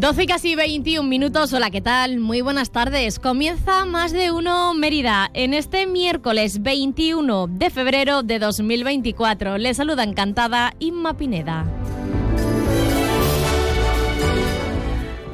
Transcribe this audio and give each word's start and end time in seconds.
Doce 0.00 0.22
y 0.22 0.26
casi 0.26 0.54
21 0.54 1.06
minutos. 1.06 1.52
Hola, 1.52 1.70
¿qué 1.70 1.82
tal? 1.82 2.20
Muy 2.20 2.40
buenas 2.40 2.70
tardes. 2.70 3.18
Comienza 3.18 3.84
más 3.84 4.12
de 4.12 4.30
uno 4.30 4.72
Mérida 4.72 5.30
en 5.34 5.52
este 5.52 5.86
miércoles 5.86 6.62
21 6.62 7.48
de 7.48 7.68
febrero 7.68 8.22
de 8.22 8.38
2024. 8.38 9.58
Les 9.58 9.76
saluda 9.76 10.02
encantada 10.02 10.72
Inma 10.78 11.18
Pineda. 11.18 11.66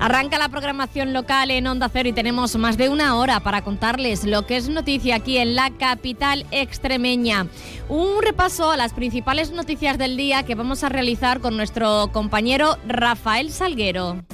Arranca 0.01 0.37
la 0.37 0.49
programación 0.49 1.13
local 1.13 1.53
en 1.53 1.69
Onda 1.69 1.89
Cero 1.89 2.09
y 2.09 2.13
tenemos 2.13 2.57
más 2.57 2.77
de 2.77 2.89
una 2.89 3.15
hora 3.15 3.39
para 3.39 3.63
contarles 3.63 4.25
lo 4.25 4.47
que 4.47 4.57
es 4.57 4.69
noticia 4.69 5.15
aquí 5.15 5.39
en 5.39 5.55
la 5.55 5.71
capital 5.71 6.45
extremeña. 6.51 7.47
Un 7.89 8.21
repaso 8.21 8.73
a 8.73 8.77
las 8.77 8.93
principales 8.95 9.53
noticias 9.53 9.97
del 9.97 10.17
día 10.17 10.43
que 10.43 10.57
vamos 10.57 10.83
a 10.83 10.89
realizar 10.89 11.39
con 11.39 11.57
nuestro 11.57 12.11
compañero 12.13 12.79
Rafael 12.89 13.53
Salguero. 13.53 14.25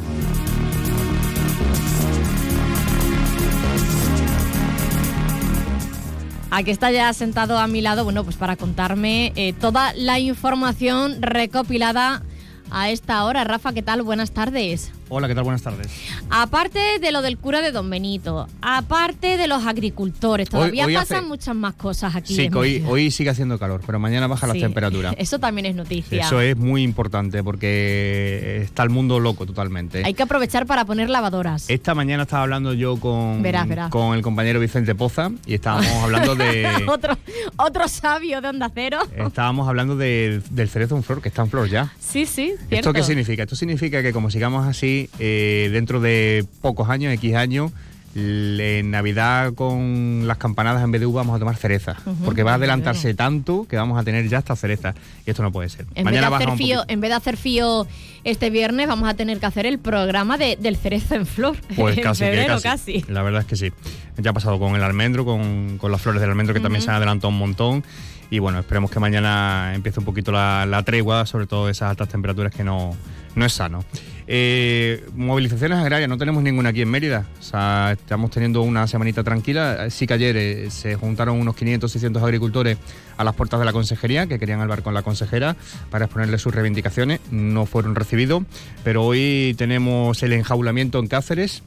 Aquí 6.54 6.70
está 6.70 6.90
ya 6.90 7.10
sentado 7.14 7.58
a 7.58 7.66
mi 7.66 7.80
lado, 7.80 8.04
bueno, 8.04 8.24
pues 8.24 8.36
para 8.36 8.56
contarme 8.56 9.32
eh, 9.36 9.54
toda 9.54 9.94
la 9.94 10.18
información 10.18 11.22
recopilada 11.22 12.22
a 12.70 12.90
esta 12.90 13.24
hora. 13.24 13.42
Rafa, 13.42 13.72
¿qué 13.72 13.80
tal? 13.80 14.02
Buenas 14.02 14.32
tardes. 14.32 14.92
Hola, 15.14 15.28
¿qué 15.28 15.34
tal? 15.34 15.44
Buenas 15.44 15.60
tardes. 15.60 15.88
Aparte 16.30 16.78
de 16.98 17.12
lo 17.12 17.20
del 17.20 17.36
cura 17.36 17.60
de 17.60 17.70
Don 17.70 17.90
Benito, 17.90 18.48
aparte 18.62 19.36
de 19.36 19.46
los 19.46 19.66
agricultores, 19.66 20.48
todavía 20.48 20.86
hoy 20.86 20.94
pasan 20.94 21.18
hace- 21.18 21.26
muchas 21.28 21.54
más 21.54 21.74
cosas 21.74 22.16
aquí. 22.16 22.34
Sí, 22.34 22.48
que 22.48 22.56
hoy, 22.56 22.82
hoy 22.88 23.10
sigue 23.10 23.28
haciendo 23.28 23.58
calor, 23.58 23.82
pero 23.84 23.98
mañana 23.98 24.26
bajan 24.26 24.50
Sí, 24.52 24.56
las 24.58 24.66
temperaturas. 24.66 25.14
Eso 25.18 25.38
también 25.38 25.66
es 25.66 25.74
noticia. 25.74 26.24
Eso 26.24 26.40
es 26.40 26.56
muy 26.56 26.82
importante 26.82 27.44
porque 27.44 28.60
está 28.62 28.84
el 28.84 28.88
mundo 28.88 29.20
loco 29.20 29.44
totalmente. 29.44 30.02
Hay 30.02 30.14
que 30.14 30.22
aprovechar 30.22 30.64
para 30.64 30.86
poner 30.86 31.10
lavadoras. 31.10 31.68
Esta 31.68 31.94
mañana 31.94 32.22
estaba 32.22 32.44
hablando 32.44 32.72
yo 32.72 32.96
con, 32.98 33.42
Verás, 33.42 33.68
verás. 33.68 33.90
con 33.90 34.14
el 34.16 34.22
compañero 34.22 34.60
Vicente 34.60 34.94
Poza 34.94 35.30
y 35.44 35.52
estábamos 35.52 35.88
hablando 36.04 36.34
de 36.36 36.66
otro, 36.88 37.18
otro 37.56 37.86
sabio 37.86 38.40
de 38.40 38.48
Onda 38.48 38.70
Cero. 38.74 39.00
estábamos 39.14 39.68
hablando 39.68 39.94
de- 39.94 40.40
del 40.48 40.70
cerezo 40.70 40.96
en 40.96 41.02
flor, 41.02 41.20
que 41.20 41.28
está 41.28 41.42
en 41.42 41.50
flor 41.50 41.68
ya. 41.68 41.92
Sí, 42.00 42.24
sí, 42.24 42.54
cierto. 42.68 42.74
¿Esto 42.76 42.92
qué 42.94 43.02
significa? 43.02 43.42
Esto 43.42 43.56
significa 43.56 44.02
que 44.02 44.14
como 44.14 44.30
sigamos 44.30 44.66
así, 44.66 45.01
eh, 45.18 45.68
dentro 45.72 46.00
de 46.00 46.44
pocos 46.60 46.88
años, 46.88 47.12
X 47.14 47.34
años, 47.34 47.72
en 48.14 48.90
Navidad 48.90 49.54
con 49.54 50.24
las 50.26 50.36
campanadas 50.36 50.84
en 50.84 50.90
vez 50.90 51.00
de 51.00 51.06
uva 51.06 51.22
vamos 51.22 51.36
a 51.36 51.38
tomar 51.38 51.56
cereza. 51.56 51.96
Porque 52.24 52.42
va 52.42 52.52
a 52.52 52.54
adelantarse 52.56 53.14
tanto 53.14 53.66
que 53.68 53.76
vamos 53.76 53.98
a 53.98 54.04
tener 54.04 54.28
ya 54.28 54.38
esta 54.38 54.54
cereza. 54.54 54.94
Y 55.26 55.30
esto 55.30 55.42
no 55.42 55.50
puede 55.50 55.68
ser. 55.70 55.86
En 55.94 56.04
Mañana 56.04 56.28
vez, 56.28 56.40
de 56.40 56.44
hacer 56.44 56.58
fío, 56.58 56.84
en 56.88 57.00
vez 57.00 57.10
de 57.10 57.14
hacer 57.16 57.36
fío 57.38 57.86
este 58.24 58.50
viernes, 58.50 58.86
vamos 58.86 59.08
a 59.08 59.14
tener 59.14 59.38
que 59.40 59.46
hacer 59.46 59.64
el 59.66 59.78
programa 59.78 60.36
de- 60.36 60.56
del 60.60 60.76
cerezo 60.76 61.14
en 61.14 61.24
flor. 61.26 61.56
Pues 61.74 61.96
en 61.96 62.02
casi, 62.02 62.20
que 62.24 62.30
febrero 62.30 62.60
casi. 62.62 63.02
La 63.08 63.22
verdad 63.22 63.40
es 63.42 63.46
que 63.46 63.56
sí. 63.56 63.72
Ya 64.18 64.30
ha 64.30 64.34
pasado 64.34 64.58
con 64.58 64.76
el 64.76 64.82
almendro, 64.82 65.24
con, 65.24 65.78
con 65.78 65.90
las 65.90 66.02
flores 66.02 66.20
del 66.20 66.28
almendro 66.30 66.52
que 66.54 66.60
también 66.60 66.82
se 66.82 66.90
han 66.90 66.96
adelantado 66.96 67.28
un 67.30 67.38
montón. 67.38 67.82
Y 68.30 68.38
bueno, 68.40 68.58
esperemos 68.60 68.90
que 68.90 68.98
mañana 69.00 69.72
empiece 69.74 70.00
un 70.00 70.06
poquito 70.06 70.32
la, 70.32 70.64
la 70.66 70.82
tregua, 70.82 71.24
sobre 71.26 71.46
todo 71.46 71.68
esas 71.68 71.90
altas 71.90 72.08
temperaturas 72.08 72.52
que 72.54 72.64
no, 72.64 72.94
no 73.34 73.44
es 73.44 73.52
sano. 73.52 73.84
Eh, 74.26 75.04
movilizaciones 75.14 75.78
agrarias, 75.78 76.08
no 76.08 76.16
tenemos 76.16 76.42
ninguna 76.42 76.70
aquí 76.70 76.82
en 76.82 76.90
Mérida. 76.90 77.26
O 77.38 77.42
sea, 77.42 77.92
estamos 77.92 78.30
teniendo 78.30 78.62
una 78.62 78.86
semanita 78.86 79.22
tranquila. 79.22 79.90
Sí 79.90 80.06
que 80.06 80.14
ayer 80.14 80.36
eh, 80.36 80.70
se 80.70 80.94
juntaron 80.94 81.38
unos 81.38 81.56
500, 81.56 81.90
600 81.90 82.22
agricultores 82.22 82.78
a 83.16 83.24
las 83.24 83.34
puertas 83.34 83.60
de 83.60 83.66
la 83.66 83.72
consejería, 83.72 84.26
que 84.26 84.38
querían 84.38 84.60
hablar 84.60 84.82
con 84.82 84.94
la 84.94 85.02
consejera 85.02 85.56
para 85.90 86.06
exponerle 86.06 86.38
sus 86.38 86.54
reivindicaciones. 86.54 87.20
No 87.30 87.66
fueron 87.66 87.94
recibidos, 87.94 88.44
pero 88.84 89.04
hoy 89.04 89.54
tenemos 89.58 90.22
el 90.22 90.32
enjaulamiento 90.32 90.98
en 90.98 91.08
Cáceres 91.08 91.62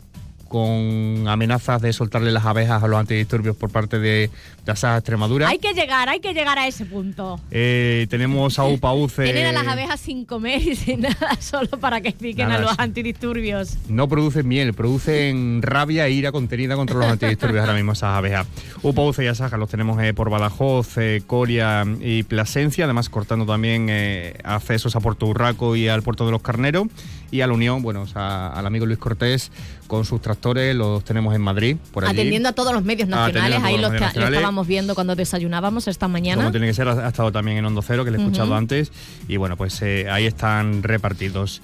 con 0.47 1.28
amenazas 1.28 1.81
de 1.81 1.91
soltarle 1.94 2.31
las 2.31 2.45
abejas 2.45 2.83
a 2.83 2.88
los 2.88 3.00
antidisturbios 3.00 3.56
por 3.56 3.69
parte 3.72 4.00
de, 4.00 4.29
de 4.66 4.72
Asas 4.72 5.00
Extremadura. 5.00 5.47
Hay 5.47 5.59
que 5.59 5.73
llegar, 5.73 6.09
hay 6.09 6.19
que 6.19 6.33
llegar 6.33 6.57
a 6.57 6.67
ese 6.67 6.85
punto. 6.85 7.39
Eh, 7.51 8.07
tenemos 8.09 8.57
a 8.59 8.66
UPAUCE. 8.66 9.23
Tener 9.25 9.47
a 9.47 9.51
las 9.51 9.67
abejas 9.67 10.00
sin 10.00 10.25
comer 10.25 10.61
y 10.61 10.75
sin 10.75 11.01
nada, 11.01 11.35
solo 11.39 11.69
para 11.79 12.01
que 12.01 12.11
piquen 12.11 12.47
Nada, 12.47 12.59
a 12.59 12.61
los 12.61 12.79
antidisturbios. 12.79 13.78
No 13.89 14.07
producen 14.07 14.47
miel, 14.47 14.73
producen 14.73 15.61
rabia 15.61 16.07
e 16.07 16.11
ira 16.11 16.31
contenida 16.31 16.75
contra 16.75 16.97
los 16.97 17.07
antidisturbios 17.07 17.61
ahora 17.61 17.73
mismo 17.73 17.94
esas 17.94 18.16
abejas. 18.16 18.47
UPAUCE 18.84 19.23
y 19.23 19.28
Asaja 19.28 19.57
los 19.57 19.69
tenemos 19.69 20.01
eh, 20.01 20.13
por 20.13 20.29
Badajoz, 20.29 20.97
eh, 20.97 21.23
Coria 21.25 21.84
y 22.00 22.23
Plasencia, 22.23 22.85
además 22.85 23.09
cortando 23.09 23.45
también 23.45 23.88
eh, 23.89 24.35
accesos 24.44 24.95
a 24.95 25.00
Puerto 25.00 25.25
Urraco 25.25 25.75
y 25.75 25.88
al 25.88 26.03
Puerto 26.03 26.25
de 26.25 26.31
los 26.31 26.41
Carneros. 26.41 26.88
Y 27.35 27.41
a 27.41 27.47
la 27.47 27.53
Unión, 27.53 27.81
bueno, 27.81 28.01
o 28.03 28.07
sea, 28.07 28.47
al 28.47 28.66
amigo 28.66 28.85
Luis 28.85 28.97
Cortés 28.97 29.51
con 29.88 30.06
sus 30.06 30.22
tractores, 30.22 30.75
los 30.75 31.03
tenemos 31.03 31.35
en 31.35 31.41
Madrid, 31.41 31.78
por 31.91 32.06
allí. 32.06 32.13
Atendiendo 32.13 32.50
a 32.50 32.53
todos 32.53 32.73
los 32.73 32.84
medios 32.84 33.07
nacionales, 33.09 33.62
ahí 33.63 33.73
los 33.73 33.81
lo, 33.84 33.90
medios 33.90 33.94
está- 33.94 34.00
lo 34.00 34.07
nacionales. 34.07 34.38
estábamos 34.40 34.68
viendo 34.68 34.96
cuando 34.96 35.16
desayunábamos 35.16 35.88
esta 35.88 36.07
mañana. 36.07 36.41
Como 36.44 36.51
tiene 36.51 36.68
que 36.68 36.73
ser, 36.73 36.88
ha 36.88 37.07
estado 37.07 37.31
también 37.31 37.57
en 37.57 37.66
Hondo 37.66 37.81
Cero, 37.81 38.06
que 38.06 38.12
le 38.12 38.18
he 38.18 38.22
escuchado 38.22 38.47
Ujú. 38.50 38.56
antes. 38.57 38.91
Y 39.28 39.38
bueno, 39.38 39.57
pues 39.57 39.81
eh, 39.81 40.07
ahí 40.09 40.25
están 40.25 40.81
repartidos. 40.84 41.62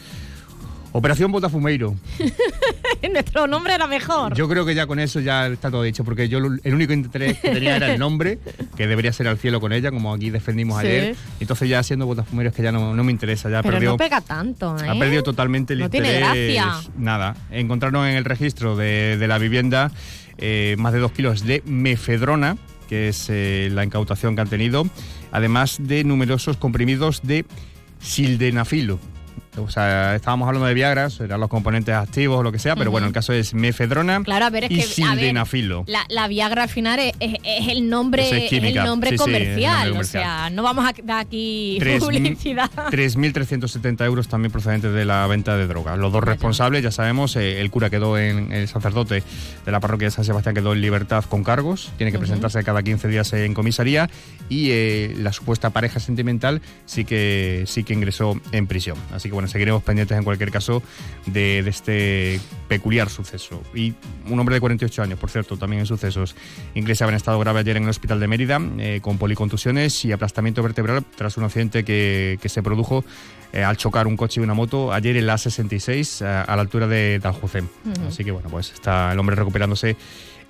Operación 0.93 1.31
Botafumeiro. 1.31 1.95
Nuestro 3.11 3.47
nombre 3.47 3.73
era 3.73 3.87
mejor. 3.87 4.33
Yo 4.35 4.47
creo 4.47 4.65
que 4.65 4.75
ya 4.75 4.85
con 4.87 4.99
eso 4.99 5.19
ya 5.19 5.47
está 5.47 5.69
todo 5.71 5.83
dicho, 5.83 6.03
porque 6.03 6.29
yo 6.29 6.37
el 6.39 6.73
único 6.73 6.93
interés 6.93 7.39
que 7.39 7.49
tenía 7.49 7.75
era 7.77 7.93
el 7.93 7.99
nombre, 7.99 8.39
que 8.77 8.87
debería 8.87 9.11
ser 9.11 9.27
al 9.27 9.37
cielo 9.37 9.59
con 9.59 9.73
ella, 9.73 9.91
como 9.91 10.13
aquí 10.13 10.29
defendimos 10.29 10.79
Sí. 10.81 10.87
ayer. 10.87 11.15
Entonces 11.39 11.67
ya 11.69 11.81
siendo 11.83 12.05
Botafumeiro 12.05 12.49
es 12.49 12.55
que 12.55 12.63
ya 12.63 12.71
no, 12.71 12.93
no 12.95 13.03
me 13.03 13.11
interesa, 13.11 13.49
ya 13.49 13.61
Pero 13.63 13.73
perdió, 13.75 13.89
no 13.91 13.97
pega 13.97 14.21
tanto, 14.21 14.77
¿eh? 14.77 14.87
ha 14.89 14.97
perdido 14.97 15.23
totalmente 15.23 15.73
el 15.73 15.79
No 15.79 15.89
tiene 15.89 16.19
interés. 16.19 16.55
gracia. 16.63 16.91
Nada, 16.97 17.35
encontraron 17.51 18.05
en 18.07 18.15
el 18.17 18.25
registro 18.25 18.75
de, 18.75 19.17
de 19.17 19.27
la 19.27 19.37
vivienda 19.37 19.91
eh, 20.37 20.75
más 20.79 20.93
de 20.93 20.99
dos 20.99 21.11
kilos 21.11 21.45
de 21.45 21.61
mefedrona, 21.65 22.57
que 22.87 23.07
es 23.09 23.27
eh, 23.29 23.69
la 23.71 23.83
incautación 23.83 24.35
que 24.35 24.41
han 24.41 24.49
tenido, 24.49 24.85
además 25.31 25.77
de 25.79 26.03
numerosos 26.03 26.57
comprimidos 26.57 27.21
de 27.23 27.45
sildenafilo. 27.99 28.99
O 29.57 29.69
sea, 29.69 30.15
estábamos 30.15 30.47
hablando 30.47 30.65
de 30.67 30.73
Viagra, 30.73 31.09
eran 31.19 31.39
los 31.39 31.49
componentes 31.49 31.93
activos 31.93 32.39
o 32.39 32.43
lo 32.43 32.51
que 32.53 32.59
sea, 32.59 32.75
pero 32.77 32.89
bueno, 32.89 33.07
el 33.07 33.13
caso 33.13 33.33
es 33.33 33.53
mefedrona 33.53 34.21
Claro, 34.23 34.45
a 34.45 34.49
ver, 34.49 34.63
es 34.63 34.71
y 34.71 34.75
que 34.75 34.81
ver, 34.81 34.87
sildenafilo. 34.89 35.83
la, 35.87 36.05
la 36.09 36.27
Viagra 36.29 36.63
al 36.63 36.69
final 36.69 36.99
es, 36.99 37.13
es- 37.19 37.35
es 37.43 37.67
el 37.67 37.89
nombre, 37.89 38.23
es 38.23 38.31
el 38.31 38.37
nombre 38.39 38.41
Sí, 38.41 38.47
sí, 38.49 38.55
es 38.67 38.75
el 38.77 38.83
nombre 38.85 39.17
comercial. 39.17 39.91
O 39.97 40.03
sea, 40.05 40.49
no 40.49 40.63
vamos 40.63 40.85
a 40.85 40.93
dar 41.03 41.19
aquí 41.19 41.75
Tres 41.79 42.01
mil- 42.07 42.21
publicidad. 42.21 42.69
3.370 42.89 44.05
euros 44.05 44.27
también 44.27 44.51
procedentes 44.51 44.93
de 44.93 45.05
la 45.05 45.25
venta 45.27 45.57
de 45.57 45.67
drogas. 45.67 45.97
Los 45.97 46.11
dos 46.11 46.23
responsables, 46.23 46.83
ya 46.83 46.91
sabemos, 46.91 47.35
eh, 47.35 47.59
el 47.61 47.69
cura 47.71 47.89
quedó 47.89 48.17
en, 48.17 48.51
el 48.51 48.67
sacerdote 48.67 49.23
de 49.65 49.71
la 49.71 49.79
parroquia 49.79 50.07
de 50.07 50.11
San 50.11 50.25
Sebastián 50.25 50.55
quedó 50.55 50.73
en 50.73 50.81
libertad 50.81 51.23
con 51.25 51.43
cargos, 51.43 51.91
tiene 51.97 52.11
que 52.11 52.19
presentarse 52.19 52.63
cada 52.63 52.83
15 52.83 53.07
días 53.07 53.31
en 53.33 53.53
comisaría 53.53 54.09
y 54.49 54.69
eh, 54.71 55.13
la 55.17 55.33
supuesta 55.33 55.69
pareja 55.71 55.99
sentimental 55.99 56.61
sí 56.85 57.05
que, 57.05 57.63
sí 57.67 57.83
que 57.83 57.93
ingresó 57.93 58.39
en 58.51 58.67
prisión. 58.67 58.97
Así 59.13 59.29
que 59.29 59.33
bueno, 59.33 59.40
seguiremos 59.47 59.83
pendientes 59.83 60.17
en 60.17 60.23
cualquier 60.23 60.51
caso 60.51 60.83
de, 61.25 61.63
de 61.63 61.69
este 61.69 62.39
peculiar 62.67 63.09
suceso. 63.09 63.61
Y 63.73 63.93
un 64.29 64.39
hombre 64.39 64.55
de 64.55 64.61
48 64.61 65.03
años, 65.03 65.19
por 65.19 65.29
cierto, 65.29 65.57
también 65.57 65.81
en 65.81 65.85
sucesos, 65.85 66.35
ingresaba 66.75 67.11
en 67.11 67.17
estado 67.17 67.39
grave 67.39 67.59
ayer 67.59 67.77
en 67.77 67.83
el 67.83 67.89
hospital 67.89 68.19
de 68.19 68.27
Mérida 68.27 68.59
eh, 68.77 68.99
con 69.01 69.17
policontusiones 69.17 70.05
y 70.05 70.11
aplastamiento 70.11 70.63
vertebral 70.63 71.03
tras 71.15 71.37
un 71.37 71.43
accidente 71.43 71.83
que, 71.83 72.39
que 72.41 72.49
se 72.49 72.63
produjo 72.63 73.03
eh, 73.53 73.63
al 73.63 73.75
chocar 73.77 74.07
un 74.07 74.15
coche 74.15 74.39
y 74.39 74.43
una 74.43 74.53
moto 74.53 74.93
ayer 74.93 75.17
en 75.17 75.27
la 75.27 75.35
A66 75.35 76.25
a, 76.25 76.43
a 76.43 76.55
la 76.55 76.61
altura 76.61 76.87
de 76.87 77.19
Daljucén. 77.19 77.65
Ujú. 77.85 78.07
Así 78.07 78.23
que 78.23 78.31
bueno, 78.31 78.49
pues 78.49 78.71
está 78.71 79.11
el 79.11 79.19
hombre 79.19 79.35
recuperándose 79.35 79.97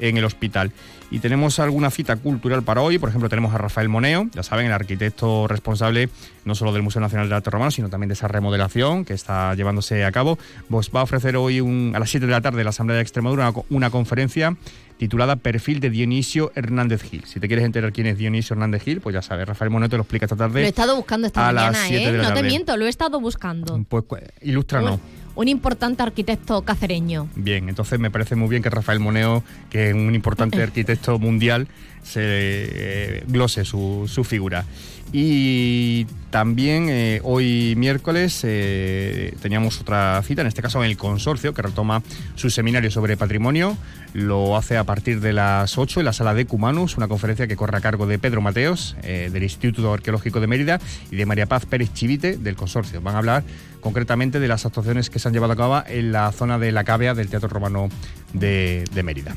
en 0.02 0.18
el 0.18 0.26
hospital. 0.26 0.72
Y 1.10 1.20
tenemos 1.20 1.60
alguna 1.60 1.92
cita 1.92 2.16
cultural 2.16 2.64
para 2.64 2.82
hoy, 2.82 2.98
por 2.98 3.10
ejemplo 3.10 3.28
tenemos 3.30 3.54
a 3.54 3.58
Rafael 3.58 3.90
Moneo, 3.90 4.30
ya 4.34 4.44
saben, 4.44 4.66
el 4.66 4.72
arquitecto 4.72 5.48
responsable 5.48 6.10
no 6.46 6.56
solo 6.56 6.72
del 6.72 6.84
Museo 6.84 7.02
Nacional 7.02 7.28
de 7.30 7.36
Arte 7.36 7.50
Romano, 7.50 7.70
sino 7.70 7.90
también 7.90 8.08
de 8.08 8.14
esa 8.14 8.30
remodelación 8.30 9.04
que 9.04 9.14
está 9.14 9.54
llevándose 9.56 10.06
a 10.06 10.12
cabo. 10.12 10.40
Pues 10.70 10.90
va 10.96 11.02
a 11.02 11.04
ofrecer 11.04 11.36
hoy 11.36 11.60
a 11.94 12.00
las 12.00 12.10
7 12.10 12.26
de 12.26 12.32
la 12.32 12.42
tarde 12.42 12.62
en 12.62 12.64
la 12.64 12.70
Asamblea 12.70 12.96
de 12.96 13.02
Extremadura 13.02 13.52
una, 13.70 13.90
conferencia 13.90 14.56
titulada 14.98 15.36
Perfil 15.36 15.82
de 15.82 15.90
Dionisio 15.90 16.52
Hernández 16.56 17.04
Gil. 17.04 17.26
Si 17.26 17.40
te 17.40 17.48
quieres 17.48 17.66
enterar 17.66 17.92
quién 17.92 18.08
es 18.08 18.18
Dionisio 18.18 18.54
Hernández 18.54 18.84
Gil, 18.84 19.02
pues 19.02 19.14
ya 19.14 19.22
sabes, 19.22 19.48
Rafael 19.48 19.70
Moneo 19.70 19.90
te 19.90 19.98
lo 19.98 20.04
explica 20.04 20.26
esta 20.26 20.38
tarde. 20.38 20.62
Lo 20.62 20.66
he 20.66 20.70
estado 20.70 20.96
buscando 20.96 21.28
esta 21.28 21.52
mañana, 21.52 21.90
¿eh? 21.90 22.12
No 22.22 22.34
te 22.34 22.44
miento, 22.44 22.78
lo 22.78 22.86
he 22.86 22.90
estado 22.90 23.20
buscando. 23.20 23.84
Pues 23.90 24.06
ilústranos 24.42 25.00
un 25.36 25.48
importante 25.48 26.04
arquitecto 26.04 26.62
cacereño. 26.64 27.28
Bien, 27.36 27.70
entonces 27.70 28.00
me 28.00 28.12
parece 28.12 28.36
muy 28.36 28.50
bien 28.50 28.62
que 28.62 28.70
Rafael 28.70 29.00
Moneo, 29.00 29.44
que 29.70 29.90
es 29.90 29.94
un 29.94 30.14
importante 30.14 30.62
arquitecto 30.64 31.20
mundial, 31.20 31.68
se 32.04 32.22
eh, 32.24 33.24
glose 33.28 33.66
su, 33.66 34.10
su 34.12 34.24
figura. 34.24 34.66
Y 35.14 36.06
también 36.30 36.88
eh, 36.90 37.20
hoy 37.24 37.74
miércoles 37.76 38.40
eh, 38.44 39.36
teníamos 39.42 39.82
otra 39.82 40.22
cita, 40.24 40.42
en 40.42 40.48
este 40.48 40.62
caso 40.62 40.82
en 40.82 40.90
el 40.90 40.96
consorcio, 40.96 41.54
que 41.54 41.62
retoma 41.62 42.02
su 42.36 42.50
seminario 42.50 42.90
sobre 42.90 43.18
patrimonio. 43.18 43.78
Lo 44.14 44.56
hace 44.56 44.78
a 44.78 44.86
partir 44.86 45.20
de 45.20 45.34
las 45.34 45.78
8 45.78 46.00
en 46.00 46.06
la 46.06 46.14
sala 46.14 46.34
de 46.34 46.46
Cumanus, 46.46 46.96
una 46.96 47.10
conferencia 47.10 47.48
que 47.48 47.58
corre 47.58 47.78
a 47.78 47.82
cargo 47.82 48.08
de 48.08 48.20
Pedro 48.20 48.40
Mateos, 48.40 48.96
eh, 49.04 49.30
del 49.32 49.44
Instituto 49.44 49.94
Arqueológico 49.94 50.40
de 50.40 50.48
Mérida, 50.48 50.80
y 51.12 51.18
de 51.18 51.26
María 51.26 51.46
Paz 51.46 51.66
Pérez 51.66 51.92
Chivite, 51.94 52.38
del 52.38 52.56
consorcio. 52.56 53.02
Van 53.02 53.16
a 53.16 53.18
hablar 53.18 53.44
concretamente 53.82 54.40
de 54.40 54.48
las 54.48 54.66
actuaciones 54.66 55.10
que 55.10 55.20
se 55.20 55.28
han 55.28 55.34
llevado 55.34 55.54
a 55.54 55.58
cabo 55.58 55.84
en 55.88 56.14
la 56.14 56.32
zona 56.32 56.58
de 56.58 56.72
la 56.72 56.86
cavea 56.86 57.14
del 57.14 57.28
Teatro 57.28 57.50
Romano 57.50 57.90
de 58.34 59.04
Mérida. 59.04 59.36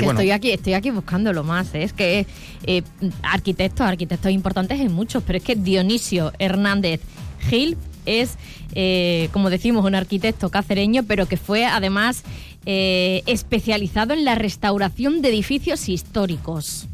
Estoy 0.00 0.30
aquí, 0.30 0.50
estoy 0.50 0.74
aquí 0.74 0.90
buscándolo 0.90 1.44
más. 1.44 1.74
¿eh? 1.74 1.82
Es 1.82 1.92
que 1.92 2.26
eh, 2.66 2.82
arquitectos, 3.22 3.86
arquitectos 3.86 4.32
importantes 4.32 4.80
hay 4.80 4.88
muchos, 4.88 5.22
pero 5.22 5.38
es 5.38 5.44
que 5.44 5.56
Dionisio 5.56 6.32
Hernández 6.38 7.00
Gil 7.48 7.76
es, 8.06 8.36
eh, 8.74 9.28
como 9.32 9.50
decimos, 9.50 9.84
un 9.84 9.94
arquitecto 9.94 10.50
cacereño, 10.50 11.04
pero 11.04 11.26
que 11.26 11.36
fue 11.36 11.66
además 11.66 12.22
especializado 12.66 14.14
en 14.14 14.24
la 14.24 14.36
restauración 14.36 15.20
de 15.20 15.28
edificios 15.28 15.86
históricos. 15.90 16.88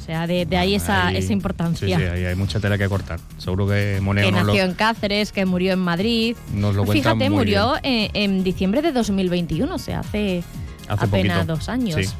O 0.00 0.02
sea, 0.12 0.26
de, 0.26 0.46
ahí 0.56 0.74
esa, 0.74 1.12
esa 1.12 1.32
importancia. 1.32 1.98
Sí, 1.98 2.02
sí, 2.02 2.08
ahí 2.08 2.24
hay 2.24 2.34
mucha 2.34 2.58
tela 2.58 2.78
que 2.78 2.88
cortar. 2.88 3.20
Seguro 3.36 3.68
que 3.68 3.98
Moneo 4.00 4.24
Que 4.24 4.32
nació 4.32 4.64
en 4.64 4.72
Cáceres, 4.72 5.30
que 5.30 5.44
murió 5.44 5.74
en 5.74 5.78
Madrid. 5.78 6.36
Nos 6.54 6.74
lo 6.74 6.86
Fíjate, 6.86 7.28
murió 7.28 7.74
en, 7.82 8.42
diciembre 8.42 8.80
de 8.80 8.92
2021, 8.92 9.72
o 9.72 9.78
sea, 9.78 10.00
hace, 10.00 10.42
apenas 10.88 11.46
dos 11.46 11.68
años. 11.68 12.14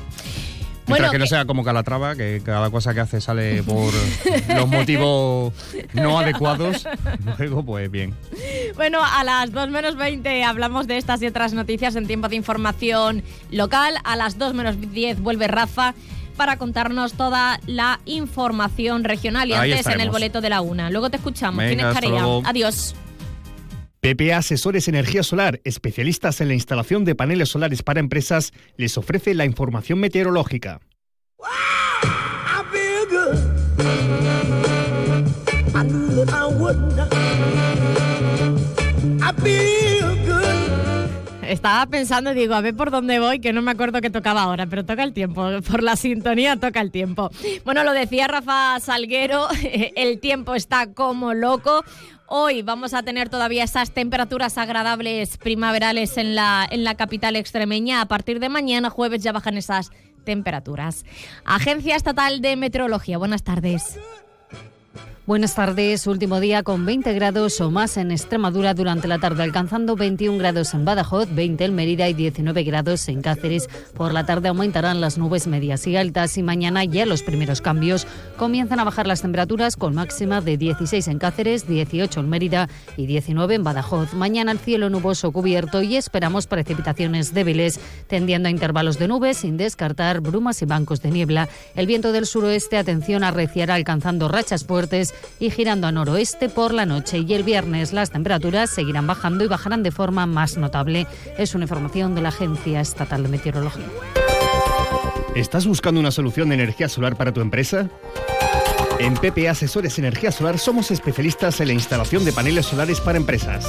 Mientras 0.90 1.10
que 1.10 1.18
no 1.18 1.26
sea 1.26 1.44
como 1.44 1.64
Calatrava, 1.64 2.16
que 2.16 2.42
cada 2.44 2.70
cosa 2.70 2.94
que 2.94 3.00
hace 3.00 3.20
sale 3.20 3.62
por 3.62 3.92
los 4.54 4.68
motivos 4.68 5.52
no 5.94 6.18
adecuados, 6.18 6.86
luego 7.38 7.64
pues 7.64 7.90
bien. 7.90 8.14
Bueno, 8.76 9.00
a 9.02 9.24
las 9.24 9.52
2 9.52 9.70
menos 9.70 9.96
20 9.96 10.44
hablamos 10.44 10.86
de 10.86 10.96
estas 10.96 11.22
y 11.22 11.26
otras 11.26 11.52
noticias 11.52 11.96
en 11.96 12.06
tiempo 12.06 12.28
de 12.28 12.36
información 12.36 13.22
local. 13.50 13.94
A 14.04 14.16
las 14.16 14.38
2 14.38 14.54
menos 14.54 14.76
10 14.80 15.20
vuelve 15.20 15.48
Rafa 15.48 15.94
para 16.36 16.56
contarnos 16.56 17.12
toda 17.14 17.60
la 17.66 18.00
información 18.06 19.04
regional 19.04 19.50
y 19.50 19.52
antes 19.52 19.86
en 19.86 20.00
el 20.00 20.10
boleto 20.10 20.40
de 20.40 20.48
la 20.48 20.62
una. 20.62 20.90
Luego 20.90 21.10
te 21.10 21.16
escuchamos. 21.16 21.64
Tienes 21.66 21.92
tarea. 21.92 22.24
Adiós. 22.44 22.94
PPA 24.00 24.38
Asesores 24.38 24.88
Energía 24.88 25.22
Solar, 25.22 25.60
especialistas 25.64 26.40
en 26.40 26.48
la 26.48 26.54
instalación 26.54 27.04
de 27.04 27.14
paneles 27.14 27.50
solares 27.50 27.82
para 27.82 28.00
empresas, 28.00 28.52
les 28.78 28.96
ofrece 28.96 29.34
la 29.34 29.44
información 29.44 29.98
meteorológica. 30.00 30.80
Estaba 41.42 41.84
pensando, 41.86 42.32
digo, 42.32 42.54
a 42.54 42.60
ver 42.62 42.74
por 42.74 42.90
dónde 42.90 43.18
voy, 43.18 43.40
que 43.40 43.52
no 43.52 43.60
me 43.60 43.72
acuerdo 43.72 44.00
qué 44.00 44.08
tocaba 44.08 44.44
ahora, 44.44 44.66
pero 44.66 44.86
toca 44.86 45.02
el 45.02 45.12
tiempo. 45.12 45.46
Por 45.68 45.82
la 45.82 45.96
sintonía 45.96 46.56
toca 46.56 46.80
el 46.80 46.90
tiempo. 46.90 47.30
Bueno, 47.64 47.84
lo 47.84 47.92
decía 47.92 48.28
Rafa 48.28 48.80
Salguero, 48.80 49.48
el 49.96 50.20
tiempo 50.20 50.54
está 50.54 50.94
como 50.94 51.34
loco. 51.34 51.84
Hoy 52.32 52.62
vamos 52.62 52.94
a 52.94 53.02
tener 53.02 53.28
todavía 53.28 53.64
esas 53.64 53.90
temperaturas 53.90 54.56
agradables 54.56 55.36
primaverales 55.36 56.16
en 56.16 56.36
la, 56.36 56.64
en 56.70 56.84
la 56.84 56.94
capital 56.94 57.34
extremeña. 57.34 58.00
A 58.00 58.06
partir 58.06 58.38
de 58.38 58.48
mañana, 58.48 58.88
jueves, 58.88 59.24
ya 59.24 59.32
bajan 59.32 59.58
esas 59.58 59.90
temperaturas. 60.22 61.04
Agencia 61.44 61.96
Estatal 61.96 62.40
de 62.40 62.54
Meteorología, 62.54 63.18
buenas 63.18 63.42
tardes. 63.42 63.98
Buenas 65.30 65.54
tardes, 65.54 66.08
último 66.08 66.40
día 66.40 66.64
con 66.64 66.84
20 66.84 67.12
grados 67.12 67.60
o 67.60 67.70
más 67.70 67.96
en 67.98 68.10
Extremadura 68.10 68.74
durante 68.74 69.06
la 69.06 69.20
tarde, 69.20 69.44
alcanzando 69.44 69.94
21 69.94 70.38
grados 70.38 70.74
en 70.74 70.84
Badajoz, 70.84 71.32
20 71.32 71.66
en 71.66 71.74
Mérida 71.76 72.08
y 72.08 72.14
19 72.14 72.64
grados 72.64 73.08
en 73.08 73.22
Cáceres. 73.22 73.68
Por 73.94 74.12
la 74.12 74.26
tarde 74.26 74.48
aumentarán 74.48 75.00
las 75.00 75.18
nubes 75.18 75.46
medias 75.46 75.86
y 75.86 75.96
altas 75.96 76.36
y 76.36 76.42
mañana 76.42 76.82
ya 76.82 77.06
los 77.06 77.22
primeros 77.22 77.60
cambios. 77.60 78.08
Comienzan 78.38 78.80
a 78.80 78.84
bajar 78.84 79.06
las 79.06 79.22
temperaturas 79.22 79.76
con 79.76 79.94
máxima 79.94 80.40
de 80.40 80.56
16 80.56 81.06
en 81.06 81.20
Cáceres, 81.20 81.68
18 81.68 82.18
en 82.18 82.28
Mérida 82.28 82.68
y 82.96 83.06
19 83.06 83.54
en 83.54 83.62
Badajoz. 83.62 84.14
Mañana 84.14 84.50
el 84.50 84.58
cielo 84.58 84.90
nuboso 84.90 85.30
cubierto 85.30 85.80
y 85.80 85.94
esperamos 85.94 86.48
precipitaciones 86.48 87.32
débiles, 87.32 87.78
tendiendo 88.08 88.48
a 88.48 88.50
intervalos 88.50 88.98
de 88.98 89.06
nubes 89.06 89.36
sin 89.36 89.56
descartar 89.56 90.22
brumas 90.22 90.60
y 90.60 90.64
bancos 90.64 91.02
de 91.02 91.12
niebla. 91.12 91.48
El 91.76 91.86
viento 91.86 92.10
del 92.10 92.26
suroeste, 92.26 92.78
atención, 92.78 93.22
arreciará 93.22 93.76
alcanzando 93.76 94.26
rachas 94.26 94.64
fuertes 94.64 95.14
y 95.38 95.50
girando 95.50 95.86
a 95.86 95.92
noroeste 95.92 96.48
por 96.48 96.72
la 96.72 96.86
noche. 96.86 97.18
Y 97.18 97.34
el 97.34 97.42
viernes 97.42 97.92
las 97.92 98.10
temperaturas 98.10 98.70
seguirán 98.70 99.06
bajando 99.06 99.44
y 99.44 99.48
bajarán 99.48 99.82
de 99.82 99.90
forma 99.90 100.26
más 100.26 100.56
notable. 100.56 101.06
Es 101.38 101.54
una 101.54 101.64
información 101.64 102.14
de 102.14 102.22
la 102.22 102.28
Agencia 102.30 102.80
Estatal 102.80 103.22
de 103.22 103.28
Meteorología. 103.28 103.86
¿Estás 105.34 105.66
buscando 105.66 106.00
una 106.00 106.10
solución 106.10 106.48
de 106.48 106.56
energía 106.56 106.88
solar 106.88 107.16
para 107.16 107.32
tu 107.32 107.40
empresa? 107.40 107.88
En 108.98 109.14
PPA 109.14 109.52
Asesores 109.52 109.98
Energía 109.98 110.30
Solar 110.30 110.58
somos 110.58 110.90
especialistas 110.90 111.60
en 111.60 111.68
la 111.68 111.72
instalación 111.72 112.24
de 112.24 112.32
paneles 112.32 112.66
solares 112.66 113.00
para 113.00 113.16
empresas. 113.16 113.66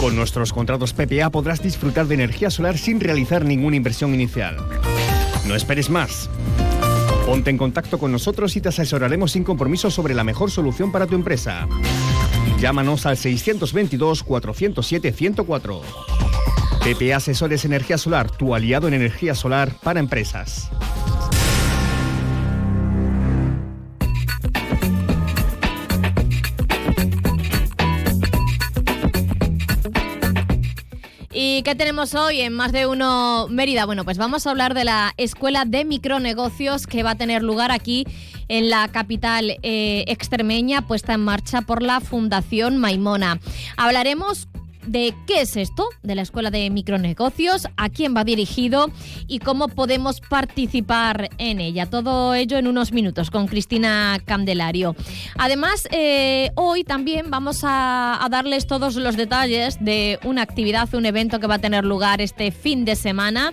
Con 0.00 0.16
nuestros 0.16 0.52
contratos 0.52 0.92
PPA 0.92 1.30
podrás 1.30 1.62
disfrutar 1.62 2.06
de 2.06 2.14
energía 2.14 2.50
solar 2.50 2.78
sin 2.78 2.98
realizar 2.98 3.44
ninguna 3.44 3.76
inversión 3.76 4.14
inicial. 4.14 4.56
No 5.46 5.54
esperes 5.54 5.90
más. 5.90 6.28
Ponte 7.28 7.50
en 7.50 7.58
contacto 7.58 7.98
con 7.98 8.10
nosotros 8.10 8.56
y 8.56 8.62
te 8.62 8.70
asesoraremos 8.70 9.32
sin 9.32 9.44
compromiso 9.44 9.90
sobre 9.90 10.14
la 10.14 10.24
mejor 10.24 10.50
solución 10.50 10.90
para 10.90 11.06
tu 11.06 11.14
empresa. 11.14 11.68
Llámanos 12.58 13.04
al 13.04 13.18
622-407-104. 13.18 15.82
PP 16.82 17.12
Asesores 17.12 17.66
Energía 17.66 17.98
Solar, 17.98 18.30
tu 18.30 18.54
aliado 18.54 18.88
en 18.88 18.94
energía 18.94 19.34
solar 19.34 19.74
para 19.82 20.00
empresas. 20.00 20.70
¿Y 31.58 31.64
qué 31.64 31.74
tenemos 31.74 32.14
hoy 32.14 32.40
en 32.40 32.52
Más 32.52 32.70
de 32.70 32.86
Uno 32.86 33.48
Mérida? 33.50 33.84
Bueno, 33.84 34.04
pues 34.04 34.16
vamos 34.16 34.46
a 34.46 34.50
hablar 34.50 34.74
de 34.74 34.84
la 34.84 35.12
Escuela 35.16 35.64
de 35.64 35.84
Micronegocios 35.84 36.86
que 36.86 37.02
va 37.02 37.10
a 37.10 37.14
tener 37.16 37.42
lugar 37.42 37.72
aquí 37.72 38.06
en 38.46 38.70
la 38.70 38.86
capital 38.86 39.56
eh, 39.64 40.04
extremeña, 40.06 40.86
puesta 40.86 41.14
en 41.14 41.24
marcha 41.24 41.62
por 41.62 41.82
la 41.82 41.98
Fundación 41.98 42.76
Maimona. 42.76 43.40
Hablaremos 43.76 44.46
de 44.88 45.14
qué 45.26 45.42
es 45.42 45.56
esto 45.56 45.86
de 46.02 46.14
la 46.14 46.22
Escuela 46.22 46.50
de 46.50 46.68
Micronegocios, 46.70 47.68
a 47.76 47.88
quién 47.90 48.16
va 48.16 48.24
dirigido 48.24 48.90
y 49.26 49.38
cómo 49.38 49.68
podemos 49.68 50.20
participar 50.20 51.30
en 51.38 51.60
ella. 51.60 51.86
Todo 51.86 52.34
ello 52.34 52.56
en 52.56 52.66
unos 52.66 52.92
minutos 52.92 53.30
con 53.30 53.46
Cristina 53.46 54.18
Candelario. 54.24 54.96
Además, 55.36 55.86
eh, 55.90 56.50
hoy 56.54 56.84
también 56.84 57.30
vamos 57.30 57.64
a, 57.64 58.24
a, 58.24 58.28
darles 58.28 58.66
todos 58.66 58.96
los 58.96 59.16
detalles 59.16 59.76
de 59.80 60.18
una 60.24 60.42
actividad, 60.42 60.92
un 60.94 61.06
evento 61.06 61.38
que 61.40 61.46
va 61.46 61.56
a 61.56 61.60
tener 61.60 61.84
lugar 61.84 62.20
este 62.20 62.50
fin 62.50 62.84
de 62.84 62.96
semana. 62.96 63.52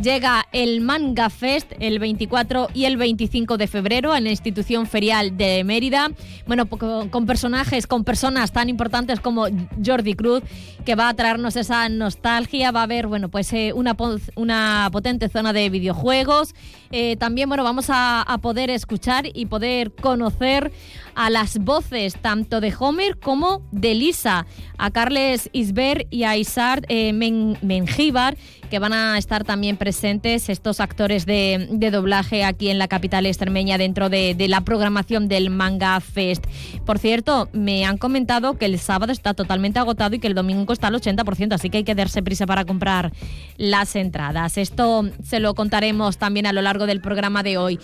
Llega 0.00 0.46
el 0.52 0.82
Manga 0.82 1.30
Fest 1.30 1.72
el 1.80 1.98
24 1.98 2.68
y 2.74 2.84
el 2.84 2.96
25 2.96 3.56
de 3.56 3.66
febrero 3.66 4.14
en 4.14 4.24
la 4.24 4.30
institución 4.30 4.86
ferial 4.86 5.36
de 5.36 5.64
Mérida. 5.64 6.10
Bueno, 6.46 6.66
con 6.66 7.26
personajes, 7.26 7.86
con 7.86 8.04
personas 8.04 8.52
tan 8.52 8.68
importantes 8.68 9.20
como 9.20 9.46
Jordi 9.84 10.14
Cruz 10.14 10.42
que 10.86 10.94
va 10.94 11.08
a 11.08 11.14
traernos 11.14 11.56
esa 11.56 11.88
nostalgia. 11.88 12.70
Va 12.70 12.80
a 12.80 12.82
haber, 12.84 13.08
bueno, 13.08 13.28
pues 13.28 13.52
eh, 13.52 13.72
una, 13.74 13.96
una 14.36 14.88
potente 14.92 15.28
zona 15.28 15.52
de 15.52 15.68
videojuegos. 15.68 16.54
Eh, 16.92 17.16
también, 17.16 17.48
bueno, 17.48 17.64
vamos 17.64 17.86
a, 17.90 18.24
poder 18.40 18.70
escuchar 18.70 19.26
y 19.34 19.46
poder 19.46 19.92
conocer 19.92 20.70
a 21.14 21.30
las 21.30 21.58
voces 21.58 22.14
tanto 22.20 22.60
de 22.60 22.72
Homer 22.78 23.18
como 23.18 23.66
de 23.72 23.94
Lisa, 23.94 24.46
a 24.78 24.90
Carles 24.90 25.48
Isber 25.52 26.06
y 26.10 26.24
a 26.24 26.36
Isard 26.36 26.84
eh, 26.88 27.12
Mengíbar, 27.12 28.36
que 28.66 28.78
van 28.78 28.92
a 28.92 29.18
estar 29.18 29.44
también 29.44 29.76
presentes 29.76 30.48
estos 30.48 30.80
actores 30.80 31.26
de, 31.26 31.68
doblaje 31.90 32.44
aquí 32.44 32.68
en 32.68 32.78
la 32.78 32.88
capital 32.88 33.26
extremeña 33.26 33.78
dentro 33.78 34.08
de, 34.08 34.34
de, 34.34 34.48
la 34.48 34.62
programación 34.62 35.28
del 35.28 35.50
Manga 35.50 36.00
Fest. 36.00 36.44
Por 36.84 36.98
cierto, 36.98 37.48
me 37.52 37.84
han 37.84 37.98
comentado 37.98 38.58
que 38.58 38.66
el 38.66 38.78
sábado 38.78 39.12
está 39.12 39.34
totalmente 39.34 39.78
agotado 39.78 40.14
y 40.14 40.18
que 40.18 40.26
el 40.26 40.34
domingo 40.34 40.72
está 40.72 40.88
al 40.88 40.94
80%, 40.94 41.52
así 41.52 41.70
que 41.70 41.78
hay 41.78 41.84
que 41.84 41.94
darse 41.94 42.22
prisa 42.22 42.46
para 42.46 42.64
comprar 42.64 43.12
las 43.56 43.96
entradas. 43.96 44.58
Esto 44.58 45.08
se 45.22 45.40
lo 45.40 45.54
contaremos 45.54 46.18
también 46.18 46.46
a 46.46 46.52
lo 46.52 46.62
largo 46.62 46.86
del 46.86 47.00
programa 47.00 47.42
de 47.42 47.58
hoy. 47.58 47.78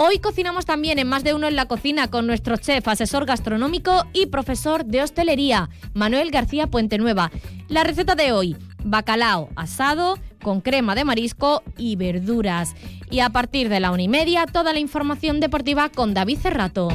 Hoy 0.00 0.20
cocinamos 0.20 0.64
también 0.64 1.00
en 1.00 1.08
más 1.08 1.24
de 1.24 1.34
uno 1.34 1.48
en 1.48 1.56
la 1.56 1.66
cocina 1.66 2.08
con 2.08 2.24
nuestro 2.24 2.56
chef, 2.56 2.86
asesor 2.86 3.26
gastronómico 3.26 4.06
y 4.12 4.26
profesor 4.26 4.84
de 4.84 5.02
hostelería, 5.02 5.70
Manuel 5.92 6.30
García 6.30 6.68
Puente 6.68 6.98
Nueva. 6.98 7.32
La 7.66 7.82
receta 7.82 8.14
de 8.14 8.30
hoy, 8.30 8.56
bacalao 8.84 9.48
asado 9.56 10.18
con 10.42 10.60
crema 10.60 10.94
de 10.94 11.04
marisco 11.04 11.62
y 11.76 11.96
verduras. 11.96 12.74
Y 13.10 13.20
a 13.20 13.30
partir 13.30 13.68
de 13.68 13.80
la 13.80 13.90
una 13.90 14.02
y 14.02 14.08
media, 14.08 14.46
toda 14.46 14.72
la 14.72 14.78
información 14.78 15.40
deportiva 15.40 15.88
con 15.88 16.14
David 16.14 16.38
Cerrato. 16.40 16.88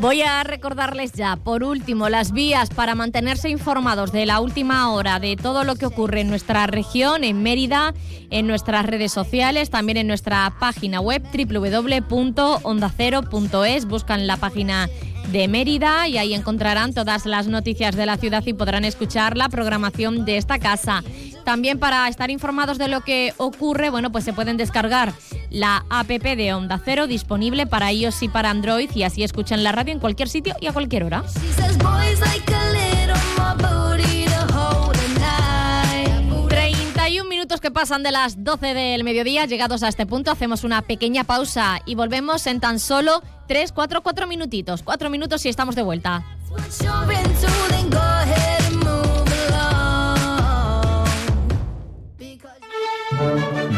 Voy 0.00 0.22
a 0.22 0.42
recordarles 0.44 1.12
ya, 1.12 1.36
por 1.36 1.62
último, 1.62 2.08
las 2.08 2.32
vías 2.32 2.70
para 2.70 2.94
mantenerse 2.94 3.50
informados 3.50 4.12
de 4.12 4.24
la 4.24 4.40
última 4.40 4.90
hora 4.90 5.20
de 5.20 5.36
todo 5.36 5.62
lo 5.62 5.76
que 5.76 5.84
ocurre 5.84 6.22
en 6.22 6.30
nuestra 6.30 6.66
región, 6.66 7.22
en 7.22 7.42
Mérida, 7.42 7.92
en 8.30 8.46
nuestras 8.46 8.86
redes 8.86 9.12
sociales, 9.12 9.68
también 9.68 9.98
en 9.98 10.06
nuestra 10.06 10.54
página 10.58 11.02
web 11.02 11.22
www.ondacero.es. 11.22 13.84
Buscan 13.84 14.26
la 14.26 14.38
página 14.38 14.88
de 15.32 15.48
Mérida 15.48 16.08
y 16.08 16.16
ahí 16.16 16.32
encontrarán 16.32 16.94
todas 16.94 17.26
las 17.26 17.46
noticias 17.46 17.94
de 17.94 18.06
la 18.06 18.16
ciudad 18.16 18.42
y 18.46 18.54
podrán 18.54 18.86
escuchar 18.86 19.36
la 19.36 19.50
programación 19.50 20.24
de 20.24 20.38
esta 20.38 20.58
casa. 20.58 21.04
También 21.44 21.78
para 21.78 22.08
estar 22.08 22.30
informados 22.30 22.78
de 22.78 22.88
lo 22.88 23.02
que 23.02 23.34
ocurre, 23.36 23.90
bueno, 23.90 24.10
pues 24.10 24.24
se 24.24 24.32
pueden 24.32 24.56
descargar 24.56 25.12
la 25.50 25.84
APP 25.90 26.36
de 26.36 26.54
Onda 26.54 26.80
Cero 26.82 27.06
disponible 27.06 27.66
para 27.66 27.92
iOS 27.92 28.22
y 28.22 28.28
para 28.28 28.50
Android 28.50 28.90
y 28.94 29.02
así 29.02 29.22
escuchan 29.22 29.62
la 29.62 29.72
radio 29.72 29.92
en 29.92 30.00
cualquier 30.00 30.28
sitio 30.28 30.54
y 30.60 30.66
a 30.66 30.72
cualquier 30.72 31.04
hora. 31.04 31.24
31 36.48 37.28
minutos 37.28 37.60
que 37.60 37.70
pasan 37.70 38.02
de 38.02 38.12
las 38.12 38.44
12 38.44 38.74
del 38.74 39.04
mediodía, 39.04 39.46
llegados 39.46 39.82
a 39.82 39.88
este 39.88 40.06
punto, 40.06 40.30
hacemos 40.30 40.64
una 40.64 40.82
pequeña 40.82 41.24
pausa 41.24 41.80
y 41.86 41.94
volvemos 41.94 42.46
en 42.46 42.60
tan 42.60 42.78
solo 42.78 43.22
3, 43.48 43.72
4, 43.72 44.02
4 44.02 44.26
minutitos. 44.26 44.82
4 44.82 45.10
minutos 45.10 45.44
y 45.44 45.48
estamos 45.48 45.74
de 45.74 45.82
vuelta. 45.82 46.24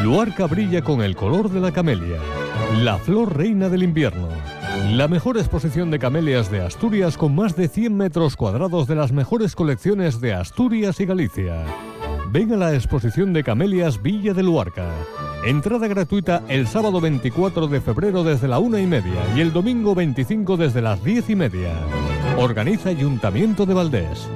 Luarca 0.02 0.47
brilla 0.49 0.82
con 0.82 1.00
el 1.00 1.14
color 1.14 1.49
de 1.49 1.61
la 1.61 1.71
camelia, 1.71 2.18
la 2.82 2.99
flor 2.99 3.37
reina 3.37 3.68
del 3.68 3.85
invierno. 3.85 4.28
La 4.90 5.06
mejor 5.06 5.38
exposición 5.38 5.92
de 5.92 6.00
camelias 6.00 6.50
de 6.50 6.61
Asturias 6.61 7.16
con 7.16 7.37
más 7.37 7.54
de 7.54 7.68
100 7.68 7.97
metros 7.97 8.35
cuadrados 8.35 8.88
de 8.88 8.97
las 8.97 9.12
mejores 9.12 9.54
colecciones 9.54 10.21
de 10.21 10.35
Asturias 10.35 10.99
y 10.99 11.06
Galicia. 11.06 11.64
Ven 12.32 12.52
a 12.52 12.56
la 12.56 12.75
exposición 12.75 13.32
de 13.32 13.44
camelias 13.44 14.02
Villa 14.02 14.35
de 14.35 14.42
Luarca. 14.42 14.90
Entrada 15.44 15.87
gratuita 15.87 16.42
el 16.49 16.66
sábado 16.66 17.00
24 17.00 17.68
de 17.68 17.80
febrero 17.80 18.25
desde 18.25 18.49
la 18.49 18.59
una 18.59 18.80
y 18.80 18.88
media 18.88 19.23
y 19.37 19.40
el 19.40 19.52
domingo 19.52 19.94
25 19.94 20.56
desde 20.56 20.82
las 20.82 21.04
diez 21.04 21.30
y 21.30 21.37
media. 21.37 21.75
Organiza 22.38 22.88
Ayuntamiento 22.88 23.66
de 23.66 23.75
Valdés. 23.75 24.28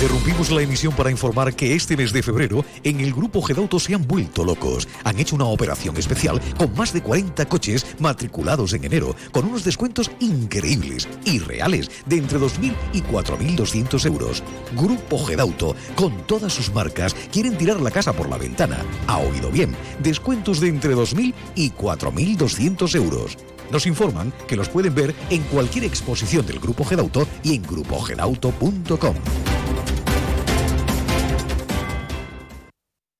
Interrumpimos 0.00 0.50
la 0.50 0.62
emisión 0.62 0.94
para 0.94 1.10
informar 1.10 1.54
que 1.54 1.74
este 1.74 1.94
mes 1.94 2.10
de 2.10 2.22
febrero 2.22 2.64
en 2.84 3.00
el 3.00 3.12
grupo 3.12 3.42
Gedauto 3.42 3.78
se 3.78 3.94
han 3.94 4.08
vuelto 4.08 4.46
locos. 4.46 4.88
Han 5.04 5.18
hecho 5.18 5.36
una 5.36 5.44
operación 5.44 5.94
especial 5.98 6.40
con 6.56 6.74
más 6.74 6.94
de 6.94 7.02
40 7.02 7.44
coches 7.44 7.84
matriculados 7.98 8.72
en 8.72 8.84
enero, 8.84 9.14
con 9.30 9.44
unos 9.44 9.62
descuentos 9.62 10.10
increíbles 10.18 11.06
y 11.26 11.40
reales 11.40 11.90
de 12.06 12.16
entre 12.16 12.38
2.000 12.38 12.74
y 12.94 13.02
4.200 13.02 14.06
euros. 14.06 14.42
Grupo 14.74 15.18
Gedauto, 15.18 15.76
con 15.96 16.16
todas 16.26 16.54
sus 16.54 16.72
marcas, 16.72 17.14
quieren 17.30 17.58
tirar 17.58 17.78
la 17.78 17.90
casa 17.90 18.14
por 18.14 18.30
la 18.30 18.38
ventana. 18.38 18.78
Ha 19.06 19.18
oído 19.18 19.50
bien, 19.50 19.76
descuentos 20.02 20.60
de 20.60 20.68
entre 20.68 20.96
2.000 20.96 21.34
y 21.56 21.72
4.200 21.72 22.94
euros. 22.94 23.36
Nos 23.70 23.86
informan 23.86 24.32
que 24.48 24.56
los 24.56 24.70
pueden 24.70 24.94
ver 24.94 25.14
en 25.28 25.42
cualquier 25.42 25.84
exposición 25.84 26.46
del 26.46 26.58
Grupo 26.58 26.86
Gedauto 26.86 27.28
y 27.42 27.54
en 27.54 27.62
grupogedauto.com. 27.64 29.16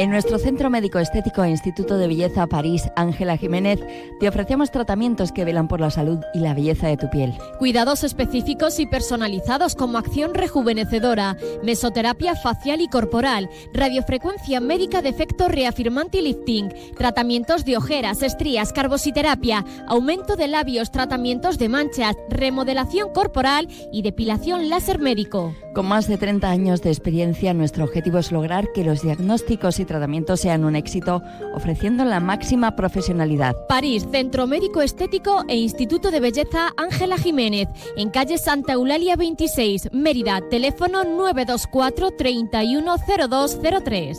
En 0.00 0.08
nuestro 0.08 0.38
Centro 0.38 0.70
Médico 0.70 0.98
Estético 0.98 1.44
e 1.44 1.50
Instituto 1.50 1.98
de 1.98 2.08
Belleza 2.08 2.46
París, 2.46 2.88
Ángela 2.96 3.36
Jiménez, 3.36 3.80
te 4.18 4.30
ofrecemos 4.30 4.70
tratamientos 4.70 5.30
que 5.30 5.44
velan 5.44 5.68
por 5.68 5.78
la 5.78 5.90
salud 5.90 6.20
y 6.32 6.38
la 6.38 6.54
belleza 6.54 6.88
de 6.88 6.96
tu 6.96 7.10
piel. 7.10 7.34
Cuidados 7.58 8.02
específicos 8.02 8.80
y 8.80 8.86
personalizados 8.86 9.74
como 9.74 9.98
acción 9.98 10.32
rejuvenecedora, 10.32 11.36
mesoterapia 11.62 12.34
facial 12.34 12.80
y 12.80 12.88
corporal, 12.88 13.50
radiofrecuencia 13.74 14.58
médica 14.58 15.02
de 15.02 15.10
efecto 15.10 15.48
reafirmante 15.48 16.20
y 16.20 16.22
lifting, 16.22 16.72
tratamientos 16.96 17.66
de 17.66 17.76
ojeras, 17.76 18.22
estrías, 18.22 18.72
carbositerapia, 18.72 19.66
aumento 19.86 20.34
de 20.34 20.48
labios, 20.48 20.92
tratamientos 20.92 21.58
de 21.58 21.68
manchas, 21.68 22.16
remodelación 22.30 23.12
corporal 23.12 23.68
y 23.92 24.00
depilación 24.00 24.70
láser 24.70 24.98
médico. 24.98 25.54
Con 25.74 25.84
más 25.84 26.08
de 26.08 26.16
30 26.16 26.48
años 26.48 26.80
de 26.80 26.88
experiencia, 26.88 27.52
nuestro 27.52 27.84
objetivo 27.84 28.16
es 28.16 28.32
lograr 28.32 28.72
que 28.72 28.82
los 28.82 29.02
diagnósticos 29.02 29.78
y 29.78 29.89
tratamientos 29.90 30.40
sean 30.40 30.64
un 30.64 30.76
éxito, 30.76 31.20
ofreciendo 31.52 32.04
la 32.04 32.20
máxima 32.20 32.76
profesionalidad. 32.76 33.56
París, 33.68 34.06
Centro 34.12 34.46
Médico 34.46 34.82
Estético 34.82 35.44
e 35.48 35.56
Instituto 35.56 36.12
de 36.12 36.20
Belleza 36.20 36.68
Ángela 36.76 37.18
Jiménez, 37.18 37.68
en 37.96 38.10
calle 38.10 38.38
Santa 38.38 38.74
Eulalia 38.74 39.16
26, 39.16 39.88
Mérida, 39.92 40.40
teléfono 40.48 41.02
924 41.02 42.12
310203. 42.12 44.18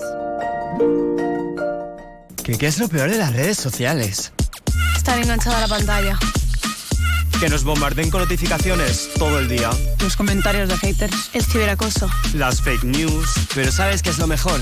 ¿Qué, 2.44 2.58
¿Qué 2.58 2.68
es 2.68 2.78
lo 2.78 2.90
peor 2.90 3.10
de 3.10 3.18
las 3.18 3.34
redes 3.34 3.58
sociales? 3.58 4.34
Estar 4.98 5.18
enganchada 5.20 5.60
a 5.60 5.62
la 5.62 5.68
pantalla 5.70 6.20
que 7.42 7.50
nos 7.50 7.64
bombarden 7.64 8.12
con 8.12 8.22
notificaciones 8.22 9.10
todo 9.18 9.40
el 9.40 9.48
día. 9.48 9.72
Los 10.00 10.16
comentarios 10.16 10.70
de 10.70 10.78
haters, 10.78 11.32
el 11.34 11.44
ciberacoso. 11.44 12.08
Las 12.36 12.62
fake 12.62 12.84
news. 12.84 13.34
Pero 13.56 13.72
¿sabes 13.72 14.04
qué 14.04 14.12
es 14.12 14.20
lo 14.20 14.28
mejor? 14.28 14.62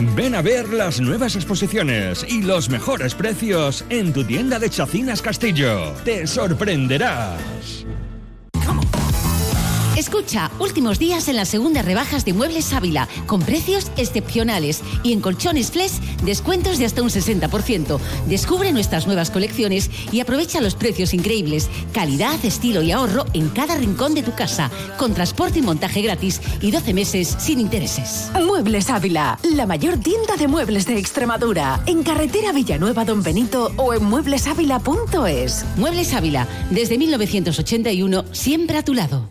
Ven 0.00 0.34
a 0.34 0.42
ver 0.42 0.68
las 0.68 1.00
nuevas 1.00 1.34
exposiciones 1.34 2.24
y 2.28 2.42
los 2.42 2.68
mejores 2.68 3.14
precios 3.14 3.84
en 3.90 4.12
tu 4.12 4.22
tienda 4.22 4.58
de 4.58 4.70
Chacinas 4.70 5.20
Castillo. 5.20 5.92
Te 6.04 6.26
sorprenderás. 6.26 7.84
Escucha, 9.98 10.52
últimos 10.60 11.00
días 11.00 11.26
en 11.26 11.34
las 11.34 11.48
segundas 11.48 11.84
rebajas 11.84 12.24
de 12.24 12.32
Muebles 12.32 12.72
Ávila, 12.72 13.08
con 13.26 13.40
precios 13.40 13.90
excepcionales 13.96 14.80
y 15.02 15.12
en 15.12 15.20
colchones 15.20 15.72
Flex, 15.72 15.94
descuentos 16.22 16.78
de 16.78 16.84
hasta 16.84 17.02
un 17.02 17.08
60%. 17.08 17.98
Descubre 18.28 18.72
nuestras 18.72 19.08
nuevas 19.08 19.32
colecciones 19.32 19.90
y 20.12 20.20
aprovecha 20.20 20.60
los 20.60 20.76
precios 20.76 21.14
increíbles, 21.14 21.68
calidad, 21.92 22.38
estilo 22.44 22.80
y 22.80 22.92
ahorro 22.92 23.26
en 23.32 23.48
cada 23.48 23.74
rincón 23.74 24.14
de 24.14 24.22
tu 24.22 24.32
casa, 24.36 24.70
con 24.98 25.14
transporte 25.14 25.58
y 25.58 25.62
montaje 25.62 26.00
gratis 26.00 26.40
y 26.60 26.70
12 26.70 26.94
meses 26.94 27.34
sin 27.36 27.58
intereses. 27.58 28.30
Muebles 28.40 28.90
Ávila, 28.90 29.40
la 29.52 29.66
mayor 29.66 29.98
tienda 29.98 30.36
de 30.36 30.46
muebles 30.46 30.86
de 30.86 30.96
Extremadura, 30.96 31.82
en 31.86 32.04
carretera 32.04 32.52
Villanueva 32.52 33.04
Don 33.04 33.24
Benito 33.24 33.72
o 33.76 33.92
en 33.94 34.04
mueblesávila.es. 34.04 35.64
Muebles 35.76 36.12
Ávila, 36.12 36.46
desde 36.70 36.98
1981, 36.98 38.26
siempre 38.30 38.78
a 38.78 38.84
tu 38.84 38.94
lado. 38.94 39.28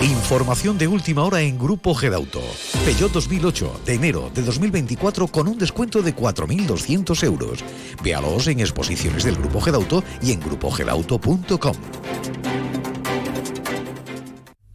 Información 0.00 0.78
de 0.78 0.86
última 0.86 1.24
hora 1.24 1.40
en 1.40 1.58
Grupo 1.58 1.92
Gedauto. 1.92 2.40
Peugeot 2.84 3.10
2008 3.10 3.80
de 3.84 3.94
enero 3.94 4.30
de 4.32 4.42
2024 4.42 5.26
con 5.26 5.48
un 5.48 5.58
descuento 5.58 6.02
de 6.02 6.14
4.200 6.14 7.24
euros. 7.24 7.64
Véalos 8.02 8.46
en 8.46 8.60
exposiciones 8.60 9.24
del 9.24 9.34
Grupo 9.34 9.60
Gedauto 9.60 10.04
y 10.22 10.30
en 10.30 10.40
grupogedauto.com. 10.40 11.74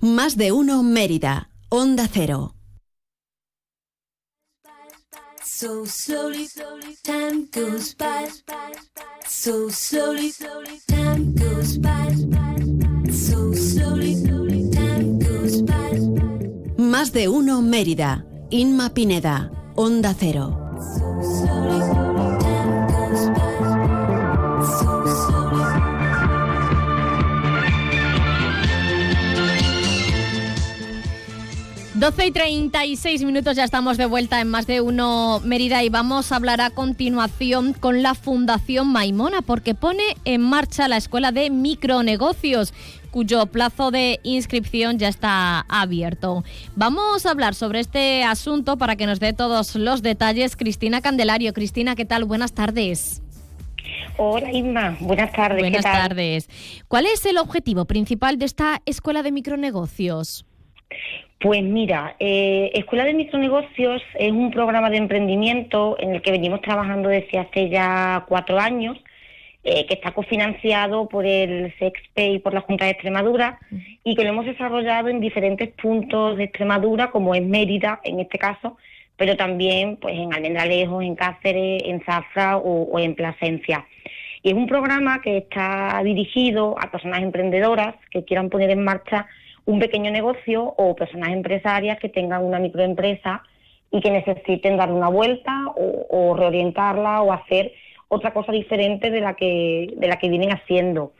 Más 0.01 0.35
de 0.35 0.51
uno 0.51 0.83
Mérida. 0.83 1.49
Onda 1.69 2.09
Cero. 2.11 2.55
So 5.45 5.85
slowly, 5.85 6.49
time 7.03 7.47
goes 7.53 7.95
by. 7.95 8.27
So 9.25 9.69
slowly, 9.69 10.33
time 10.87 11.33
goes 11.35 11.77
by. 11.77 12.13
So 13.09 13.53
slowly. 13.53 14.42
Más 17.03 17.11
de 17.11 17.27
uno 17.27 17.61
Mérida. 17.61 18.23
Inma 18.49 18.93
Pineda. 18.93 19.51
Onda 19.75 20.15
Cero. 20.17 20.57
So 20.79 21.21
slowly. 21.21 22.03
12 32.03 32.25
y 32.25 32.31
36 32.31 33.23
minutos 33.23 33.55
ya 33.55 33.63
estamos 33.63 33.95
de 33.95 34.05
vuelta 34.05 34.41
en 34.41 34.49
más 34.49 34.67
de 34.67 34.81
uno 34.81 35.39
Mérida 35.45 35.83
y 35.83 35.89
vamos 35.89 36.31
a 36.31 36.35
hablar 36.35 36.59
a 36.59 36.69
continuación 36.69 37.71
con 37.71 38.03
la 38.03 38.13
Fundación 38.13 38.87
Maimona 38.91 39.41
porque 39.41 39.73
pone 39.73 40.03
en 40.25 40.41
marcha 40.41 40.89
la 40.89 40.97
Escuela 40.97 41.31
de 41.31 41.49
Micronegocios 41.49 42.73
cuyo 43.13 43.45
plazo 43.45 43.91
de 43.91 44.19
inscripción 44.23 44.97
ya 44.97 45.07
está 45.07 45.65
abierto. 45.69 46.43
Vamos 46.75 47.27
a 47.27 47.31
hablar 47.31 47.53
sobre 47.53 47.79
este 47.79 48.23
asunto 48.23 48.75
para 48.77 48.95
que 48.95 49.05
nos 49.05 49.19
dé 49.19 49.33
todos 49.33 49.75
los 49.75 50.01
detalles 50.01 50.55
Cristina 50.57 50.99
Candelario. 50.99 51.53
Cristina, 51.53 51.95
¿qué 51.95 52.05
tal? 52.05 52.25
Buenas 52.25 52.53
tardes. 52.53 53.21
Hola 54.17 54.51
Inma, 54.51 54.97
buenas 54.99 55.31
tardes. 55.31 55.57
¿qué 55.57 55.69
Buenas 55.69 55.83
tal? 55.83 56.09
tardes. 56.09 56.49
¿Cuál 56.87 57.05
es 57.05 57.23
el 57.27 57.37
objetivo 57.37 57.85
principal 57.85 58.39
de 58.39 58.45
esta 58.45 58.81
Escuela 58.87 59.21
de 59.21 59.31
Micronegocios? 59.31 60.45
Pues 61.39 61.61
mira, 61.61 62.15
eh, 62.19 62.71
Escuela 62.73 63.03
de 63.03 63.13
Micronegocios 63.13 64.01
es 64.17 64.31
un 64.31 64.49
programa 64.49 64.89
de 64.89 64.97
emprendimiento 64.97 65.97
en 65.99 66.15
el 66.15 66.21
que 66.23 66.31
venimos 66.31 66.61
trabajando 66.61 67.09
desde 67.09 67.37
hace 67.37 67.69
ya 67.69 68.25
cuatro 68.27 68.59
años, 68.59 68.97
eh, 69.65 69.85
que 69.85 69.93
está 69.93 70.11
cofinanciado 70.11 71.07
por 71.07 71.25
el 71.25 71.73
SEXPE 71.79 72.31
y 72.31 72.39
por 72.39 72.53
la 72.53 72.59
Junta 72.59 72.83
de 72.83 72.91
Extremadura 72.91 73.59
y 74.03 74.13
que 74.13 74.23
lo 74.23 74.29
hemos 74.31 74.45
desarrollado 74.45 75.07
en 75.07 75.21
diferentes 75.21 75.69
puntos 75.69 76.35
de 76.35 76.43
Extremadura, 76.43 77.11
como 77.11 77.33
en 77.33 77.49
Mérida 77.49 78.01
en 78.03 78.19
este 78.19 78.37
caso, 78.37 78.75
pero 79.15 79.37
también 79.37 79.95
pues 79.95 80.15
en 80.15 80.33
Almendralejo, 80.33 81.01
en 81.01 81.15
Cáceres, 81.15 81.81
en 81.85 82.03
Zafra 82.03 82.57
o, 82.57 82.83
o 82.83 82.99
en 82.99 83.15
Plasencia. 83.15 83.85
Y 84.41 84.49
es 84.49 84.53
un 84.53 84.67
programa 84.67 85.21
que 85.21 85.37
está 85.37 86.01
dirigido 86.03 86.75
a 86.77 86.91
personas 86.91 87.21
emprendedoras 87.21 87.95
que 88.11 88.25
quieran 88.25 88.49
poner 88.49 88.69
en 88.69 88.83
marcha 88.83 89.27
un 89.63 89.79
pequeño 89.79 90.11
negocio 90.11 90.73
o 90.75 90.93
personas 90.93 91.29
empresarias 91.29 91.99
que 91.99 92.09
tengan 92.09 92.43
una 92.43 92.59
microempresa 92.59 93.43
y 93.91 94.01
que 94.01 94.11
necesiten 94.11 94.75
dar 94.75 94.91
una 94.91 95.07
vuelta 95.07 95.67
o, 95.77 96.05
o 96.09 96.35
reorientarla 96.35 97.21
o 97.21 97.31
hacer 97.31 97.71
otra 98.13 98.31
cosa 98.31 98.51
diferente 98.51 99.09
de 99.09 99.21
la 99.21 99.33
que 99.33 99.93
de 99.95 100.07
la 100.07 100.17
que 100.17 100.29
vienen 100.29 100.51
haciendo. 100.51 101.13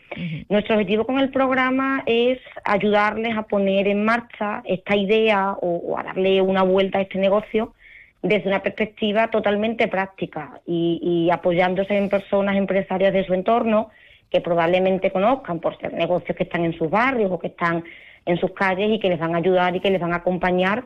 Nuestro 0.50 0.76
objetivo 0.76 1.06
con 1.06 1.20
el 1.20 1.30
programa 1.30 2.04
es 2.06 2.40
ayudarles 2.64 3.36
a 3.36 3.44
poner 3.44 3.88
en 3.88 4.06
marcha 4.06 4.62
esta 4.66 4.96
idea 4.96 5.54
o, 5.60 5.78
o 5.78 5.98
a 5.98 6.04
darle 6.04 6.42
una 6.42 6.64
vuelta 6.64 7.00
a 7.00 7.02
este 7.02 7.18
negocio 7.18 7.74
desde 8.22 8.48
una 8.48 8.62
perspectiva 8.62 9.30
totalmente 9.30 9.88
práctica 9.88 10.62
y, 10.66 11.00
y 11.02 11.32
apoyándose 11.32 11.98
en 11.98 12.10
personas 12.10 12.56
empresarias 12.56 13.12
de 13.12 13.26
su 13.26 13.34
entorno 13.34 13.90
que 14.30 14.40
probablemente 14.40 15.12
conozcan 15.12 15.60
por 15.60 15.78
ser 15.78 15.94
negocios 15.94 16.36
que 16.38 16.44
están 16.44 16.64
en 16.64 16.78
sus 16.78 16.90
barrios 16.90 17.32
o 17.32 17.40
que 17.40 17.48
están 17.48 17.84
en 18.26 18.38
sus 18.38 18.52
calles 18.52 18.90
y 18.92 19.00
que 19.00 19.10
les 19.10 19.20
van 19.20 19.36
a 19.36 19.40
ayudar 19.40 19.76
y 19.76 19.80
que 19.80 19.92
les 19.92 20.00
van 20.00 20.14
a 20.14 20.18
acompañar 20.18 20.86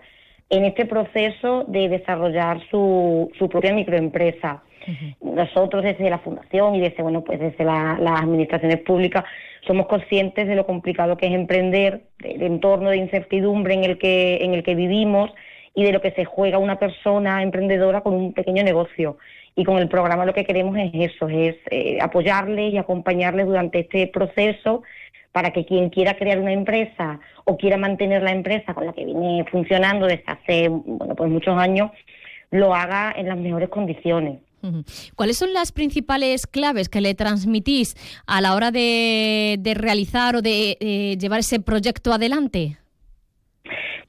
en 0.49 0.65
este 0.65 0.85
proceso 0.85 1.65
de 1.67 1.89
desarrollar 1.89 2.61
su, 2.69 3.31
su 3.37 3.49
propia 3.49 3.73
microempresa. 3.73 4.63
Nosotros 5.21 5.83
desde 5.83 6.09
la 6.09 6.19
fundación 6.19 6.75
y 6.75 6.81
desde 6.81 7.03
bueno 7.03 7.23
pues 7.23 7.39
desde 7.39 7.63
la- 7.63 7.97
las 7.99 8.21
administraciones 8.21 8.77
públicas 8.81 9.23
somos 9.65 9.87
conscientes 9.87 10.47
de 10.47 10.55
lo 10.55 10.65
complicado 10.65 11.17
que 11.17 11.27
es 11.27 11.33
emprender, 11.33 12.01
del 12.19 12.41
entorno 12.43 12.89
de 12.89 12.97
incertidumbre 12.97 13.73
en 13.73 13.83
el 13.83 13.97
que 13.97 14.37
en 14.43 14.53
el 14.53 14.63
que 14.63 14.75
vivimos 14.75 15.31
y 15.75 15.83
de 15.83 15.91
lo 15.91 16.01
que 16.01 16.11
se 16.11 16.25
juega 16.25 16.57
una 16.57 16.79
persona 16.79 17.43
emprendedora 17.43 18.01
con 18.01 18.13
un 18.13 18.33
pequeño 18.33 18.63
negocio. 18.63 19.17
Y 19.55 19.63
con 19.63 19.77
el 19.77 19.87
programa 19.87 20.25
lo 20.25 20.33
que 20.33 20.45
queremos 20.45 20.77
es 20.77 20.91
eso, 20.93 21.27
es 21.29 21.55
eh, 21.71 21.97
apoyarles 22.01 22.73
y 22.73 22.77
acompañarles 22.77 23.47
durante 23.47 23.79
este 23.79 24.07
proceso 24.07 24.83
para 25.31 25.51
que 25.51 25.65
quien 25.65 25.89
quiera 25.89 26.15
crear 26.15 26.39
una 26.39 26.53
empresa 26.53 27.19
o 27.45 27.57
quiera 27.57 27.77
mantener 27.77 28.23
la 28.23 28.31
empresa 28.31 28.73
con 28.73 28.85
la 28.85 28.93
que 28.93 29.05
viene 29.05 29.45
funcionando 29.51 30.07
desde 30.07 30.23
hace 30.27 30.69
bueno 30.69 31.15
pues 31.15 31.29
muchos 31.29 31.57
años 31.57 31.91
lo 32.49 32.73
haga 32.73 33.13
en 33.15 33.27
las 33.27 33.37
mejores 33.37 33.69
condiciones. 33.69 34.39
¿Cuáles 35.15 35.37
son 35.37 35.53
las 35.53 35.71
principales 35.71 36.47
claves 36.47 36.89
que 36.89 37.01
le 37.01 37.15
transmitís 37.15 37.95
a 38.25 38.41
la 38.41 38.55
hora 38.55 38.71
de, 38.71 39.57
de 39.59 39.73
realizar 39.73 40.35
o 40.35 40.41
de 40.41 40.77
eh, 40.79 41.17
llevar 41.17 41.39
ese 41.39 41.59
proyecto 41.59 42.13
adelante? 42.13 42.77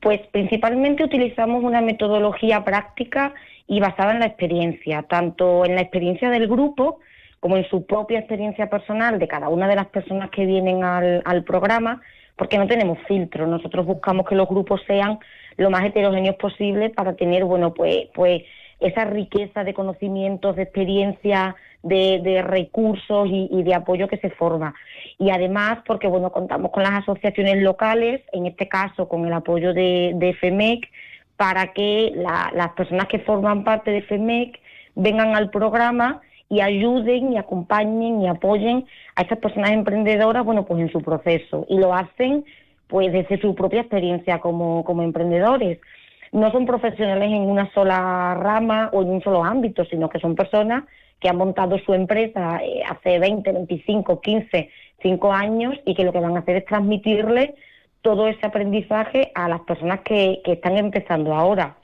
Pues 0.01 0.21
principalmente 0.31 1.05
utilizamos 1.05 1.65
una 1.65 1.81
metodología 1.81 2.65
práctica 2.65 3.35
y 3.67 3.81
basada 3.81 4.13
en 4.13 4.21
la 4.21 4.27
experiencia, 4.27 5.03
tanto 5.03 5.65
en 5.65 5.75
la 5.75 5.83
experiencia 5.83 6.31
del 6.31 6.47
grupo 6.47 7.01
como 7.41 7.57
en 7.57 7.69
su 7.69 7.85
propia 7.87 8.19
experiencia 8.19 8.69
personal 8.69 9.19
de 9.19 9.29
cada 9.29 9.49
una 9.49 9.69
de 9.69 9.77
las 9.77 9.87
personas 9.87 10.31
que 10.31 10.47
vienen 10.47 10.83
al, 10.83 11.23
al 11.25 11.45
programa, 11.45 12.01
porque 12.37 12.59
no 12.59 12.67
tenemos 12.67 12.99
filtro. 13.07 13.47
Nosotros 13.47 13.87
buscamos 13.87 14.27
que 14.27 14.35
los 14.35 14.49
grupos 14.49 14.81
sean 14.87 15.19
lo 15.57 15.71
más 15.71 15.85
heterogéneos 15.85 16.37
posible 16.37 16.91
para 16.91 17.15
tener, 17.15 17.45
bueno, 17.45 17.75
pues, 17.75 18.07
pues 18.15 18.43
esa 18.81 19.05
riqueza 19.05 19.65
de 19.65 19.75
conocimientos, 19.75 20.57
de 20.57 20.63
experiencia, 20.63 21.57
de, 21.83 22.21
de 22.23 22.43
recursos 22.43 23.29
y, 23.31 23.63
de 23.63 23.75
apoyo 23.75 24.09
que 24.09 24.19
se 24.19 24.31
forma. 24.31 24.75
Y 25.19 25.31
además, 25.31 25.79
porque 25.87 26.09
bueno, 26.09 26.31
contamos 26.31 26.71
con 26.71 26.83
las 26.83 27.03
asociaciones 27.03 27.63
locales, 27.63 28.21
en 28.33 28.47
este 28.47 28.69
caso 28.69 29.09
con 29.09 29.27
el 29.27 29.33
apoyo 29.33 29.73
de, 29.75 30.13
de 30.17 30.35
FEMEC, 30.35 30.89
para 31.37 31.73
que 31.73 32.13
la- 32.17 32.51
las 32.55 32.71
personas 32.71 33.07
que 33.07 33.21
forman 33.21 33.65
parte 33.65 33.91
de 33.91 34.03
FEMEC 34.03 34.59
vengan 34.95 35.37
al 35.37 35.51
programa 35.51 36.21
y 36.49 36.61
ayuden 36.61 37.33
y 37.33 37.37
acompañen 37.37 38.23
y 38.23 38.27
apoyen 38.29 38.87
a 39.17 39.23
estas 39.23 39.39
personas 39.39 39.71
emprendedoras, 39.73 40.45
bueno, 40.45 40.65
pues 40.65 40.81
en 40.81 40.91
su 40.91 41.01
proceso. 41.03 41.67
Y 41.69 41.79
lo 41.79 41.95
hacen 41.95 42.45
pues 42.89 43.13
desde 43.13 43.39
su 43.41 43.55
propia 43.55 43.81
experiencia 43.83 44.39
como, 44.41 44.83
como 44.83 45.03
emprendedores. 45.03 45.79
No 46.33 46.51
son 46.53 46.67
profesionales 46.67 47.31
en 47.31 47.43
una 47.43 47.71
sola 47.73 48.35
rama 48.35 48.91
o 48.93 49.03
en 49.03 49.11
un 49.11 49.23
solo 49.23 49.45
ámbito, 49.45 49.85
sino 49.85 50.09
que 50.09 50.21
son 50.21 50.35
personas 50.35 50.85
que 51.21 51.29
han 51.29 51.37
montado 51.37 51.79
su 51.79 51.95
empresa 51.95 52.61
eh, 52.63 52.83
hace 52.89 53.19
20, 53.19 53.53
25, 53.53 54.21
15, 54.21 54.71
5 55.03 55.33
años 55.33 55.75
y 55.85 55.95
que 55.95 56.05
lo 56.05 56.13
que 56.13 56.21
van 56.21 56.37
a 56.37 56.41
hacer 56.41 56.57
es 56.57 56.65
transmitirle 56.65 57.55
todo 58.03 58.29
ese 58.29 58.47
aprendizaje 58.47 59.33
a 59.35 59.49
las 59.49 59.61
personas 59.63 60.01
que, 60.01 60.41
que 60.45 60.53
están 60.53 60.77
empezando 60.77 61.35
ahora. 61.35 61.77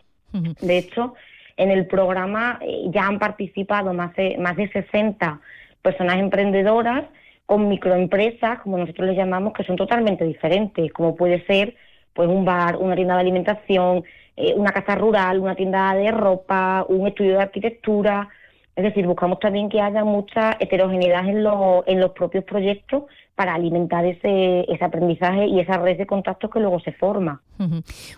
De 0.61 0.79
hecho, 0.79 1.15
en 1.57 1.71
el 1.71 1.87
programa 1.87 2.59
eh, 2.61 2.87
ya 2.91 3.07
han 3.07 3.19
participado 3.19 3.93
más 3.93 4.15
de, 4.17 4.37
más 4.39 4.57
de 4.57 4.69
60 4.69 5.41
personas 5.83 6.19
emprendedoras 6.19 7.05
con 7.47 7.69
microempresas, 7.69 8.61
como 8.61 8.79
nosotros 8.79 9.09
les 9.09 9.17
llamamos, 9.17 9.53
que 9.53 9.65
son 9.65 9.77
totalmente 9.77 10.25
diferentes, 10.25 10.93
como 10.93 11.15
puede 11.15 11.45
ser 11.47 11.77
pues 12.15 12.29
un 12.29 12.45
bar, 12.45 12.77
una 12.77 12.97
tienda 12.97 13.15
de 13.15 13.21
alimentación, 13.21 14.05
eh, 14.37 14.55
una 14.55 14.73
casa 14.73 14.95
rural, 14.95 15.39
una 15.39 15.55
tienda 15.55 15.95
de 15.95 16.11
ropa, 16.11 16.85
un 16.89 17.07
estudio 17.07 17.37
de 17.37 17.43
arquitectura. 17.43 18.29
Es 18.77 18.83
decir, 18.85 19.07
buscamos 19.07 19.39
también 19.39 19.69
que 19.69 19.81
haya 19.81 20.05
mucha 20.05 20.57
heterogeneidad 20.59 21.29
en, 21.29 21.45
los 21.45 21.85
en 21.87 22.01
los 22.01 22.11
propios 22.11 22.45
proyectos 22.45 23.05
para 23.37 23.55
alimentar 23.55 24.05
ese, 24.05 24.61
ese 24.73 24.85
aprendizaje 24.85 25.47
y 25.47 25.59
esa 25.59 25.79
red 25.79 25.99
de 25.99 26.07
contactos 26.07 26.51
que 26.53 26.61
luego 26.61 26.79
se 26.81 26.93
forma. 26.93 27.41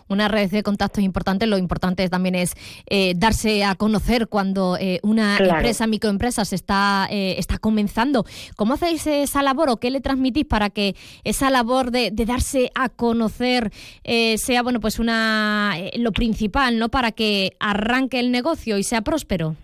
Una 0.08 0.28
red 0.28 0.50
de 0.50 0.62
contactos 0.62 1.02
importante. 1.02 1.46
Lo 1.46 1.56
importante 1.56 2.06
también 2.10 2.34
es 2.34 2.54
eh, 2.88 3.14
darse 3.16 3.64
a 3.64 3.74
conocer 3.76 4.28
cuando 4.28 4.76
eh, 4.78 5.00
una 5.02 5.36
Claro. 5.38 5.54
empresa, 5.56 5.86
microempresa, 5.86 6.44
se 6.44 6.54
está, 6.56 7.06
eh, 7.10 7.36
está 7.38 7.56
comenzando. 7.58 8.24
¿Cómo 8.56 8.74
hacéis 8.74 9.06
esa 9.06 9.42
labor 9.42 9.70
o 9.70 9.78
qué 9.78 9.90
le 9.90 10.00
transmitís 10.02 10.44
para 10.44 10.68
que 10.68 10.94
esa 11.24 11.48
labor 11.50 11.90
de, 11.92 12.10
de 12.10 12.26
darse 12.26 12.70
a 12.74 12.90
conocer 12.90 13.70
eh, 14.04 14.36
sea 14.36 14.62
bueno 14.62 14.80
pues 14.80 14.98
una 14.98 15.74
eh, 15.78 15.92
lo 15.98 16.12
principal, 16.12 16.78
¿no? 16.78 16.90
Para 16.90 17.12
que 17.12 17.52
arranque 17.58 18.20
el 18.20 18.30
negocio 18.30 18.76
y 18.76 18.82
sea 18.82 19.00
próspero. 19.00 19.56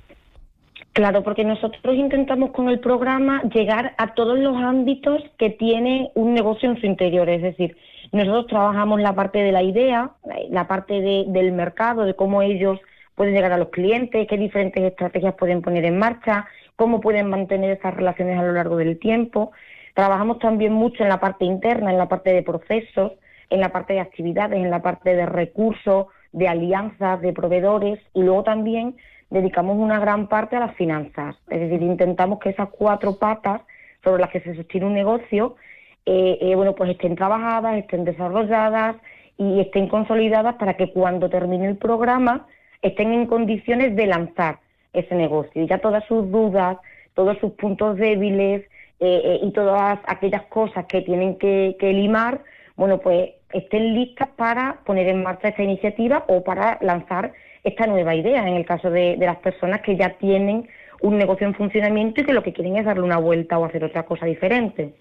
Claro, 0.93 1.23
porque 1.23 1.43
nosotros 1.45 1.95
intentamos 1.95 2.51
con 2.51 2.69
el 2.69 2.79
programa 2.79 3.43
llegar 3.45 3.95
a 3.97 4.13
todos 4.13 4.39
los 4.39 4.57
ámbitos 4.59 5.23
que 5.39 5.49
tiene 5.49 6.11
un 6.15 6.35
negocio 6.35 6.69
en 6.71 6.79
su 6.79 6.85
interior. 6.85 7.31
Es 7.31 7.41
decir, 7.41 7.77
nosotros 8.13 8.47
trabajamos 8.49 9.01
la 9.01 9.15
parte 9.15 9.39
de 9.39 9.53
la 9.53 9.63
idea, 9.63 10.11
la 10.51 10.69
parte 10.69 11.01
de- 11.01 11.25
del 11.29 11.53
mercado, 11.53 12.05
de 12.05 12.15
cómo 12.15 12.43
ellos 12.43 12.79
pueden 13.15 13.33
llegar 13.33 13.53
a 13.53 13.57
los 13.57 13.71
clientes, 13.71 14.27
qué 14.29 14.37
diferentes 14.37 14.83
estrategias 14.83 15.35
pueden 15.35 15.63
poner 15.63 15.87
en 15.87 15.99
marcha, 15.99 16.47
cómo 16.77 17.01
pueden 17.01 17.31
mantener 17.31 17.71
esas 17.71 17.95
relaciones 17.95 18.39
a 18.39 18.43
lo 18.43 18.53
largo 18.53 18.77
del 18.77 18.99
tiempo. 18.99 19.53
Trabajamos 19.95 20.41
también 20.41 20.75
mucho 20.75 21.03
en 21.05 21.09
la 21.09 21.21
parte 21.21 21.47
interna, 21.47 21.91
en 21.91 21.97
la 21.99 22.09
parte 22.09 22.35
de 22.35 22.43
procesos, 22.43 23.13
en 23.49 23.61
la 23.61 23.71
parte 23.71 23.95
de 23.95 24.01
actividades, 24.01 24.59
en 24.59 24.71
la 24.71 24.83
parte 24.83 25.17
de 25.17 25.25
recursos, 25.25 26.09
de 26.33 26.49
alianzas, 26.49 27.21
de 27.23 27.33
proveedores 27.33 27.99
y 28.13 28.23
luego 28.23 28.43
también 28.43 28.97
dedicamos 29.33 29.77
una 29.79 29.99
gran 29.99 30.29
parte 30.29 30.57
a 30.57 30.61
las 30.61 30.75
finanzas. 30.77 31.37
Es 31.49 31.61
decir, 31.61 31.83
intentamos 31.83 32.39
que 32.39 32.51
esas 32.51 32.69
cuatro 32.69 33.17
patas 33.19 33.63
sobre 34.05 34.21
las 34.21 34.31
que 34.31 34.41
se 34.41 34.55
sostiene 34.55 34.87
un 34.87 34.95
negocio, 34.95 35.57
eh, 36.05 36.39
eh, 36.41 36.55
bueno, 36.55 36.75
pues 36.75 36.91
estén 36.91 37.17
trabajadas, 37.17 37.77
estén 37.77 38.05
desarrolladas 38.05 38.97
y 39.39 39.61
estén 39.61 39.89
consolidadas 39.89 40.57
para 40.57 40.75
que 40.75 40.93
cuando 40.93 41.31
termine 41.31 41.67
el 41.67 41.77
programa 41.77 42.47
estén 42.83 43.13
en 43.13 43.27
condiciones 43.27 43.97
de 43.97 44.07
lanzar 44.07 44.59
ese 44.93 45.15
negocio. 45.15 45.63
Y 45.63 45.67
ya 45.67 45.79
todas 45.79 46.05
sus 46.05 46.31
dudas, 46.31 46.77
todos 47.15 47.39
sus 47.39 47.53
puntos 47.53 47.97
débiles 47.97 48.63
eh, 49.01 49.21
eh, 49.25 49.41
y 49.43 49.51
todas 49.53 49.99
aquellas 50.07 50.43
cosas 50.43 50.85
que 50.87 51.01
tienen 51.01 51.39
que, 51.39 51.77
que 51.79 51.93
limar, 51.93 52.41
bueno, 52.77 52.99
pues 52.99 53.31
estén 53.53 53.95
listas 53.95 54.29
para 54.37 54.81
poner 54.85 55.09
en 55.09 55.23
marcha 55.23 55.49
esta 55.49 55.63
iniciativa 55.63 56.25
o 56.29 56.43
para 56.43 56.79
lanzar 56.81 57.33
esta 57.65 57.87
nueva 57.87 58.15
idea, 58.15 58.47
en 58.47 58.57
el 58.57 58.67
caso 58.67 58.91
de, 58.91 59.17
de 59.17 59.27
las 59.27 59.39
personas 59.39 59.81
que 59.83 59.97
ya 59.97 60.11
tienen 60.19 60.69
un 61.01 61.19
negocio 61.19 61.47
en 61.47 61.55
funcionamiento 61.55 62.21
y 62.21 62.25
que 62.25 62.33
lo 62.33 62.43
que 62.43 62.53
quieren 62.53 62.77
es 62.77 62.85
darle 62.85 63.03
una 63.03 63.19
vuelta 63.19 63.59
o 63.59 63.65
hacer 63.65 63.85
otra 63.85 64.05
cosa 64.05 64.27
diferente. 64.27 64.95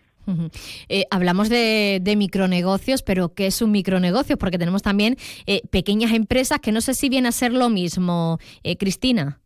Eh, 0.88 1.06
hablamos 1.10 1.50
de, 1.50 2.00
de 2.02 2.15
micronegocios, 2.15 3.04
pero 3.04 3.34
¿qué 3.34 3.47
es 3.47 3.62
un 3.62 3.71
micronegocio? 3.71 4.38
Porque 4.38 4.58
tenemos 4.58 4.82
también 4.82 5.15
eh, 5.45 5.62
pequeñas 5.71 6.13
empresas 6.13 6.60
que 6.60 6.71
no 6.71 6.82
sé 6.82 6.93
si 6.93 7.10
viene 7.10 7.28
a 7.28 7.32
ser 7.32 7.54
lo 7.54 7.69
mismo, 7.69 8.38
eh, 8.63 8.78
Cristina. 8.78 9.39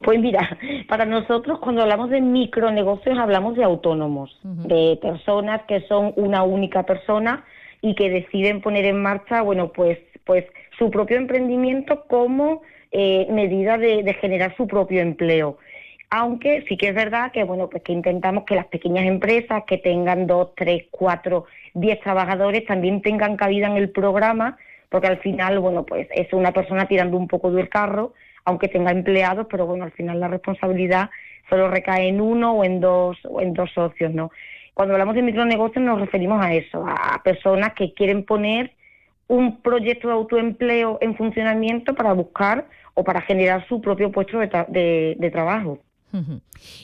Pues 0.00 0.20
mira, 0.20 0.58
para 0.88 1.06
nosotros 1.06 1.58
cuando 1.60 1.82
hablamos 1.82 2.10
de 2.10 2.20
micronegocios 2.20 3.18
hablamos 3.18 3.56
de 3.56 3.64
autónomos, 3.64 4.38
de 4.42 4.98
personas 5.00 5.62
que 5.66 5.80
son 5.88 6.12
una 6.16 6.42
única 6.42 6.84
persona 6.84 7.44
y 7.80 7.94
que 7.94 8.10
deciden 8.10 8.60
poner 8.60 8.84
en 8.84 9.00
marcha, 9.00 9.42
bueno, 9.42 9.72
pues, 9.72 9.98
pues 10.24 10.44
su 10.78 10.90
propio 10.90 11.16
emprendimiento 11.16 12.04
como 12.06 12.62
eh, 12.90 13.26
medida 13.30 13.78
de, 13.78 14.02
de 14.02 14.14
generar 14.14 14.56
su 14.56 14.66
propio 14.66 15.00
empleo. 15.00 15.58
Aunque 16.10 16.64
sí 16.68 16.76
que 16.76 16.88
es 16.88 16.94
verdad 16.94 17.32
que, 17.32 17.42
bueno, 17.42 17.68
pues 17.68 17.82
que 17.82 17.92
intentamos 17.92 18.44
que 18.44 18.54
las 18.54 18.66
pequeñas 18.66 19.06
empresas 19.06 19.64
que 19.66 19.78
tengan 19.78 20.26
dos, 20.26 20.54
tres, 20.54 20.84
cuatro, 20.90 21.46
diez 21.74 22.00
trabajadores 22.00 22.64
también 22.64 23.02
tengan 23.02 23.36
cabida 23.36 23.66
en 23.66 23.76
el 23.76 23.90
programa, 23.90 24.56
porque 24.88 25.08
al 25.08 25.18
final, 25.18 25.58
bueno, 25.58 25.84
pues 25.84 26.06
es 26.14 26.32
una 26.32 26.52
persona 26.52 26.86
tirando 26.86 27.16
un 27.16 27.26
poco 27.26 27.50
del 27.50 27.68
carro, 27.68 28.14
aunque 28.44 28.68
tenga 28.68 28.92
empleados, 28.92 29.48
pero 29.50 29.66
bueno, 29.66 29.82
al 29.84 29.90
final 29.90 30.20
la 30.20 30.28
responsabilidad 30.28 31.10
solo 31.50 31.68
recae 31.68 32.08
en 32.08 32.20
uno 32.20 32.52
o 32.52 32.64
en 32.64 32.80
dos 32.80 33.18
o 33.24 33.40
en 33.40 33.52
dos 33.52 33.72
socios, 33.72 34.14
¿no? 34.14 34.30
Cuando 34.74 34.94
hablamos 34.94 35.16
de 35.16 35.22
micronegocios 35.22 35.84
nos 35.84 36.00
referimos 36.00 36.44
a 36.44 36.54
eso, 36.54 36.86
a 36.86 37.20
personas 37.24 37.72
que 37.72 37.94
quieren 37.94 38.24
poner 38.24 38.70
un 39.28 39.60
proyecto 39.60 40.08
de 40.08 40.14
autoempleo 40.14 40.98
en 41.00 41.16
funcionamiento 41.16 41.94
para 41.94 42.12
buscar 42.12 42.68
o 42.94 43.02
para 43.04 43.20
generar 43.22 43.66
su 43.68 43.80
propio 43.80 44.10
puesto 44.12 44.38
de, 44.38 44.48
tra- 44.50 44.68
de- 44.68 45.16
de 45.18 45.30
trabajo. 45.30 45.78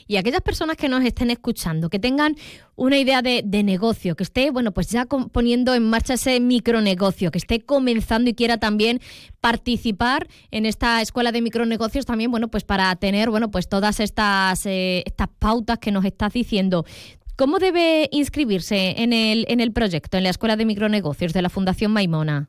Y 0.05 0.17
aquellas 0.17 0.41
personas 0.41 0.77
que 0.77 0.87
nos 0.89 1.03
estén 1.03 1.31
escuchando, 1.31 1.89
que 1.89 1.97
tengan 1.97 2.35
una 2.75 2.99
idea 2.99 3.23
de, 3.23 3.41
de 3.43 3.63
negocio, 3.63 4.15
que 4.15 4.21
esté, 4.21 4.51
bueno, 4.51 4.71
pues 4.73 4.91
ya 4.91 5.05
poniendo 5.05 5.73
en 5.73 5.89
marcha 5.89 6.13
ese 6.13 6.39
micronegocio, 6.39 7.31
que 7.31 7.39
esté 7.39 7.61
comenzando 7.61 8.29
y 8.29 8.35
quiera 8.35 8.57
también 8.59 8.99
participar 9.41 10.27
en 10.51 10.67
esta 10.67 11.01
escuela 11.01 11.31
de 11.31 11.41
micronegocios 11.41 12.05
también, 12.05 12.29
bueno, 12.29 12.47
pues 12.49 12.63
para 12.63 12.95
tener, 12.95 13.31
bueno, 13.31 13.49
pues 13.49 13.67
todas 13.67 13.99
estas, 13.99 14.67
eh, 14.67 15.01
estas 15.07 15.29
pautas 15.39 15.79
que 15.79 15.91
nos 15.91 16.05
estás 16.05 16.33
diciendo. 16.33 16.85
¿Cómo 17.35 17.57
debe 17.59 18.07
inscribirse 18.11 19.01
en 19.01 19.11
el, 19.13 19.45
en 19.49 19.59
el 19.59 19.71
proyecto, 19.73 20.17
en 20.17 20.23
la 20.23 20.29
escuela 20.29 20.55
de 20.55 20.65
micronegocios 20.65 21.33
de 21.33 21.41
la 21.41 21.49
Fundación 21.49 21.91
Maimona? 21.91 22.47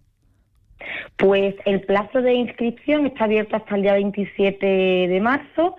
Pues 1.17 1.55
el 1.65 1.81
plazo 1.83 2.21
de 2.21 2.35
inscripción 2.35 3.07
está 3.07 3.25
abierto 3.25 3.57
hasta 3.57 3.77
el 3.77 3.83
día 3.83 3.95
27 3.95 4.67
de 4.67 5.21
marzo 5.21 5.77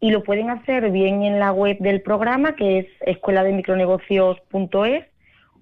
y 0.00 0.10
lo 0.10 0.24
pueden 0.24 0.50
hacer 0.50 0.90
bien 0.90 1.22
en 1.22 1.38
la 1.38 1.52
web 1.52 1.76
del 1.78 2.00
programa, 2.02 2.56
que 2.56 2.78
es 2.80 2.86
escuelademicronegocios.es, 3.02 5.04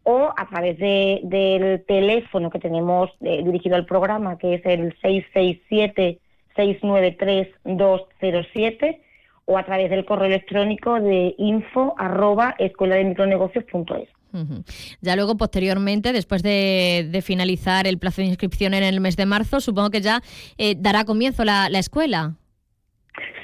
o 0.05 0.33
a 0.37 0.49
través 0.49 0.79
de- 0.79 1.21
del 1.25 1.85
teléfono 1.85 2.49
que 2.51 2.61
tenemos 2.61 3.11
eh, 3.23 3.43
dirigido 3.45 3.77
al 3.77 3.85
programa, 3.87 4.39
que 4.39 4.55
es 4.55 4.65
el 4.65 4.95
667-693-207, 7.65 8.99
o 9.47 9.57
a 9.57 9.65
través 9.65 9.91
del 9.91 10.05
correo 10.05 10.27
electrónico 10.27 11.01
de 11.01 11.35
info 11.39 11.95
arroba 11.99 12.55
escuelademicronegocios.es. 12.59 14.09
Ujú. 14.33 14.65
Ya 15.01 15.17
luego, 15.17 15.37
posteriormente, 15.37 16.13
después 16.13 16.43
de, 16.43 17.09
de 17.11 17.23
finalizar 17.23 17.87
el 17.87 17.99
plazo 17.99 18.21
de 18.21 18.29
inscripción 18.29 18.75
en 18.75 18.83
el 18.83 19.01
mes 19.01 19.17
de 19.17 19.25
marzo, 19.25 19.61
supongo 19.61 19.91
que 19.91 20.01
ya 20.01 20.21
eh, 20.59 20.75
dará 20.77 21.05
comienzo 21.05 21.45
la, 21.45 21.71
la 21.71 21.79
escuela. 21.79 22.35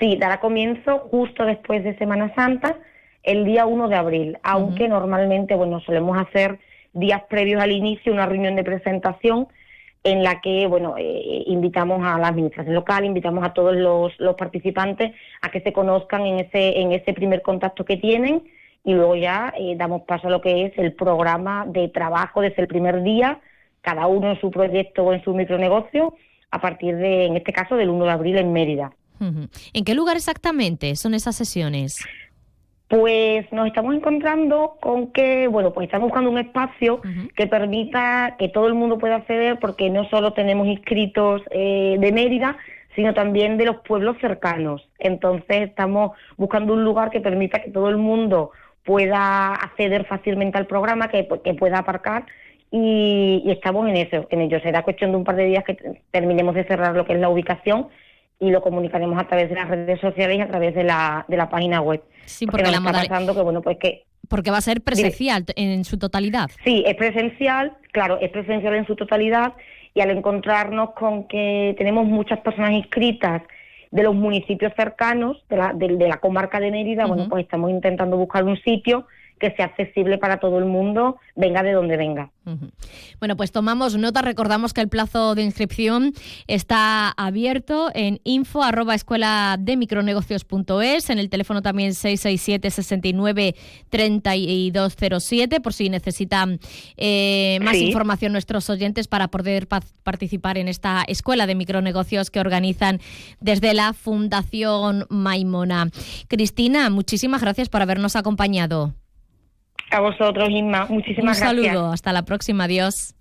Sí, 0.01 0.17
dará 0.19 0.41
comienzo 0.41 0.99
justo 1.11 1.45
después 1.45 1.83
de 1.85 1.97
Semana 1.97 2.35
Santa, 2.35 2.77
el 3.23 3.45
día 3.45 3.65
1 3.67 3.89
de 3.89 3.97
abril, 3.97 4.39
aunque 4.43 4.89
normalmente, 4.89 5.55
bueno, 5.55 5.81
solemos 5.81 6.19
hacer 6.19 6.59
días 6.93 7.23
previos 7.31 7.63
al 7.63 7.73
inicio 7.73 8.13
una 8.13 8.27
reunión 8.27 8.57
de 8.57 8.65
presentación 8.65 9.47
en 10.05 10.23
la 10.23 10.41
que, 10.41 10.67
bueno, 10.67 10.97
eh, 10.99 11.45
invitamos 11.47 12.05
a 12.05 12.19
la 12.19 12.29
administración 12.29 12.75
local, 12.75 13.05
invitamos 13.05 13.45
a 13.45 13.53
todos 13.53 13.77
los, 13.77 14.13
los 14.19 14.35
participantes 14.35 15.13
a 15.41 15.51
que 15.51 15.61
se 15.61 15.73
conozcan 15.73 16.27
en 16.27 16.41
ese, 16.41 16.81
en 16.81 16.93
ese 16.93 17.13
primer 17.13 17.43
contacto 17.43 17.85
que 17.85 17.97
tienen 17.97 18.43
y 18.85 18.95
luego 18.95 19.15
ya 19.15 19.55
eh, 19.57 19.75
damos 19.77 20.03
paso 20.03 20.27
a 20.27 20.31
lo 20.31 20.41
que 20.41 20.67
es 20.67 20.73
el 20.77 20.93
programa 20.93 21.67
de 21.69 21.89
trabajo 21.89 22.41
desde 22.41 22.63
el 22.63 22.69
primer 22.69 23.03
día, 23.03 23.41
cada 23.81 24.07
uno 24.07 24.31
en 24.31 24.41
su 24.41 24.51
proyecto 24.51 25.05
o 25.05 25.13
en 25.13 25.23
su 25.23 25.35
micronegocio, 25.35 26.17
a 26.51 26.61
partir 26.61 26.97
de, 26.97 27.27
en 27.27 27.37
este 27.37 27.53
caso, 27.53 27.77
del 27.77 27.91
1 27.91 28.05
de 28.05 28.11
abril 28.11 28.39
en 28.39 28.53
Mérida. 28.53 28.93
¿En 29.73 29.85
qué 29.85 29.95
lugar 29.95 30.17
exactamente 30.17 30.97
son 30.97 31.15
esas 31.15 31.37
sesiones? 31.37 32.05
Pues 32.93 33.51
nos 33.53 33.69
estamos 33.69 33.95
encontrando 33.95 34.77
con 34.79 35.13
que, 35.13 35.49
bueno, 35.49 35.73
pues 35.73 35.87
estamos 35.87 36.11
buscando 36.11 36.29
un 36.29 36.37
espacio 36.37 37.01
que 37.35 37.47
permita 37.47 38.37
que 38.39 38.51
todo 38.51 38.67
el 38.67 38.75
mundo 38.75 38.99
pueda 38.99 39.17
acceder, 39.17 39.59
porque 39.59 39.89
no 39.89 40.05
solo 40.11 40.35
tenemos 40.35 40.67
inscritos 40.67 41.41
eh, 41.53 41.97
de 41.99 42.13
Mérida, 42.13 42.59
sino 42.95 43.15
también 43.15 43.57
de 43.57 43.65
los 43.65 43.77
pueblos 43.77 44.19
cercanos. 44.21 44.87
Entonces 44.99 45.71
estamos 45.71 46.11
buscando 46.37 46.75
un 46.75 46.85
lugar 46.85 47.09
que 47.09 47.23
permita 47.23 47.63
que 47.63 47.71
todo 47.71 47.89
el 47.89 47.97
mundo 47.97 48.51
pueda 48.85 49.55
acceder 49.55 50.05
fácilmente 50.05 50.59
al 50.59 50.67
programa, 50.67 51.09
que, 51.09 51.27
que 51.43 51.55
pueda 51.55 51.79
aparcar 51.79 52.27
y, 52.71 53.43
y 53.43 53.53
estamos 53.53 53.89
en 53.89 53.97
eso, 53.97 54.27
en 54.29 54.43
ello. 54.43 54.61
Será 54.61 54.83
cuestión 54.83 55.13
de 55.13 55.17
un 55.17 55.25
par 55.25 55.37
de 55.37 55.47
días 55.47 55.65
que 55.65 55.79
terminemos 56.11 56.55
de 56.55 56.65
cerrar 56.65 56.95
lo 56.95 57.07
que 57.07 57.15
es 57.15 57.21
la 57.21 57.31
ubicación 57.31 57.89
y 58.43 58.51
lo 58.51 58.61
comunicaremos 58.61 59.17
a 59.21 59.29
través 59.29 59.49
de 59.49 59.55
las 59.55 59.69
redes 59.69 60.01
sociales 60.01 60.37
y 60.37 60.41
a 60.41 60.49
través 60.49 60.75
de 60.75 60.83
la, 60.83 61.25
de 61.29 61.37
la 61.37 61.49
página 61.49 61.81
web. 61.81 62.03
Sí, 62.25 62.45
porque 62.45 62.65
nos 62.65 62.83
la 62.83 62.91
está 62.91 63.09
pasando 63.09 63.37
que, 63.37 63.41
bueno, 63.41 63.63
pues 63.63 63.79
que 63.79 64.03
Porque 64.29 64.51
va 64.51 64.57
a 64.57 64.61
ser 64.61 64.81
presencial 64.81 65.45
en 65.55 65.85
su 65.85 65.97
totalidad. 65.97 66.51
Sí, 66.65 66.83
es 66.85 66.97
presencial, 66.97 67.77
claro, 67.93 68.19
es 68.21 68.31
presencial 68.31 68.75
en 68.75 68.85
su 68.85 68.97
totalidad 68.97 69.53
y 69.95 70.01
al 70.01 70.11
encontrarnos 70.11 70.91
con 70.91 71.29
que 71.29 71.77
tenemos 71.79 72.05
muchas 72.05 72.41
personas 72.41 72.73
inscritas 72.73 73.43
de 73.93 74.03
los 74.03 74.15
municipios 74.15 74.73
cercanos, 74.75 75.45
de 75.49 75.57
la, 75.59 75.73
de, 75.73 75.97
de 75.97 76.09
la 76.09 76.17
comarca 76.17 76.59
de 76.59 76.73
Mérida, 76.73 77.07
bueno, 77.07 77.29
pues 77.29 77.45
estamos 77.45 77.71
intentando 77.71 78.17
buscar 78.17 78.43
un 78.43 78.57
sitio 78.63 79.07
que 79.43 79.51
sea 79.57 79.67
accesible 79.67 80.17
para 80.17 80.39
todo 80.39 80.59
el 80.59 80.65
mundo, 80.65 81.19
venga 81.37 81.63
de 81.63 81.73
donde 81.73 81.97
venga. 81.99 82.31
Bueno, 83.21 83.37
pues 83.37 83.53
tomamos 83.53 83.97
nota, 83.99 84.23
recordamos 84.23 84.73
que 84.73 84.81
el 84.81 84.89
plazo 84.89 85.35
de 85.35 85.43
inscripción 85.43 86.13
está 86.47 87.11
abierto 87.11 87.91
en 87.95 88.21
info 88.25 88.63
arroba 88.63 88.95
escuela 88.95 89.57
de 89.61 89.77
micronegocios.es, 89.77 91.11
en 91.11 91.19
el 91.19 91.29
teléfono 91.29 91.61
también 91.61 91.93
667 91.95 92.71
69 92.71 93.55
3207 93.91 95.61
por 95.61 95.73
si 95.73 95.89
necesitan 95.91 96.59
eh, 96.97 97.59
más 97.63 97.77
Sí. 97.77 97.87
información 97.87 98.33
nuestros 98.33 98.69
oyentes 98.71 99.09
para 99.09 99.29
poder 99.29 99.67
pa- 99.69 99.83
participar 100.03 100.57
en 100.59 100.69
esta 100.69 101.03
escuela 101.07 101.47
de 101.47 101.55
micronegocios 101.55 102.31
que 102.31 102.41
organizan 102.41 103.01
desde 103.41 103.75
la 103.75 103.93
Fundación 103.93 105.07
Maimona. 105.11 105.89
Cristina, 106.29 106.91
muchísimas 106.91 107.41
gracias 107.41 107.69
por 107.69 107.83
habernos 107.83 108.15
acompañado. 108.17 108.95
A 109.93 110.01
vosotros, 110.01 110.49
Inma, 110.51 110.87
muchísimas 110.87 111.37
Un 111.39 111.45
gracias. 111.45 111.67
saludo, 111.67 111.93
hasta 111.93 112.13
la 112.13 112.23
próxima, 112.23 112.65
adiós. 112.65 113.15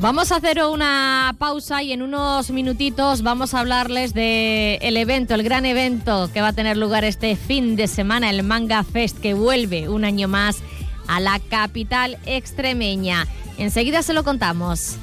Vamos 0.00 0.32
a 0.32 0.36
hacer 0.36 0.60
una 0.64 1.32
pausa 1.38 1.80
y 1.84 1.92
en 1.92 2.02
unos 2.02 2.50
minutitos 2.50 3.22
vamos 3.22 3.54
a 3.54 3.60
hablarles 3.60 4.14
de 4.14 4.80
el 4.82 4.96
evento, 4.96 5.34
el 5.34 5.44
gran 5.44 5.64
evento 5.64 6.28
que 6.32 6.40
va 6.40 6.48
a 6.48 6.52
tener 6.52 6.76
lugar 6.76 7.04
este 7.04 7.36
fin 7.36 7.76
de 7.76 7.86
semana, 7.86 8.28
el 8.28 8.42
Manga 8.42 8.82
Fest, 8.82 9.20
que 9.20 9.32
vuelve 9.34 9.88
un 9.88 10.04
año 10.04 10.26
más 10.26 10.60
a 11.06 11.20
la 11.20 11.38
capital 11.38 12.18
extremeña. 12.26 13.28
Enseguida 13.58 14.02
se 14.02 14.12
lo 14.12 14.24
contamos. 14.24 14.98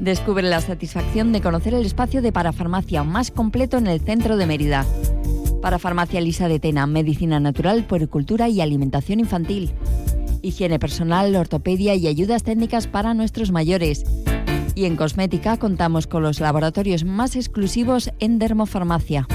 Descubre 0.00 0.48
la 0.48 0.62
satisfacción 0.62 1.30
de 1.30 1.42
conocer 1.42 1.74
el 1.74 1.84
espacio 1.84 2.22
de 2.22 2.32
parafarmacia 2.32 3.04
más 3.04 3.30
completo 3.30 3.76
en 3.76 3.86
el 3.86 4.00
centro 4.00 4.38
de 4.38 4.46
Mérida. 4.46 4.86
Parafarmacia 5.60 6.22
Lisa 6.22 6.48
de 6.48 6.58
Tena, 6.58 6.86
medicina 6.86 7.38
natural, 7.38 7.84
puericultura 7.84 8.48
y 8.48 8.62
alimentación 8.62 9.20
infantil. 9.20 9.72
Higiene 10.40 10.78
personal, 10.78 11.36
ortopedia 11.36 11.94
y 11.96 12.06
ayudas 12.06 12.44
técnicas 12.44 12.86
para 12.86 13.12
nuestros 13.12 13.50
mayores. 13.50 14.04
Y 14.74 14.86
en 14.86 14.96
cosmética 14.96 15.58
contamos 15.58 16.06
con 16.06 16.22
los 16.22 16.40
laboratorios 16.40 17.04
más 17.04 17.36
exclusivos 17.36 18.10
en 18.20 18.38
dermofarmacia. 18.38 19.28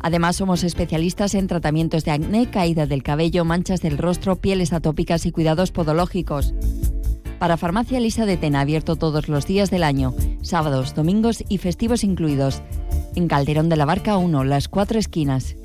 Además, 0.00 0.36
somos 0.36 0.64
especialistas 0.64 1.34
en 1.34 1.46
tratamientos 1.46 2.04
de 2.04 2.10
acné, 2.10 2.50
caída 2.50 2.84
del 2.84 3.02
cabello, 3.02 3.46
manchas 3.46 3.80
del 3.80 3.96
rostro, 3.96 4.36
pieles 4.36 4.74
atópicas 4.74 5.24
y 5.24 5.32
cuidados 5.32 5.72
podológicos. 5.72 6.52
Para 7.38 7.58
Farmacia 7.58 8.00
Lisa 8.00 8.24
de 8.24 8.38
Tena, 8.38 8.60
abierto 8.60 8.96
todos 8.96 9.28
los 9.28 9.46
días 9.46 9.70
del 9.70 9.82
año, 9.82 10.14
sábados, 10.40 10.94
domingos 10.94 11.44
y 11.48 11.58
festivos 11.58 12.02
incluidos. 12.02 12.62
En 13.14 13.28
Calderón 13.28 13.68
de 13.68 13.76
la 13.76 13.84
Barca 13.84 14.16
1, 14.16 14.44
las 14.44 14.68
cuatro 14.68 14.98
esquinas. 14.98 15.56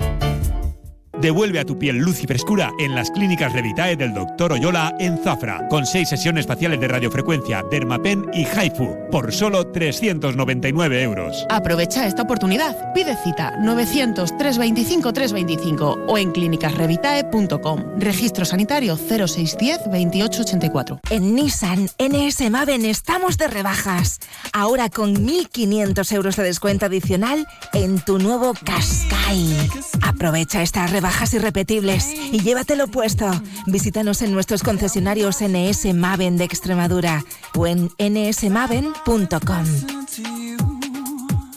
Devuelve 1.22 1.60
a 1.60 1.64
tu 1.64 1.78
piel 1.78 1.98
luz 1.98 2.24
y 2.24 2.26
frescura 2.26 2.72
en 2.80 2.96
las 2.96 3.12
clínicas 3.12 3.52
Revitae 3.52 3.94
del 3.94 4.12
Dr. 4.12 4.54
Oyola 4.54 4.92
en 4.98 5.22
Zafra, 5.22 5.68
con 5.68 5.86
seis 5.86 6.08
sesiones 6.08 6.48
faciales 6.48 6.80
de 6.80 6.88
radiofrecuencia, 6.88 7.62
Dermapen 7.70 8.28
y 8.34 8.44
Haifu, 8.44 8.96
por 9.08 9.32
solo 9.32 9.68
399 9.68 11.00
euros. 11.00 11.46
Aprovecha 11.48 12.08
esta 12.08 12.22
oportunidad. 12.22 12.92
Pide 12.92 13.16
cita 13.22 13.52
900-325-325 13.60 16.06
o 16.08 16.18
en 16.18 16.32
clínicasrevitae.com. 16.32 18.00
Registro 18.00 18.44
sanitario 18.44 18.96
0610 18.96 19.78
2884. 19.84 21.02
En 21.10 21.36
Nissan 21.36 21.88
NS 22.00 22.50
Maven 22.50 22.84
estamos 22.84 23.38
de 23.38 23.46
rebajas. 23.46 24.18
Ahora 24.52 24.88
con 24.88 25.24
1.500 25.24 26.12
euros 26.14 26.34
de 26.34 26.42
descuento 26.42 26.86
adicional 26.86 27.46
en 27.74 28.00
tu 28.00 28.18
nuevo 28.18 28.54
Qashqai. 28.64 29.70
Aprovecha 30.02 30.62
estas 30.62 30.90
rebajas 31.12 31.34
irrepetibles 31.34 32.14
y 32.32 32.40
llévatelo 32.40 32.88
puesto. 32.88 33.30
Visítanos 33.66 34.22
en 34.22 34.32
nuestros 34.32 34.62
concesionarios 34.62 35.42
NS 35.42 35.92
Maven 35.94 36.38
de 36.38 36.44
Extremadura 36.44 37.22
o 37.54 37.66
en 37.66 37.90
nsmaven.com. 37.98 39.64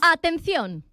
Atención. 0.02 0.84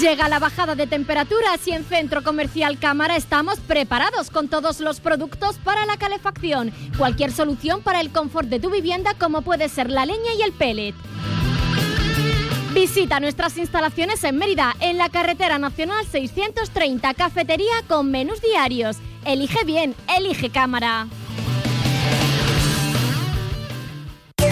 Llega 0.00 0.30
la 0.30 0.38
bajada 0.38 0.74
de 0.74 0.86
temperaturas 0.86 1.66
y 1.66 1.72
en 1.72 1.84
Centro 1.84 2.22
Comercial 2.22 2.78
Cámara 2.78 3.16
estamos 3.16 3.60
preparados 3.60 4.30
con 4.30 4.48
todos 4.48 4.80
los 4.80 5.00
productos 5.00 5.58
para 5.58 5.84
la 5.84 5.98
calefacción. 5.98 6.72
Cualquier 6.96 7.30
solución 7.30 7.82
para 7.82 8.00
el 8.00 8.10
confort 8.10 8.48
de 8.48 8.60
tu 8.60 8.70
vivienda 8.70 9.12
como 9.18 9.42
puede 9.42 9.68
ser 9.68 9.90
la 9.90 10.06
leña 10.06 10.32
y 10.38 10.42
el 10.42 10.52
pellet. 10.52 10.94
Visita 12.72 13.18
nuestras 13.18 13.58
instalaciones 13.58 14.22
en 14.22 14.36
Mérida, 14.36 14.76
en 14.78 14.96
la 14.96 15.08
carretera 15.08 15.58
nacional 15.58 16.06
630, 16.06 17.14
cafetería 17.14 17.72
con 17.88 18.12
menús 18.12 18.40
diarios. 18.40 18.96
Elige 19.24 19.64
bien, 19.64 19.96
elige 20.16 20.50
cámara. 20.50 21.08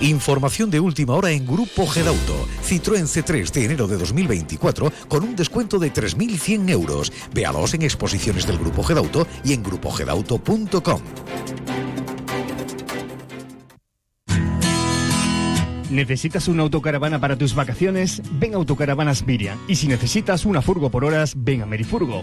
Información 0.00 0.70
de 0.70 0.80
última 0.80 1.14
hora 1.14 1.30
en 1.30 1.46
Grupo 1.46 1.86
Gedauto. 1.86 2.48
Citroën 2.62 3.04
C3 3.04 3.50
de 3.52 3.64
enero 3.66 3.86
de 3.86 3.98
2024 3.98 4.90
con 5.08 5.24
un 5.24 5.36
descuento 5.36 5.78
de 5.78 5.92
3.100 5.92 6.70
euros. 6.70 7.12
Véalos 7.34 7.74
en 7.74 7.82
exposiciones 7.82 8.46
del 8.46 8.58
Grupo 8.58 8.82
Gedauto 8.82 9.26
y 9.44 9.52
en 9.52 9.62
grupogedauto.com. 9.62 11.02
¿Necesitas 15.90 16.48
una 16.48 16.62
autocaravana 16.62 17.20
para 17.20 17.36
tus 17.36 17.54
vacaciones? 17.54 18.22
Ven 18.38 18.54
a 18.54 18.56
Autocaravanas 18.56 19.26
Miriam. 19.26 19.58
Y 19.68 19.74
si 19.76 19.86
necesitas 19.86 20.46
una 20.46 20.62
furgo 20.62 20.88
por 20.88 21.04
horas, 21.04 21.34
ven 21.36 21.62
a 21.62 21.66
Merifurgo. 21.66 22.22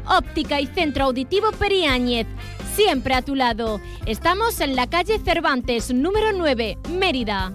Óptica 0.07 0.59
y 0.59 0.67
Centro 0.67 1.05
Auditivo 1.05 1.51
Periáñez. 1.51 2.27
Siempre 2.75 3.13
a 3.13 3.21
tu 3.21 3.35
lado. 3.35 3.81
Estamos 4.05 4.59
en 4.61 4.75
la 4.75 4.87
calle 4.87 5.19
Cervantes, 5.19 5.93
número 5.93 6.31
9, 6.33 6.77
Mérida. 6.89 7.53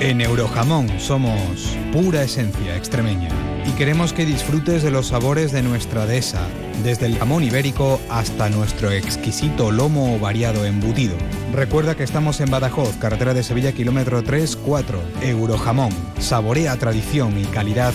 En 0.00 0.20
Eurojamón 0.20 1.00
somos 1.00 1.78
pura 1.90 2.22
esencia 2.22 2.76
extremeña 2.76 3.30
y 3.66 3.70
queremos 3.72 4.12
que 4.12 4.26
disfrutes 4.26 4.82
de 4.82 4.90
los 4.90 5.06
sabores 5.06 5.50
de 5.52 5.62
nuestra 5.62 6.04
dehesa, 6.04 6.46
desde 6.82 7.06
el 7.06 7.16
jamón 7.16 7.42
ibérico 7.42 7.98
hasta 8.10 8.50
nuestro 8.50 8.90
exquisito 8.90 9.70
lomo 9.70 10.18
variado 10.18 10.66
embutido. 10.66 11.16
Recuerda 11.54 11.94
que 11.94 12.02
estamos 12.02 12.40
en 12.40 12.50
Badajoz, 12.50 12.96
carretera 12.96 13.32
de 13.32 13.42
Sevilla, 13.42 13.72
kilómetro 13.72 14.22
3-4. 14.22 15.22
Eurojamón, 15.22 15.90
saborea 16.18 16.76
tradición 16.76 17.38
y 17.38 17.44
calidad 17.44 17.94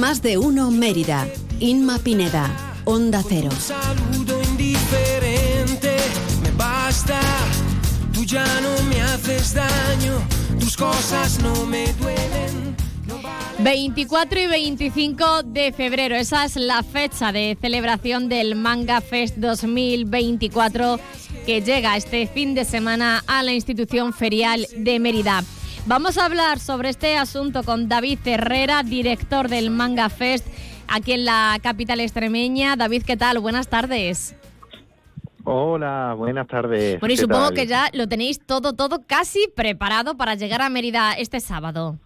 Más 0.00 0.22
de 0.22 0.38
uno 0.38 0.70
Mérida. 0.70 1.28
Inma 1.60 1.98
Pineda. 1.98 2.50
Onda 2.84 3.22
Cero. 3.28 3.50
saludo 3.58 4.42
indiferente 4.42 5.96
me 6.42 6.50
basta. 6.56 7.20
Tú 8.12 8.24
ya 8.24 8.44
no 8.60 8.82
me 8.88 9.00
haces 9.00 9.54
daño, 9.54 10.20
tus 10.58 10.76
cosas 10.76 11.38
no 11.40 11.66
me 11.66 11.92
duelen. 11.94 12.76
24 13.58 14.40
y 14.40 14.46
25 14.46 15.42
de 15.44 15.72
febrero, 15.72 16.16
esa 16.16 16.44
es 16.44 16.56
la 16.56 16.82
fecha 16.82 17.30
de 17.30 17.56
celebración 17.60 18.28
del 18.28 18.56
Manga 18.56 19.00
Fest 19.00 19.36
2024 19.36 20.98
que 21.46 21.60
llega 21.60 21.96
este 21.96 22.26
fin 22.26 22.54
de 22.54 22.64
semana 22.64 23.22
a 23.26 23.42
la 23.42 23.52
institución 23.52 24.12
ferial 24.12 24.66
de 24.76 24.98
Mérida. 24.98 25.44
Vamos 25.84 26.16
a 26.16 26.26
hablar 26.26 26.60
sobre 26.60 26.90
este 26.90 27.16
asunto 27.16 27.64
con 27.64 27.88
David 27.88 28.20
Herrera, 28.24 28.84
director 28.84 29.48
del 29.48 29.70
Manga 29.70 30.08
Fest 30.08 30.46
aquí 30.86 31.12
en 31.12 31.24
la 31.24 31.58
capital 31.60 31.98
extremeña. 31.98 32.76
David, 32.76 33.02
¿qué 33.04 33.16
tal? 33.16 33.40
Buenas 33.40 33.66
tardes. 33.68 34.36
Hola, 35.42 36.14
buenas 36.16 36.46
tardes. 36.46 37.00
Bueno, 37.00 37.12
y 37.12 37.16
¿Qué 37.16 37.22
supongo 37.22 37.46
tal? 37.46 37.54
que 37.54 37.66
ya 37.66 37.88
lo 37.94 38.06
tenéis 38.06 38.40
todo, 38.46 38.74
todo 38.74 39.02
casi 39.04 39.48
preparado 39.56 40.16
para 40.16 40.36
llegar 40.36 40.62
a 40.62 40.68
Mérida 40.68 41.14
este 41.14 41.40
sábado. 41.40 41.96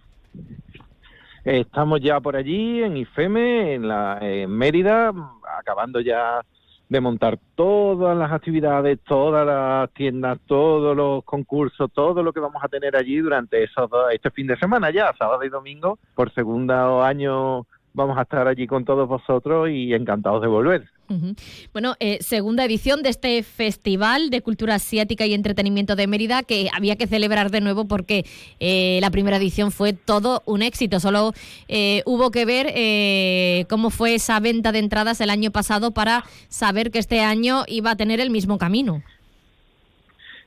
Estamos 1.44 2.00
ya 2.00 2.18
por 2.18 2.34
allí 2.34 2.82
en 2.82 2.96
IFEME, 2.96 3.74
en, 3.74 3.88
la, 3.88 4.18
en 4.22 4.50
Mérida, 4.50 5.12
acabando 5.58 6.00
ya 6.00 6.40
de 6.88 7.00
montar 7.00 7.38
todas 7.56 8.16
las 8.16 8.30
actividades, 8.30 9.00
todas 9.06 9.44
las 9.46 9.90
tiendas, 9.90 10.38
todos 10.46 10.96
los 10.96 11.24
concursos, 11.24 11.90
todo 11.92 12.22
lo 12.22 12.32
que 12.32 12.40
vamos 12.40 12.62
a 12.62 12.68
tener 12.68 12.96
allí 12.96 13.18
durante 13.18 13.64
esos 13.64 13.90
dos- 13.90 14.12
este 14.12 14.30
fin 14.30 14.46
de 14.46 14.56
semana 14.56 14.90
ya, 14.90 15.12
sábado 15.18 15.42
y 15.44 15.48
domingo. 15.48 15.98
Por 16.14 16.32
segundo 16.32 17.02
año 17.02 17.66
vamos 17.96 18.18
a 18.18 18.22
estar 18.22 18.46
allí 18.46 18.66
con 18.66 18.84
todos 18.84 19.08
vosotros 19.08 19.70
y 19.70 19.94
encantados 19.94 20.42
de 20.42 20.48
volver. 20.48 20.88
Bueno, 21.72 21.94
eh, 21.98 22.18
segunda 22.20 22.64
edición 22.64 23.02
de 23.02 23.08
este 23.08 23.42
Festival 23.42 24.28
de 24.28 24.42
Cultura 24.42 24.74
Asiática 24.74 25.24
y 25.24 25.34
Entretenimiento 25.34 25.96
de 25.96 26.06
Mérida 26.06 26.42
que 26.42 26.68
había 26.76 26.96
que 26.96 27.06
celebrar 27.06 27.50
de 27.50 27.60
nuevo 27.60 27.86
porque 27.86 28.24
eh, 28.60 28.98
la 29.00 29.10
primera 29.10 29.38
edición 29.38 29.70
fue 29.70 29.94
todo 29.94 30.42
un 30.44 30.62
éxito. 30.62 31.00
Solo 31.00 31.32
eh, 31.68 32.02
hubo 32.04 32.30
que 32.30 32.44
ver 32.44 32.66
eh, 32.74 33.64
cómo 33.70 33.90
fue 33.90 34.14
esa 34.14 34.40
venta 34.40 34.72
de 34.72 34.80
entradas 34.80 35.20
el 35.20 35.30
año 35.30 35.50
pasado 35.50 35.92
para 35.92 36.24
saber 36.48 36.90
que 36.90 36.98
este 36.98 37.20
año 37.20 37.62
iba 37.66 37.92
a 37.92 37.96
tener 37.96 38.20
el 38.20 38.30
mismo 38.30 38.58
camino. 38.58 39.02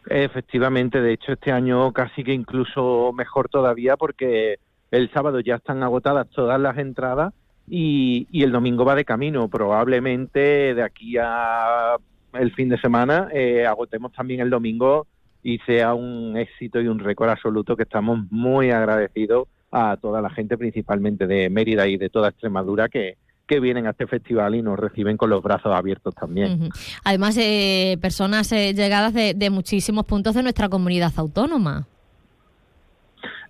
Efectivamente, 0.07 1.01
de 1.01 1.13
hecho 1.13 1.33
este 1.33 1.51
año 1.51 1.91
casi 1.93 2.23
que 2.23 2.33
incluso 2.33 3.11
mejor 3.13 3.49
todavía 3.49 3.97
porque 3.97 4.59
el 4.91 5.09
sábado 5.11 5.39
ya 5.39 5.55
están 5.55 5.83
agotadas 5.83 6.29
todas 6.29 6.59
las 6.59 6.77
entradas 6.77 7.33
y, 7.69 8.27
y 8.31 8.43
el 8.43 8.51
domingo 8.51 8.83
va 8.83 8.95
de 8.95 9.05
camino. 9.05 9.47
Probablemente 9.47 10.73
de 10.73 10.83
aquí 10.83 11.17
a 11.17 11.95
el 12.33 12.53
fin 12.53 12.69
de 12.69 12.79
semana 12.79 13.29
eh, 13.33 13.65
agotemos 13.65 14.11
también 14.11 14.39
el 14.39 14.49
domingo 14.49 15.07
y 15.41 15.57
sea 15.59 15.93
un 15.93 16.37
éxito 16.37 16.81
y 16.81 16.87
un 16.87 16.99
récord 16.99 17.29
absoluto 17.29 17.75
que 17.75 17.83
estamos 17.83 18.19
muy 18.29 18.71
agradecidos 18.71 19.47
a 19.71 19.97
toda 19.97 20.21
la 20.21 20.29
gente, 20.29 20.57
principalmente 20.57 21.27
de 21.27 21.49
Mérida 21.49 21.87
y 21.87 21.97
de 21.97 22.09
toda 22.09 22.29
Extremadura, 22.29 22.89
que, 22.89 23.17
que 23.47 23.59
vienen 23.59 23.87
a 23.87 23.91
este 23.91 24.07
festival 24.07 24.55
y 24.55 24.61
nos 24.61 24.77
reciben 24.77 25.15
con 25.15 25.29
los 25.29 25.41
brazos 25.41 25.73
abiertos 25.73 26.13
también. 26.15 26.69
Además, 27.03 27.37
eh, 27.37 27.97
personas 28.01 28.51
eh, 28.51 28.73
llegadas 28.73 29.13
de, 29.13 29.33
de 29.33 29.49
muchísimos 29.49 30.05
puntos 30.05 30.35
de 30.35 30.43
nuestra 30.43 30.69
comunidad 30.69 31.13
autónoma. 31.17 31.87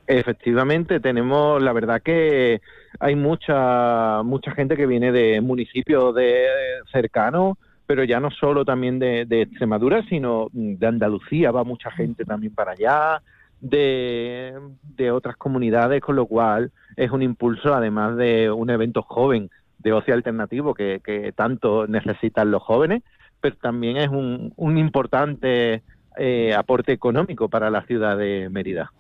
Efectivamente, 0.08 1.00
tenemos, 1.00 1.62
la 1.62 1.72
verdad 1.72 2.02
que 2.02 2.62
hay 3.00 3.16
mucha 3.16 4.22
mucha 4.24 4.52
gente 4.52 4.76
que 4.76 4.86
viene 4.86 5.12
de 5.12 5.42
municipios 5.42 6.16
de 6.16 6.46
cercanos, 6.92 7.58
pero 7.86 8.04
ya 8.04 8.20
no 8.20 8.32
solo 8.32 8.66
también 8.66 9.00
de, 9.00 9.26
de 9.26 9.44
Extremadura, 9.44 10.04
sino 10.10 10.48
de 10.54 10.88
Andalucía, 10.88 11.52
va 11.52 11.64
mucha 11.64 11.92
gente 11.92 12.26
también 12.26 12.54
para 12.54 12.72
allá, 12.74 13.22
de, 13.62 14.54
de 14.96 15.12
otras 15.12 15.38
comunidades, 15.38 16.02
con 16.02 16.16
lo 16.16 16.26
cual 16.26 16.72
es 16.96 17.12
un 17.12 17.22
impulso, 17.22 17.74
además 17.74 18.16
de 18.16 18.52
un 18.52 18.70
evento 18.70 19.02
joven 19.02 19.50
de 19.80 19.94
ocio 19.94 20.14
alternativo 20.14 20.74
que, 20.74 21.02
que 21.04 21.32
tanto 21.32 21.88
necesitan 21.88 22.52
los 22.52 22.62
jóvenes, 22.62 23.04
pero 23.42 23.56
también 23.58 23.98
es 23.98 24.10
un, 24.10 24.54
un 24.56 24.78
importante 24.78 25.84
eh, 26.22 26.54
aporte 26.54 26.92
económico 26.92 27.48
para 27.48 27.70
la 27.70 27.82
ciudad 27.86 28.18
de 28.18 28.50
Mérida. 28.50 28.92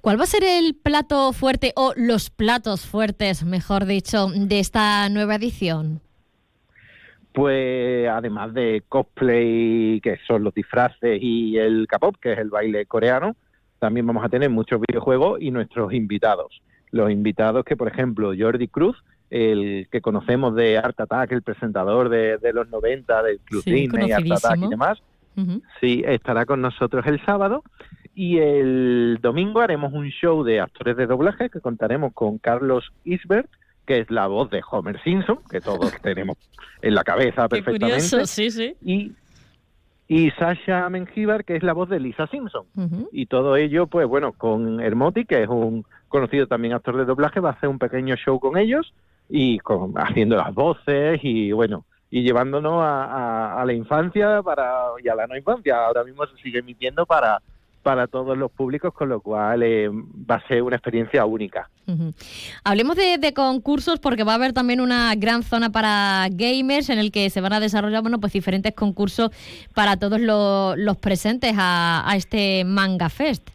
¿Cuál 0.00 0.18
va 0.18 0.24
a 0.24 0.26
ser 0.26 0.42
el 0.42 0.74
plato 0.74 1.34
fuerte 1.34 1.74
o 1.76 1.92
los 1.96 2.30
platos 2.30 2.86
fuertes, 2.86 3.44
mejor 3.44 3.84
dicho, 3.84 4.28
de 4.28 4.58
esta 4.58 5.06
nueva 5.10 5.34
edición? 5.34 6.00
Pues 7.34 8.08
además 8.08 8.54
de 8.54 8.82
cosplay, 8.88 10.00
que 10.00 10.16
son 10.26 10.44
los 10.44 10.54
disfraces, 10.54 11.18
y 11.20 11.58
el 11.58 11.86
K-pop, 11.86 12.16
que 12.18 12.32
es 12.32 12.38
el 12.38 12.48
baile 12.48 12.86
coreano, 12.86 13.36
también 13.78 14.06
vamos 14.06 14.24
a 14.24 14.30
tener 14.30 14.48
muchos 14.48 14.80
videojuegos 14.80 15.42
y 15.42 15.50
nuestros 15.50 15.92
invitados. 15.92 16.62
Los 16.90 17.10
invitados 17.10 17.66
que, 17.66 17.76
por 17.76 17.88
ejemplo, 17.88 18.32
Jordi 18.34 18.68
Cruz, 18.68 18.96
el 19.28 19.88
que 19.90 20.00
conocemos 20.00 20.54
de 20.54 20.78
Art 20.78 20.98
Attack, 20.98 21.32
el 21.32 21.42
presentador 21.42 22.08
de, 22.08 22.38
de 22.38 22.52
los 22.54 22.70
90 22.70 23.22
del 23.24 23.40
Club 23.40 23.62
Sí, 23.62 23.72
Disney, 23.72 24.12
Art 24.12 24.24
Attack 24.30 24.58
y 24.62 24.68
demás, 24.68 25.02
Sí, 25.80 26.02
estará 26.06 26.46
con 26.46 26.60
nosotros 26.60 27.06
el 27.06 27.24
sábado 27.24 27.62
y 28.14 28.38
el 28.38 29.18
domingo 29.22 29.60
haremos 29.60 29.92
un 29.92 30.08
show 30.08 30.44
de 30.44 30.60
actores 30.60 30.96
de 30.96 31.06
doblaje 31.06 31.48
que 31.50 31.60
contaremos 31.60 32.12
con 32.12 32.38
Carlos 32.38 32.92
Isbert, 33.04 33.48
que 33.86 34.00
es 34.00 34.10
la 34.10 34.26
voz 34.26 34.50
de 34.50 34.62
Homer 34.70 35.02
Simpson, 35.02 35.38
que 35.50 35.60
todos 35.60 35.92
tenemos 36.02 36.36
en 36.82 36.94
la 36.94 37.04
cabeza 37.04 37.48
Qué 37.48 37.62
perfectamente. 37.62 37.86
curioso, 38.08 38.26
sí, 38.26 38.50
sí. 38.50 38.74
Y, 38.82 39.12
y 40.08 40.30
Sasha 40.32 40.88
Mengíbar, 40.90 41.44
que 41.44 41.56
es 41.56 41.62
la 41.62 41.72
voz 41.72 41.88
de 41.88 42.00
Lisa 42.00 42.26
Simpson. 42.26 42.66
Y 43.12 43.26
todo 43.26 43.56
ello, 43.56 43.86
pues 43.86 44.06
bueno, 44.06 44.32
con 44.32 44.80
Hermoti, 44.80 45.24
que 45.24 45.42
es 45.42 45.48
un 45.48 45.84
conocido 46.08 46.46
también 46.46 46.74
actor 46.74 46.96
de 46.98 47.06
doblaje, 47.06 47.40
va 47.40 47.50
a 47.50 47.52
hacer 47.52 47.70
un 47.70 47.78
pequeño 47.78 48.14
show 48.16 48.38
con 48.38 48.58
ellos 48.58 48.92
y 49.28 49.58
con, 49.60 49.94
haciendo 49.96 50.36
las 50.36 50.52
voces 50.52 51.20
y 51.22 51.52
bueno, 51.52 51.86
y 52.14 52.22
llevándonos 52.22 52.74
a, 52.82 53.04
a- 53.06 53.62
a 53.62 53.64
la 53.64 53.72
infancia 53.72 54.42
para 54.42 54.70
y 55.02 55.08
a 55.08 55.14
la 55.14 55.26
no 55.26 55.34
infancia. 55.36 55.86
Ahora 55.86 56.04
mismo 56.04 56.26
se 56.26 56.36
sigue 56.42 56.58
emitiendo 56.58 57.06
para, 57.06 57.40
para 57.82 58.06
todos 58.06 58.36
los 58.36 58.52
públicos, 58.52 58.92
con 58.92 59.08
lo 59.08 59.20
cual 59.22 59.62
eh, 59.62 59.88
va 59.90 60.34
a 60.36 60.46
ser 60.46 60.62
una 60.62 60.76
experiencia 60.76 61.24
única. 61.24 61.70
Hablemos 62.64 62.96
de, 62.96 63.16
de 63.18 63.32
concursos 63.32 63.98
porque 63.98 64.24
va 64.24 64.32
a 64.32 64.34
haber 64.34 64.52
también 64.52 64.82
una 64.82 65.14
gran 65.16 65.42
zona 65.42 65.70
para 65.70 66.26
gamers 66.30 66.90
en 66.90 66.98
el 66.98 67.10
que 67.10 67.30
se 67.30 67.40
van 67.40 67.54
a 67.54 67.60
desarrollar 67.60 68.02
bueno, 68.02 68.20
pues 68.20 68.34
diferentes 68.34 68.74
concursos 68.74 69.30
para 69.74 69.96
todos 69.96 70.20
lo- 70.20 70.76
los 70.76 70.98
presentes 70.98 71.54
a, 71.58 72.08
a 72.08 72.14
este 72.16 72.64
Manga 72.66 73.08
Fest. 73.08 73.48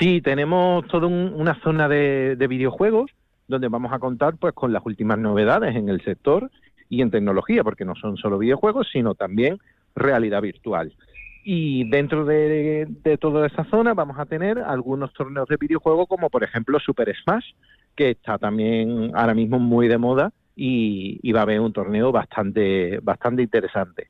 Sí, 0.00 0.20
tenemos 0.22 0.86
toda 0.88 1.06
un- 1.06 1.34
una 1.36 1.60
zona 1.62 1.88
de, 1.88 2.36
de 2.36 2.46
videojuegos 2.48 3.10
donde 3.48 3.68
vamos 3.68 3.92
a 3.92 3.98
contar 3.98 4.36
pues 4.36 4.54
con 4.54 4.72
las 4.72 4.84
últimas 4.84 5.18
novedades 5.18 5.76
en 5.76 5.88
el 5.88 6.02
sector 6.02 6.50
y 6.88 7.02
en 7.02 7.10
tecnología, 7.10 7.64
porque 7.64 7.84
no 7.84 7.94
son 7.94 8.16
solo 8.16 8.38
videojuegos, 8.38 8.88
sino 8.92 9.14
también 9.14 9.58
realidad 9.94 10.42
virtual. 10.42 10.92
Y 11.44 11.88
dentro 11.90 12.24
de, 12.24 12.88
toda 13.20 13.46
esa 13.46 13.64
zona 13.64 13.92
vamos 13.92 14.18
a 14.18 14.24
tener 14.24 14.58
algunos 14.58 15.12
torneos 15.12 15.46
de 15.48 15.58
videojuegos, 15.58 16.08
como 16.08 16.30
por 16.30 16.42
ejemplo 16.42 16.78
Super 16.80 17.14
Smash, 17.14 17.52
que 17.94 18.10
está 18.10 18.38
también 18.38 19.10
ahora 19.14 19.34
mismo 19.34 19.58
muy 19.58 19.88
de 19.88 19.98
moda 19.98 20.32
y, 20.56 21.20
y 21.22 21.32
va 21.32 21.40
a 21.40 21.42
haber 21.42 21.60
un 21.60 21.72
torneo 21.72 22.12
bastante, 22.12 22.98
bastante 23.02 23.42
interesante. 23.42 24.08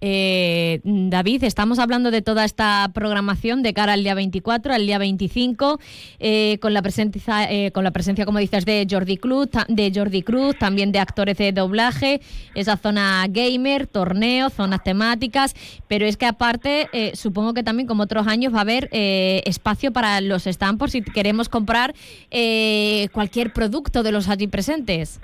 Eh, 0.00 0.80
David, 0.84 1.44
estamos 1.44 1.78
hablando 1.78 2.10
de 2.10 2.22
toda 2.22 2.44
esta 2.44 2.90
programación 2.94 3.62
de 3.62 3.74
cara 3.74 3.94
al 3.94 4.02
día 4.02 4.14
24, 4.14 4.72
al 4.72 4.86
día 4.86 4.98
25, 4.98 5.80
eh, 6.20 6.58
con, 6.60 6.74
la 6.74 6.82
presencia, 6.82 7.50
eh, 7.50 7.72
con 7.72 7.84
la 7.84 7.90
presencia, 7.90 8.24
como 8.24 8.38
dices, 8.38 8.64
de 8.64 8.86
Jordi, 8.88 9.16
Cruz, 9.16 9.48
de 9.68 9.92
Jordi 9.94 10.22
Cruz, 10.22 10.56
también 10.58 10.92
de 10.92 11.00
actores 11.00 11.36
de 11.38 11.52
doblaje, 11.52 12.20
esa 12.54 12.76
zona 12.76 13.26
gamer, 13.28 13.86
torneo, 13.86 14.50
zonas 14.50 14.82
temáticas, 14.84 15.54
pero 15.88 16.06
es 16.06 16.16
que 16.16 16.26
aparte, 16.26 16.88
supongo 17.14 17.54
que 17.54 17.62
también 17.62 17.86
como 17.86 18.04
otros 18.04 18.26
años 18.26 18.54
va 18.54 18.58
a 18.58 18.62
haber 18.62 18.88
espacio 18.92 19.92
para 19.92 20.20
los 20.20 20.44
stands 20.44 20.78
por 20.78 20.90
si 20.90 21.02
queremos 21.02 21.48
comprar 21.48 21.94
cualquier 23.12 23.52
producto 23.52 24.02
de 24.02 24.12
los 24.12 24.28
allí 24.28 24.46
presentes 24.46 25.20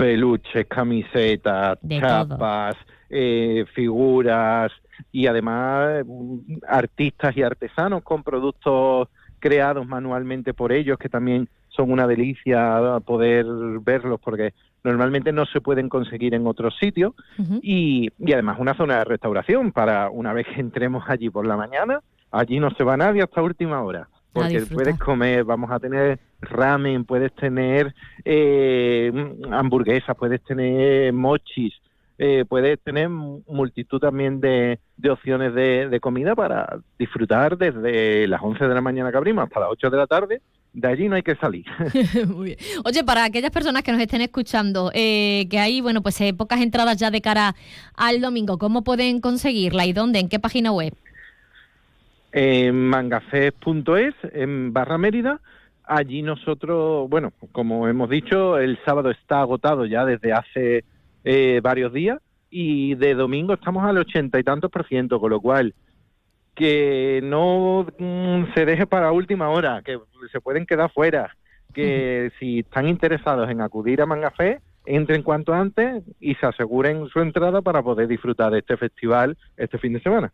peluches, 0.00 0.66
camisetas, 0.66 1.78
chapas, 1.88 2.76
eh, 3.08 3.64
figuras 3.74 4.72
y 5.12 5.26
además 5.26 6.04
mm, 6.06 6.38
artistas 6.68 7.36
y 7.36 7.42
artesanos 7.42 8.02
con 8.02 8.22
productos 8.22 9.08
creados 9.38 9.86
manualmente 9.86 10.54
por 10.54 10.72
ellos 10.72 10.98
que 10.98 11.08
también 11.08 11.48
son 11.68 11.90
una 11.90 12.06
delicia 12.06 12.98
poder 13.06 13.46
verlos 13.82 14.20
porque 14.22 14.52
normalmente 14.82 15.32
no 15.32 15.46
se 15.46 15.60
pueden 15.60 15.88
conseguir 15.88 16.34
en 16.34 16.46
otros 16.46 16.76
sitios. 16.78 17.14
Y, 17.62 18.10
y 18.18 18.32
además 18.32 18.58
una 18.58 18.74
zona 18.74 18.98
de 18.98 19.04
restauración 19.04 19.72
para 19.72 20.10
una 20.10 20.32
vez 20.32 20.46
que 20.46 20.60
entremos 20.60 21.04
allí 21.08 21.30
por 21.30 21.46
la 21.46 21.56
mañana, 21.56 22.00
allí 22.32 22.58
no 22.58 22.70
se 22.70 22.84
va 22.84 22.96
nadie 22.96 23.22
hasta 23.22 23.42
última 23.42 23.82
hora 23.82 24.08
porque 24.32 24.60
puedes 24.62 24.98
comer, 24.98 25.44
vamos 25.44 25.70
a 25.70 25.78
tener 25.78 26.18
ramen, 26.40 27.04
puedes 27.04 27.34
tener 27.34 27.94
eh, 28.24 29.12
hamburguesas, 29.50 30.16
puedes 30.16 30.42
tener 30.44 31.12
mochis, 31.12 31.74
eh, 32.22 32.44
puedes 32.46 32.78
tener 32.80 33.08
multitud 33.08 33.98
también 33.98 34.42
de, 34.42 34.78
opciones 35.10 35.54
de, 35.54 35.98
comida 36.02 36.34
para 36.34 36.78
disfrutar 36.98 37.56
desde 37.56 38.28
las 38.28 38.42
11 38.42 38.68
de 38.68 38.74
la 38.74 38.82
mañana 38.82 39.10
que 39.10 39.16
abrimos 39.16 39.44
hasta 39.44 39.60
las 39.60 39.70
8 39.70 39.88
de 39.88 39.96
la 39.96 40.06
tarde. 40.06 40.42
De 40.74 40.86
allí 40.86 41.08
no 41.08 41.16
hay 41.16 41.22
que 41.22 41.34
salir. 41.36 41.64
Oye, 42.84 43.04
para 43.06 43.24
aquellas 43.24 43.50
personas 43.50 43.82
que 43.82 43.90
nos 43.90 44.02
estén 44.02 44.20
escuchando, 44.20 44.90
eh, 44.92 45.46
que 45.50 45.58
hay, 45.58 45.80
bueno, 45.80 46.02
pues 46.02 46.20
eh, 46.20 46.34
pocas 46.34 46.60
entradas 46.60 46.98
ya 46.98 47.10
de 47.10 47.22
cara 47.22 47.56
al 47.96 48.20
domingo, 48.20 48.58
¿cómo 48.58 48.84
pueden 48.84 49.22
conseguirla 49.22 49.86
y 49.86 49.94
dónde? 49.94 50.18
¿En 50.18 50.28
qué 50.28 50.38
página 50.38 50.72
web? 50.72 50.92
En 52.32 52.76
mangafest.es, 52.76 54.14
en 54.32 54.72
Barra 54.72 54.98
Mérida. 54.98 55.40
Allí 55.84 56.22
nosotros, 56.22 57.08
bueno, 57.08 57.32
como 57.52 57.88
hemos 57.88 58.08
dicho, 58.08 58.58
el 58.58 58.78
sábado 58.84 59.10
está 59.10 59.40
agotado 59.40 59.86
ya 59.86 60.04
desde 60.04 60.32
hace 60.32 60.84
eh, 61.24 61.60
varios 61.62 61.92
días 61.92 62.20
y 62.50 62.94
de 62.96 63.14
domingo 63.14 63.54
estamos 63.54 63.84
al 63.84 63.98
ochenta 63.98 64.38
y 64.38 64.44
tantos 64.44 64.70
por 64.70 64.86
ciento, 64.86 65.20
con 65.20 65.30
lo 65.30 65.40
cual 65.40 65.74
que 66.54 67.20
no 67.22 67.86
mm, 67.98 68.52
se 68.54 68.64
deje 68.66 68.86
para 68.86 69.12
última 69.12 69.48
hora, 69.50 69.82
que 69.82 69.98
se 70.30 70.40
pueden 70.40 70.66
quedar 70.66 70.90
fuera, 70.92 71.36
que 71.72 72.32
si 72.38 72.60
están 72.60 72.88
interesados 72.88 73.48
en 73.50 73.60
acudir 73.60 74.02
a 74.02 74.06
Mangafé, 74.06 74.60
entren 74.84 75.22
cuanto 75.22 75.54
antes 75.54 76.02
y 76.20 76.34
se 76.34 76.46
aseguren 76.46 77.08
su 77.08 77.20
entrada 77.20 77.62
para 77.62 77.82
poder 77.82 78.08
disfrutar 78.08 78.52
de 78.52 78.58
este 78.58 78.76
festival 78.76 79.36
este 79.56 79.78
fin 79.78 79.92
de 79.92 80.00
semana. 80.00 80.32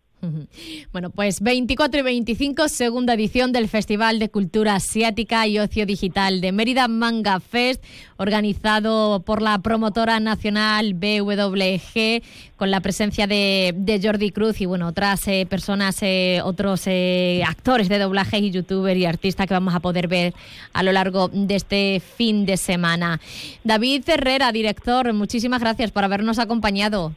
Bueno, 0.92 1.10
pues 1.10 1.40
24 1.40 2.00
y 2.00 2.02
25, 2.02 2.68
segunda 2.68 3.14
edición 3.14 3.52
del 3.52 3.68
Festival 3.68 4.18
de 4.18 4.30
Cultura 4.30 4.74
Asiática 4.76 5.46
y 5.46 5.58
Ocio 5.58 5.86
Digital 5.86 6.40
de 6.40 6.52
Mérida 6.52 6.88
Manga 6.88 7.38
Fest, 7.38 7.84
organizado 8.16 9.20
por 9.20 9.42
la 9.42 9.58
promotora 9.58 10.18
nacional 10.18 10.94
BWG, 10.94 12.22
con 12.56 12.70
la 12.70 12.80
presencia 12.80 13.26
de, 13.26 14.00
Jordi 14.02 14.30
Cruz 14.30 14.60
y 14.60 14.66
bueno, 14.66 14.88
otras 14.88 15.28
eh, 15.28 15.46
personas, 15.48 15.98
eh, 16.00 16.40
otros 16.42 16.82
eh, 16.86 17.42
actores 17.46 17.88
de 17.88 17.98
doblaje 17.98 18.38
y 18.38 18.50
youtubers 18.50 18.98
y 18.98 19.04
artistas 19.04 19.46
que 19.46 19.54
vamos 19.54 19.74
a 19.74 19.80
poder 19.80 20.08
ver 20.08 20.34
a 20.72 20.82
lo 20.82 20.92
largo 20.92 21.28
de 21.28 21.56
este 21.56 22.00
fin 22.16 22.46
de 22.46 22.56
semana. 22.56 23.20
David 23.64 24.02
Herrera, 24.08 24.50
director, 24.50 25.12
muchísimas 25.12 25.60
gracias 25.60 25.90
por 25.90 26.04
habernos 26.04 26.38
acompañado. 26.38 27.12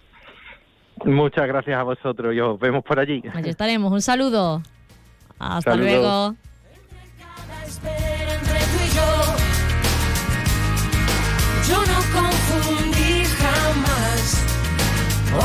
Muchas 1.05 1.47
gracias 1.47 1.77
a 1.77 1.83
vosotros 1.83 2.33
y 2.33 2.39
os 2.39 2.59
vemos 2.59 2.83
por 2.83 2.99
allí. 2.99 3.23
Allí 3.33 3.49
estaremos. 3.49 3.91
Un 3.91 4.01
saludo. 4.01 4.61
Hasta 5.37 5.75
luego. 5.75 6.35
Yo 11.67 11.77
no 11.77 11.99
confundí 12.13 13.25
jamás 13.25 14.45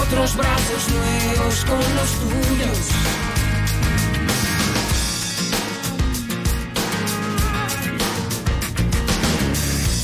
otros 0.02 0.36
brazos 0.36 0.88
nuevos 0.90 1.64
con 1.64 1.78
los 1.96 2.10
tuyos. 2.20 2.90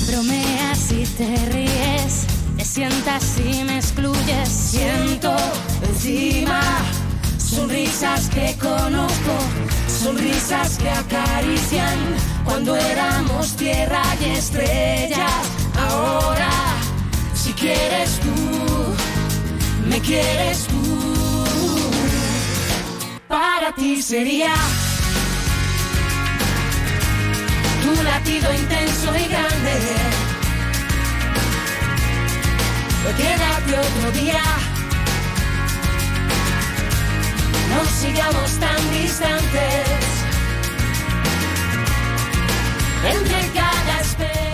Bromeas 0.09 0.92
y 0.92 1.05
te 1.16 1.36
ríes 1.53 2.30
te 2.61 2.66
sientas 2.66 3.40
y 3.40 3.64
me 3.64 3.76
excluyes, 3.76 4.29
sonrisas 8.01 8.30
que 8.30 8.57
conozco, 8.59 9.34
sonrisas 9.86 10.78
que 10.78 10.88
acarician 10.88 11.98
cuando 12.44 12.74
éramos 12.74 13.55
tierra 13.57 14.03
y 14.22 14.38
estrellas. 14.38 15.46
Ahora, 15.78 16.51
si 17.34 17.53
quieres 17.53 18.18
tú, 18.20 18.96
me 19.86 20.01
quieres 20.01 20.66
tú, 20.66 21.44
para 23.28 23.74
ti 23.74 24.01
sería 24.01 24.55
tu 27.82 28.03
latido 28.03 28.55
intenso 28.55 29.14
y 29.14 29.28
grande 29.28 30.20
quédate 33.16 33.78
otro 33.78 34.12
día. 34.12 34.59
No 37.70 37.84
sigamos 37.84 38.58
tan 38.58 38.90
distantes. 38.92 40.20
Entre 43.06 43.40
cada 43.54 44.00
espera. 44.00 44.50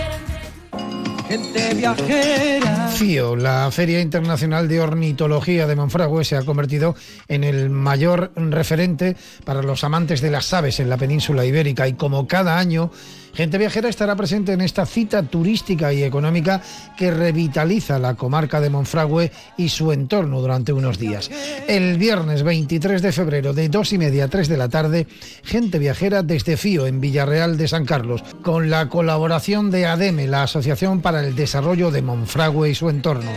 Gente 1.27 1.73
viajera. 1.73 2.87
FIO, 2.89 3.35
la 3.35 3.69
Feria 3.71 3.99
Internacional 3.99 4.67
de 4.67 4.81
Ornitología 4.81 5.67
de 5.67 5.75
Monfragüe, 5.75 6.23
se 6.23 6.35
ha 6.37 6.43
convertido 6.43 6.95
en 7.27 7.43
el 7.43 7.69
mayor 7.69 8.31
referente 8.35 9.15
para 9.43 9.61
los 9.61 9.83
amantes 9.83 10.21
de 10.21 10.31
las 10.31 10.53
aves 10.53 10.79
en 10.79 10.89
la 10.89 10.97
península 10.97 11.43
ibérica 11.45 11.87
y 11.87 11.93
como 11.93 12.27
cada 12.27 12.57
año 12.57 12.91
Gente 13.37 13.59
Viajera 13.59 13.87
estará 13.87 14.15
presente 14.15 14.51
en 14.53 14.61
esta 14.61 14.87
cita 14.87 15.21
turística 15.21 15.93
y 15.93 16.01
económica 16.01 16.59
que 16.97 17.11
revitaliza 17.11 17.99
la 17.99 18.15
comarca 18.15 18.59
de 18.59 18.71
Monfragüe 18.71 19.31
y 19.57 19.69
su 19.69 19.91
entorno 19.91 20.41
durante 20.41 20.73
unos 20.73 20.97
días. 20.97 21.29
El 21.67 21.99
viernes 21.99 22.41
23 22.41 22.99
de 22.99 23.11
febrero 23.11 23.53
de 23.53 23.69
2 23.69 23.93
y 23.93 23.97
media 23.99 24.23
a 24.23 24.27
3 24.27 24.47
de 24.47 24.57
la 24.57 24.69
tarde, 24.69 25.05
Gente 25.43 25.77
Viajera 25.77 26.23
desde 26.23 26.57
Fío 26.57 26.87
en 26.87 26.99
Villarreal 26.99 27.57
de 27.59 27.67
San 27.67 27.85
Carlos, 27.85 28.23
con 28.41 28.71
la 28.71 28.89
colaboración 28.89 29.69
de 29.69 29.85
ADEME, 29.85 30.25
la 30.25 30.41
Asociación 30.41 31.01
para 31.01 31.23
el 31.23 31.35
Desarrollo 31.35 31.91
de 31.91 32.01
Monfragüe 32.01 32.71
y 32.71 32.73
su 32.73 32.89
entorno. 32.89 33.29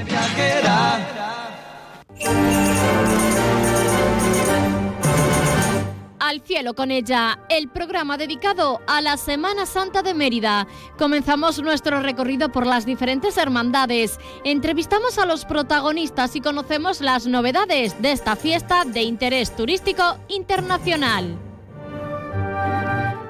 Cielo 6.51 6.75
con 6.75 6.91
ella, 6.91 7.39
el 7.49 7.69
programa 7.69 8.19
dedicado 8.19 8.81
a 8.89 9.01
la 9.01 9.17
Semana 9.17 9.67
Santa 9.67 10.03
de 10.03 10.15
Mérida. 10.15 10.67
Comenzamos 10.99 11.63
nuestro 11.63 12.01
recorrido 12.01 12.51
por 12.51 12.67
las 12.67 12.85
diferentes 12.85 13.37
hermandades, 13.37 14.19
entrevistamos 14.43 15.17
a 15.19 15.27
los 15.27 15.45
protagonistas 15.45 16.35
y 16.35 16.41
conocemos 16.41 17.03
las 17.03 17.29
novedades 17.29 18.03
de 18.03 18.11
esta 18.11 18.35
fiesta 18.35 18.85
de 18.85 19.03
interés 19.03 19.55
turístico 19.55 20.19
internacional. 20.27 21.39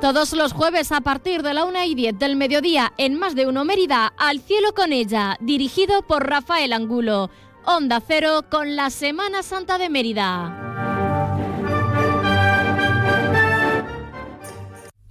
Todos 0.01 0.33
los 0.33 0.55
jueves 0.55 0.91
a 0.91 1.03
partir 1.03 1.43
de 1.43 1.53
la 1.53 1.67
1 1.67 1.85
y 1.85 1.95
10 1.95 2.19
del 2.19 2.37
mediodía 2.37 2.95
en 2.97 3.19
Más 3.19 3.35
de 3.35 3.47
Uno 3.47 3.67
Mérida, 3.67 4.15
Al 4.17 4.41
Cielo 4.41 4.73
con 4.75 4.95
ella, 4.95 5.37
dirigido 5.41 6.01
por 6.01 6.27
Rafael 6.27 6.73
Angulo. 6.73 7.29
Onda 7.67 8.01
Cero 8.01 8.47
con 8.51 8.77
la 8.77 8.89
Semana 8.89 9.43
Santa 9.43 9.77
de 9.77 9.91
Mérida. 9.91 10.70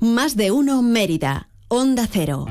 Más 0.02 0.38
de 0.38 0.50
uno 0.52 0.82
Mérida, 0.82 1.50
Onda 1.68 2.08
Cero. 2.10 2.46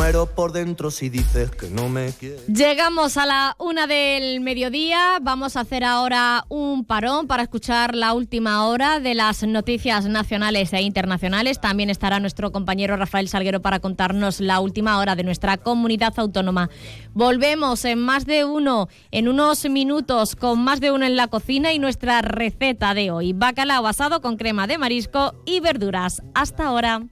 Muero 0.00 0.24
por 0.24 0.52
dentro 0.52 0.90
si 0.90 1.10
dices 1.10 1.50
que 1.50 1.68
no 1.68 1.90
me 1.90 2.10
quieres. 2.12 2.46
Llegamos 2.46 3.18
a 3.18 3.26
la 3.26 3.54
una 3.58 3.86
del 3.86 4.40
mediodía. 4.40 5.18
Vamos 5.20 5.58
a 5.58 5.60
hacer 5.60 5.84
ahora 5.84 6.46
un 6.48 6.86
parón 6.86 7.26
para 7.26 7.42
escuchar 7.42 7.94
la 7.94 8.14
última 8.14 8.66
hora 8.66 8.98
de 8.98 9.14
las 9.14 9.42
noticias 9.42 10.06
nacionales 10.06 10.72
e 10.72 10.80
internacionales. 10.80 11.60
También 11.60 11.90
estará 11.90 12.18
nuestro 12.18 12.50
compañero 12.50 12.96
Rafael 12.96 13.28
Salguero 13.28 13.60
para 13.60 13.80
contarnos 13.80 14.40
la 14.40 14.60
última 14.60 14.96
hora 14.98 15.16
de 15.16 15.22
nuestra 15.22 15.58
comunidad 15.58 16.14
autónoma. 16.16 16.70
Volvemos 17.12 17.84
en 17.84 17.98
más 17.98 18.24
de 18.24 18.46
uno, 18.46 18.88
en 19.10 19.28
unos 19.28 19.68
minutos, 19.68 20.34
con 20.34 20.64
más 20.64 20.80
de 20.80 20.92
uno 20.92 21.04
en 21.04 21.16
la 21.16 21.28
cocina 21.28 21.74
y 21.74 21.78
nuestra 21.78 22.22
receta 22.22 22.94
de 22.94 23.10
hoy. 23.10 23.34
Bacalao 23.34 23.86
asado 23.86 24.22
con 24.22 24.38
crema 24.38 24.66
de 24.66 24.78
marisco 24.78 25.34
y 25.44 25.60
verduras. 25.60 26.22
Hasta 26.32 26.68
ahora. 26.68 27.02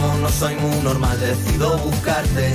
Como 0.00 0.18
no 0.18 0.28
soy 0.28 0.54
muy 0.56 0.80
normal 0.80 1.18
decido 1.20 1.78
buscarte. 1.78 2.54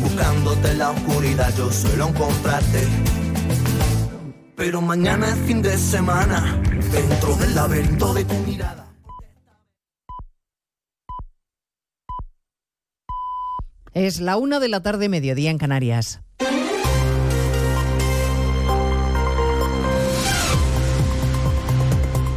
Buscándote 0.00 0.70
en 0.70 0.78
la 0.78 0.90
oscuridad 0.90 1.54
yo 1.56 1.70
suelo 1.70 2.08
encontrarte. 2.08 2.88
Pero 4.56 4.80
mañana 4.80 5.28
es 5.28 5.38
fin 5.46 5.62
de 5.62 5.76
semana 5.76 6.60
dentro 6.92 7.36
del 7.36 7.54
laberinto 7.54 8.14
de 8.14 8.24
tu 8.24 8.34
mirada. 8.46 8.86
Es 13.92 14.20
la 14.20 14.36
una 14.36 14.58
de 14.58 14.68
la 14.68 14.82
tarde, 14.82 15.08
mediodía 15.08 15.50
en 15.50 15.58
Canarias. 15.58 16.20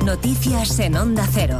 Noticias 0.05 0.79
en 0.79 0.95
Onda 0.95 1.27
Cero. 1.31 1.59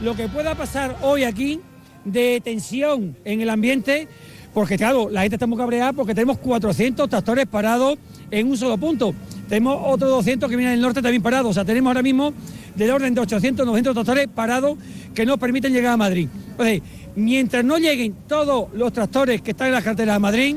Lo 0.00 0.14
que 0.14 0.28
pueda 0.28 0.54
pasar 0.54 0.96
hoy 1.02 1.24
aquí 1.24 1.58
de 2.04 2.40
tensión 2.44 3.16
en 3.24 3.40
el 3.40 3.50
ambiente, 3.50 4.06
porque 4.54 4.76
claro, 4.76 5.10
la 5.10 5.22
gente 5.22 5.34
está 5.36 5.48
muy 5.48 5.58
cabreada 5.58 5.92
porque 5.92 6.14
tenemos 6.14 6.38
400 6.38 7.08
tractores 7.08 7.46
parados 7.46 7.98
en 8.30 8.48
un 8.48 8.56
solo 8.56 8.78
punto. 8.78 9.12
Tenemos 9.48 9.76
otros 9.84 10.08
200 10.08 10.48
que 10.48 10.56
vienen 10.56 10.74
del 10.74 10.82
norte 10.82 11.02
también 11.02 11.20
parados. 11.20 11.50
O 11.50 11.54
sea, 11.54 11.64
tenemos 11.64 11.90
ahora 11.90 12.02
mismo 12.02 12.32
del 12.76 12.90
orden 12.92 13.12
de 13.12 13.22
800, 13.22 13.66
900 13.66 13.94
tractores 13.94 14.28
parados 14.28 14.78
que 15.14 15.26
no 15.26 15.36
permiten 15.36 15.72
llegar 15.72 15.94
a 15.94 15.96
Madrid. 15.96 16.28
Entonces, 16.52 16.82
mientras 17.16 17.64
no 17.64 17.78
lleguen 17.78 18.14
todos 18.28 18.68
los 18.74 18.92
tractores 18.92 19.42
que 19.42 19.50
están 19.50 19.66
en 19.66 19.74
las 19.74 19.82
carreteras 19.82 20.14
de 20.14 20.20
Madrid, 20.20 20.56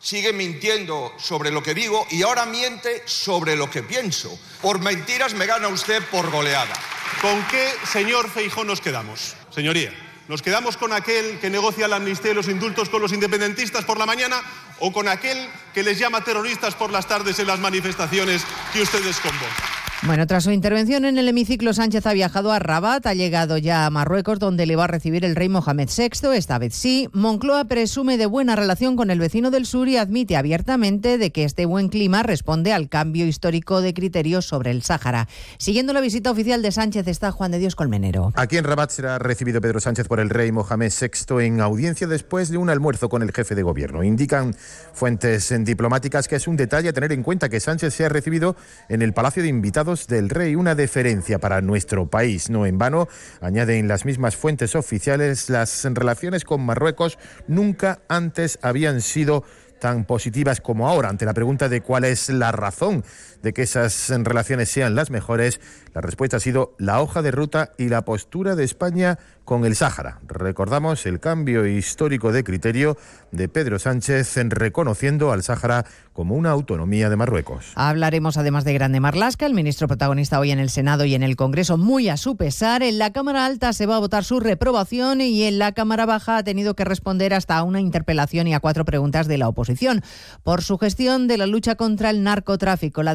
sigue 0.00 0.32
mintiendo 0.32 1.12
sobre 1.18 1.50
lo 1.50 1.62
que 1.62 1.74
digo 1.74 2.06
y 2.10 2.22
ahora 2.22 2.46
miente 2.46 3.02
sobre 3.06 3.56
lo 3.56 3.70
que 3.70 3.82
pienso. 3.82 4.38
Por 4.62 4.80
mentiras 4.80 5.34
me 5.34 5.46
gana 5.46 5.68
usted 5.68 6.02
por 6.10 6.30
goleada. 6.30 6.74
¿Con 7.20 7.42
qué 7.48 7.72
señor 7.90 8.30
Feijó 8.30 8.64
nos 8.64 8.80
quedamos, 8.80 9.34
señoría? 9.50 9.92
¿Nos 10.28 10.42
quedamos 10.42 10.76
con 10.76 10.92
aquel 10.92 11.38
que 11.40 11.48
negocia 11.48 11.88
la 11.88 11.96
amnistía 11.96 12.32
y 12.32 12.34
los 12.34 12.48
indultos 12.48 12.90
con 12.90 13.00
los 13.00 13.12
independentistas 13.12 13.84
por 13.84 13.98
la 13.98 14.04
mañana 14.04 14.42
o 14.78 14.92
con 14.92 15.08
aquel 15.08 15.48
que 15.72 15.82
les 15.82 15.98
llama 15.98 16.22
terroristas 16.22 16.74
por 16.74 16.92
las 16.92 17.08
tardes 17.08 17.38
en 17.38 17.46
las 17.46 17.60
manifestaciones 17.60 18.44
que 18.72 18.82
ustedes 18.82 19.18
convocan? 19.20 19.77
Bueno, 20.04 20.28
tras 20.28 20.44
su 20.44 20.52
intervención 20.52 21.04
en 21.04 21.18
el 21.18 21.28
hemiciclo, 21.28 21.74
Sánchez 21.74 22.06
ha 22.06 22.12
viajado 22.12 22.52
a 22.52 22.60
Rabat, 22.60 23.04
ha 23.06 23.14
llegado 23.14 23.58
ya 23.58 23.84
a 23.84 23.90
Marruecos, 23.90 24.38
donde 24.38 24.64
le 24.64 24.76
va 24.76 24.84
a 24.84 24.86
recibir 24.86 25.24
el 25.24 25.34
rey 25.34 25.48
Mohamed 25.48 25.88
VI, 25.88 26.36
esta 26.36 26.56
vez 26.58 26.72
sí. 26.76 27.08
Moncloa 27.12 27.64
presume 27.64 28.16
de 28.16 28.26
buena 28.26 28.54
relación 28.54 28.94
con 28.94 29.10
el 29.10 29.18
vecino 29.18 29.50
del 29.50 29.66
sur 29.66 29.88
y 29.88 29.96
admite 29.96 30.36
abiertamente 30.36 31.18
de 31.18 31.32
que 31.32 31.42
este 31.42 31.66
buen 31.66 31.88
clima 31.88 32.22
responde 32.22 32.72
al 32.72 32.88
cambio 32.88 33.26
histórico 33.26 33.80
de 33.80 33.92
criterios 33.92 34.46
sobre 34.46 34.70
el 34.70 34.82
Sáhara. 34.82 35.26
Siguiendo 35.58 35.92
la 35.92 36.00
visita 36.00 36.30
oficial 36.30 36.62
de 36.62 36.70
Sánchez 36.70 37.08
está 37.08 37.32
Juan 37.32 37.50
de 37.50 37.58
Dios 37.58 37.74
Colmenero. 37.74 38.32
Aquí 38.36 38.56
en 38.56 38.64
Rabat 38.64 38.90
será 38.90 39.18
recibido 39.18 39.60
Pedro 39.60 39.80
Sánchez 39.80 40.06
por 40.06 40.20
el 40.20 40.30
rey 40.30 40.52
Mohamed 40.52 40.92
VI 40.92 41.44
en 41.44 41.60
audiencia 41.60 42.06
después 42.06 42.50
de 42.50 42.56
un 42.56 42.70
almuerzo 42.70 43.08
con 43.08 43.22
el 43.22 43.32
jefe 43.32 43.56
de 43.56 43.64
gobierno. 43.64 44.04
Indican 44.04 44.54
fuentes 44.92 45.52
diplomáticas 45.64 46.28
que 46.28 46.36
es 46.36 46.46
un 46.46 46.56
detalle 46.56 46.90
a 46.90 46.92
tener 46.92 47.10
en 47.10 47.24
cuenta 47.24 47.48
que 47.48 47.58
Sánchez 47.58 47.92
sea 47.94 48.08
recibido 48.08 48.54
en 48.88 49.02
el 49.02 49.12
Palacio 49.12 49.42
de 49.42 49.48
Invitados 49.48 49.87
del 49.88 50.28
Rey, 50.28 50.54
una 50.54 50.74
deferencia 50.74 51.38
para 51.38 51.62
nuestro 51.62 52.06
país. 52.08 52.50
No 52.50 52.66
en 52.66 52.76
vano, 52.76 53.08
añaden 53.40 53.88
las 53.88 54.04
mismas 54.04 54.36
fuentes 54.36 54.74
oficiales, 54.74 55.48
las 55.48 55.84
relaciones 55.84 56.44
con 56.44 56.60
Marruecos 56.60 57.18
nunca 57.46 58.00
antes 58.08 58.58
habían 58.60 59.00
sido 59.00 59.44
tan 59.80 60.04
positivas 60.04 60.60
como 60.60 60.88
ahora. 60.88 61.08
Ante 61.08 61.24
la 61.24 61.32
pregunta 61.32 61.70
de 61.70 61.80
cuál 61.80 62.04
es 62.04 62.28
la 62.28 62.52
razón 62.52 63.02
de 63.42 63.52
que 63.52 63.62
esas 63.62 64.08
relaciones 64.10 64.68
sean 64.70 64.94
las 64.94 65.10
mejores, 65.10 65.60
la 65.94 66.00
respuesta 66.00 66.38
ha 66.38 66.40
sido 66.40 66.74
la 66.78 67.00
hoja 67.00 67.22
de 67.22 67.30
ruta 67.30 67.72
y 67.78 67.88
la 67.88 68.04
postura 68.04 68.56
de 68.56 68.64
España 68.64 69.18
con 69.48 69.64
el 69.64 69.76
Sáhara. 69.76 70.20
Recordamos 70.26 71.06
el 71.06 71.20
cambio 71.20 71.66
histórico 71.66 72.32
de 72.32 72.44
criterio 72.44 72.98
de 73.32 73.48
Pedro 73.48 73.78
Sánchez 73.78 74.36
en 74.36 74.50
reconociendo 74.50 75.32
al 75.32 75.42
Sáhara 75.42 75.86
como 76.12 76.34
una 76.34 76.50
autonomía 76.50 77.08
de 77.08 77.16
Marruecos. 77.16 77.72
Hablaremos 77.74 78.36
además 78.36 78.64
de 78.64 78.74
Grande 78.74 79.00
Marlasca, 79.00 79.46
el 79.46 79.54
ministro 79.54 79.88
protagonista 79.88 80.38
hoy 80.38 80.50
en 80.50 80.58
el 80.58 80.68
Senado 80.68 81.06
y 81.06 81.14
en 81.14 81.22
el 81.22 81.36
Congreso, 81.36 81.78
muy 81.78 82.10
a 82.10 82.18
su 82.18 82.36
pesar. 82.36 82.82
En 82.82 82.98
la 82.98 83.12
Cámara 83.14 83.46
Alta 83.46 83.72
se 83.72 83.86
va 83.86 83.96
a 83.96 84.00
votar 84.00 84.24
su 84.24 84.38
reprobación 84.38 85.22
y 85.22 85.44
en 85.44 85.58
la 85.58 85.72
Cámara 85.72 86.04
Baja 86.04 86.36
ha 86.36 86.44
tenido 86.44 86.74
que 86.74 86.84
responder 86.84 87.32
hasta 87.32 87.56
a 87.56 87.62
una 87.62 87.80
interpelación 87.80 88.48
y 88.48 88.54
a 88.54 88.60
cuatro 88.60 88.84
preguntas 88.84 89.28
de 89.28 89.38
la 89.38 89.48
oposición 89.48 90.02
por 90.42 90.60
su 90.60 90.76
gestión 90.76 91.26
de 91.26 91.38
la 91.38 91.46
lucha 91.46 91.76
contra 91.76 92.10
el 92.10 92.22
narcotráfico. 92.22 93.02
La 93.02 93.14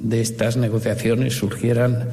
de 0.00 0.20
estas 0.20 0.56
negociaciones 0.56 1.34
surgieran 1.34 2.08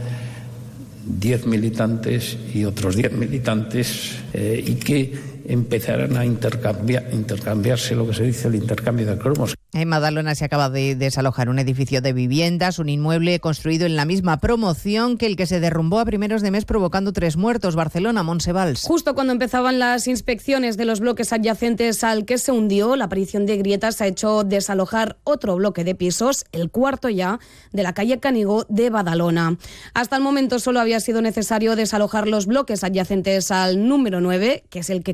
10 1.07 1.47
militantes 1.47 2.37
y 2.53 2.65
otros 2.65 2.95
10 2.95 3.13
militantes 3.13 4.17
eh, 4.33 4.63
y 4.65 4.75
que 4.75 5.13
empezaran 5.47 6.17
a 6.17 6.25
intercambiar, 6.25 7.07
intercambiarse 7.11 7.95
lo 7.95 8.07
que 8.07 8.13
se 8.13 8.23
dice 8.23 8.47
el 8.47 8.55
intercambio 8.55 9.05
de 9.05 9.17
cromos. 9.17 9.55
En 9.73 9.89
Madalona 9.89 10.33
se 10.35 10.45
acaba 10.45 10.69
de 10.69 10.95
desalojar 10.95 11.49
un 11.49 11.59
edificio 11.59 12.01
de 12.01 12.13
viviendas, 12.13 12.79
un 12.79 12.89
inmueble 12.89 13.39
construido 13.39 13.85
en 13.85 13.95
la 13.95 14.05
misma 14.05 14.37
promoción 14.37 15.17
que 15.17 15.25
el 15.25 15.35
que 15.35 15.45
se 15.45 15.59
derrumbó 15.59 15.99
a 15.99 16.05
primeros 16.05 16.41
de 16.41 16.51
mes 16.51 16.65
provocando 16.65 17.13
tres 17.13 17.37
muertos, 17.37 17.75
Barcelona, 17.75 18.23
Monsevals. 18.23 18.83
Justo 18.83 19.13
cuando 19.13 19.33
empezaban 19.33 19.79
las 19.79 20.07
inspecciones 20.07 20.77
de 20.77 20.85
los 20.85 20.99
bloques 20.99 21.31
adyacentes 21.33 22.03
al 22.03 22.25
que 22.25 22.37
se 22.37 22.51
hundió, 22.51 22.95
la 22.95 23.05
aparición 23.05 23.45
de 23.45 23.57
grietas 23.57 24.01
ha 24.01 24.07
hecho 24.07 24.43
desalojar 24.43 25.17
otro 25.23 25.55
bloque 25.55 25.83
de 25.83 25.95
pisos, 25.95 26.45
el 26.51 26.71
cuarto 26.71 27.09
ya, 27.09 27.39
de 27.71 27.83
la 27.83 27.93
calle 27.93 28.19
Canigó 28.19 28.65
de 28.69 28.89
Badalona. 28.89 29.57
Hasta 29.93 30.15
el 30.15 30.23
momento 30.23 30.59
solo 30.59 30.79
había 30.79 30.99
sido 30.99 31.21
necesario 31.21 31.75
desalojar 31.75 32.27
los 32.27 32.45
bloques 32.45 32.83
adyacentes 32.83 33.51
al 33.51 33.87
número 33.87 34.21
9, 34.21 34.63
que 34.69 34.79
es 34.79 34.89
el 34.89 35.03
que 35.03 35.13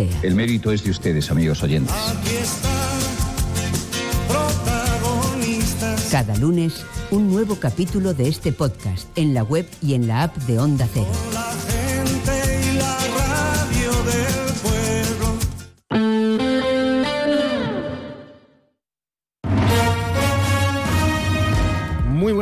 El 0.21 0.35
mérito 0.35 0.71
es 0.71 0.83
de 0.83 0.91
ustedes, 0.91 1.31
amigos 1.31 1.61
oyentes. 1.63 1.95
Cada 6.11 6.35
lunes, 6.35 6.85
un 7.09 7.31
nuevo 7.31 7.55
capítulo 7.55 8.13
de 8.13 8.27
este 8.27 8.51
podcast 8.51 9.07
en 9.15 9.33
la 9.33 9.43
web 9.43 9.67
y 9.81 9.93
en 9.93 10.07
la 10.07 10.23
app 10.23 10.35
de 10.37 10.59
Onda 10.59 10.87
Cero. 10.93 11.40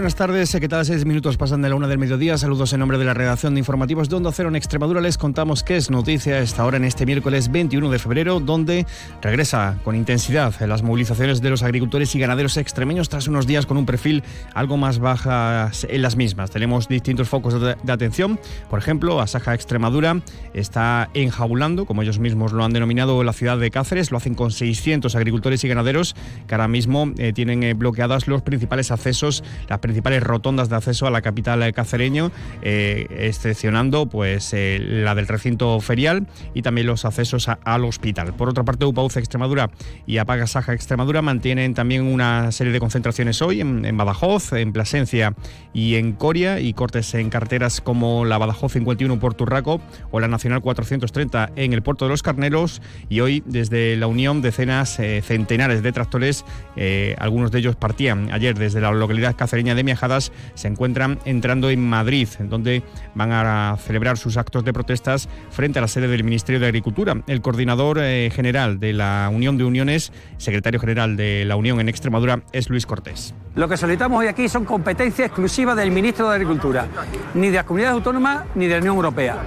Buenas 0.10 0.18
tardes, 0.18 0.58
¿qué 0.60 0.68
tal? 0.68 0.84
Seis 0.88 1.06
minutos 1.06 1.38
pasan 1.38 1.62
de 1.62 1.70
la 1.70 1.76
una 1.76 1.88
del 1.88 2.00
mediodía. 2.00 2.36
Saludos 2.36 2.74
en 2.74 2.80
nombre 2.80 2.98
de 2.98 3.06
la 3.06 3.14
redacción 3.14 3.54
de 3.54 3.60
informativos 3.60 4.10
de 4.10 4.16
Onda 4.16 4.32
Cero 4.32 4.50
en 4.50 4.56
Extremadura. 4.56 5.02
Les 5.02 5.20
contamos 5.20 5.62
qué 5.62 5.78
es 5.78 5.92
noticia 5.92 6.34
a 6.34 6.40
esta 6.40 6.66
hora 6.66 6.78
en 6.78 6.84
este 6.84 7.06
miércoles 7.06 7.52
21 7.52 7.92
de 7.92 8.00
febrero, 8.00 8.40
donde 8.40 8.88
regresa 9.22 9.78
con 9.84 9.96
intensidad 9.96 10.60
las 10.62 10.82
movilizaciones 10.82 11.42
de 11.42 11.52
los 11.52 11.62
agricultores 11.62 12.16
y 12.16 12.20
ganaderos 12.20 12.58
extremeños 12.58 13.08
tras 13.08 13.28
unos 13.28 13.46
días 13.46 13.68
con 13.68 13.78
un 13.78 13.86
perfil 13.86 14.24
algo 14.56 14.78
más 14.78 14.98
bajas 14.98 15.86
en 15.88 16.02
las 16.02 16.16
mismas. 16.16 16.50
Tenemos 16.50 16.88
distintos 16.88 17.30
focos 17.30 17.62
de, 17.62 17.76
de 17.76 17.92
atención. 17.92 18.40
Por 18.68 18.80
ejemplo, 18.80 19.22
Asaja 19.22 19.54
Extremadura 19.54 20.22
está 20.56 21.12
enjaulando, 21.14 21.86
como 21.86 22.02
ellos 22.02 22.18
mismos 22.18 22.52
lo 22.52 22.66
han 22.66 22.74
denominado, 22.74 23.24
la 23.24 23.34
ciudad 23.34 23.60
de 23.60 23.70
Cáceres. 23.70 24.10
Lo 24.10 24.18
hacen 24.18 24.34
con 24.34 24.50
600 24.50 25.16
agricultores 25.16 25.64
y 25.64 25.68
ganaderos 25.68 26.16
que 26.48 26.56
ahora 26.56 26.68
mismo 26.68 27.12
eh, 27.20 27.32
tienen 27.32 27.62
eh, 27.62 27.76
bloqueadas 27.76 28.28
los 28.28 28.42
principales 28.42 28.90
accesos 28.90 29.44
las 29.68 29.78
principales 29.78 29.99
rotondas 30.20 30.70
de 30.70 30.76
acceso 30.76 31.08
a 31.08 31.12
la 31.12 31.22
capital 31.22 31.60
cacereño, 31.74 32.32
eh, 32.62 33.08
excepcionando 33.10 34.08
pues 34.08 34.54
eh, 34.54 34.80
la 34.82 35.16
del 35.16 35.28
recinto 35.28 35.80
ferial 35.80 36.28
y 36.54 36.62
también 36.62 36.88
los 36.88 37.06
accesos 37.06 37.48
a, 37.50 37.60
al 37.64 37.86
hospital. 37.86 38.34
Por 38.34 38.50
otra 38.50 38.64
parte, 38.64 38.86
Upauce 38.86 39.20
Extremadura 39.20 39.70
y 40.06 40.18
Apagasaja 40.18 40.74
Extremadura 40.74 41.22
mantienen 41.22 41.74
también 41.74 42.04
una 42.04 42.52
serie 42.52 42.74
de 42.74 42.80
concentraciones 42.80 43.42
hoy 43.42 43.62
en, 43.62 43.86
en, 43.86 43.98
Badajoz, 43.98 44.54
en 44.54 44.74
Plasencia 44.74 45.34
y 45.74 45.96
en 45.96 46.14
Coria 46.14 46.60
y 46.60 46.74
cortes 46.74 47.14
en 47.14 47.30
carteras 47.30 47.82
como 47.82 48.26
la 48.26 48.38
Badajoz 48.38 48.74
51 48.74 49.20
por 49.20 49.34
Turraco 49.34 49.82
o 50.12 50.20
la 50.20 50.28
Nacional 50.28 50.62
430 50.62 51.52
en 51.56 51.74
el 51.74 51.82
puerto 51.82 52.06
de 52.06 52.10
los 52.10 52.24
Carneros 52.24 52.82
y 53.10 53.20
hoy 53.20 53.44
desde 53.46 53.96
la 53.96 54.08
Unión 54.08 54.42
decenas, 54.42 55.00
eh, 55.00 55.22
centenares 55.24 55.84
de 55.84 55.92
tractores, 55.92 56.46
algunos 57.18 57.52
de 57.52 57.60
ellos 57.60 57.76
partían 57.76 58.32
ayer 58.32 58.58
desde 58.58 58.82
la 58.82 58.92
localidad 58.92 59.36
cacereña 59.36 59.76
de 59.76 59.84
Se 60.56 60.68
encuentran 60.68 61.20
entrando 61.26 61.70
en 61.70 61.88
Madrid, 61.88 62.28
donde 62.42 62.84
van 63.16 63.32
a 63.32 63.78
celebrar 63.78 64.18
sus 64.18 64.38
actos 64.38 64.64
de 64.64 64.74
protestas 64.74 65.30
frente 65.52 65.80
a 65.80 65.82
la 65.82 65.88
sede 65.88 66.08
del 66.08 66.24
Ministerio 66.24 66.60
de 66.60 66.68
Agricultura. 66.68 67.22
El 67.28 67.42
coordinador 67.42 68.00
eh, 68.00 68.32
general 68.34 68.80
de 68.80 68.94
la 68.94 69.30
Unión 69.32 69.58
de 69.58 69.66
Uniones, 69.66 70.12
secretario 70.38 70.80
general 70.80 71.18
de 71.18 71.46
la 71.46 71.56
Unión 71.56 71.80
en 71.80 71.90
Extremadura, 71.90 72.42
es 72.52 72.70
Luis 72.70 72.86
Cortés. 72.86 73.34
Lo 73.56 73.68
que 73.68 73.78
solicitamos 73.78 74.20
hoy 74.20 74.28
aquí 74.28 74.48
son 74.48 74.66
competencias 74.66 75.28
exclusivas 75.28 75.76
del 75.76 75.92
Ministro 75.92 76.30
de 76.30 76.36
Agricultura, 76.36 76.88
ni 77.34 77.50
de 77.50 77.56
las 77.56 77.66
comunidades 77.66 77.96
autónomas 77.96 78.46
ni 78.56 78.68
de 78.68 78.74
la 78.76 78.80
Unión 78.80 78.96
Europea. 78.96 79.38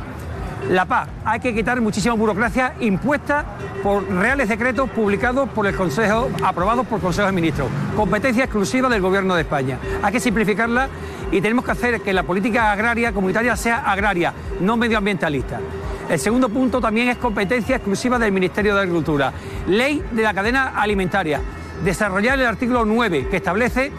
La 0.70 0.84
paz, 0.84 1.08
hay 1.24 1.40
que 1.40 1.54
quitar 1.54 1.80
muchísima 1.80 2.14
burocracia 2.14 2.74
impuesta 2.80 3.44
por 3.82 4.08
reales 4.08 4.48
decretos 4.48 4.88
publicados 4.90 5.48
por 5.50 5.66
el 5.66 5.74
Consejo, 5.74 6.30
aprobados 6.42 6.86
por 6.86 6.98
el 6.98 7.02
Consejo 7.02 7.26
de 7.26 7.32
Ministros. 7.32 7.68
Competencia 7.96 8.44
exclusiva 8.44 8.88
del 8.88 9.02
Gobierno 9.02 9.34
de 9.34 9.42
España. 9.42 9.78
Hay 10.02 10.12
que 10.12 10.20
simplificarla 10.20 10.88
y 11.30 11.40
tenemos 11.40 11.64
que 11.64 11.72
hacer 11.72 12.00
que 12.00 12.12
la 12.12 12.22
política 12.22 12.70
agraria 12.72 13.12
comunitaria 13.12 13.56
sea 13.56 13.78
agraria, 13.78 14.32
no 14.60 14.76
medioambientalista. 14.76 15.60
El 16.08 16.18
segundo 16.18 16.48
punto 16.48 16.80
también 16.80 17.08
es 17.08 17.16
competencia 17.16 17.76
exclusiva 17.76 18.18
del 18.18 18.32
Ministerio 18.32 18.74
de 18.74 18.82
Agricultura. 18.82 19.32
Ley 19.66 20.02
de 20.12 20.22
la 20.22 20.32
cadena 20.32 20.80
alimentaria. 20.80 21.40
Desarrollar 21.84 22.38
el 22.38 22.46
artículo 22.46 22.84
9 22.84 23.28
que 23.28 23.38
establece 23.38 23.90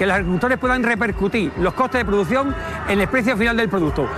que 0.00 0.06
los 0.06 0.14
agricultores 0.14 0.58
puedan 0.58 0.82
repercutir 0.82 1.52
los 1.58 1.74
costes 1.74 2.00
de 2.00 2.04
producción 2.06 2.56
en 2.88 3.02
el 3.02 3.08
precio 3.08 3.36
final 3.36 3.54
del 3.54 3.68
producto. 3.68 4.08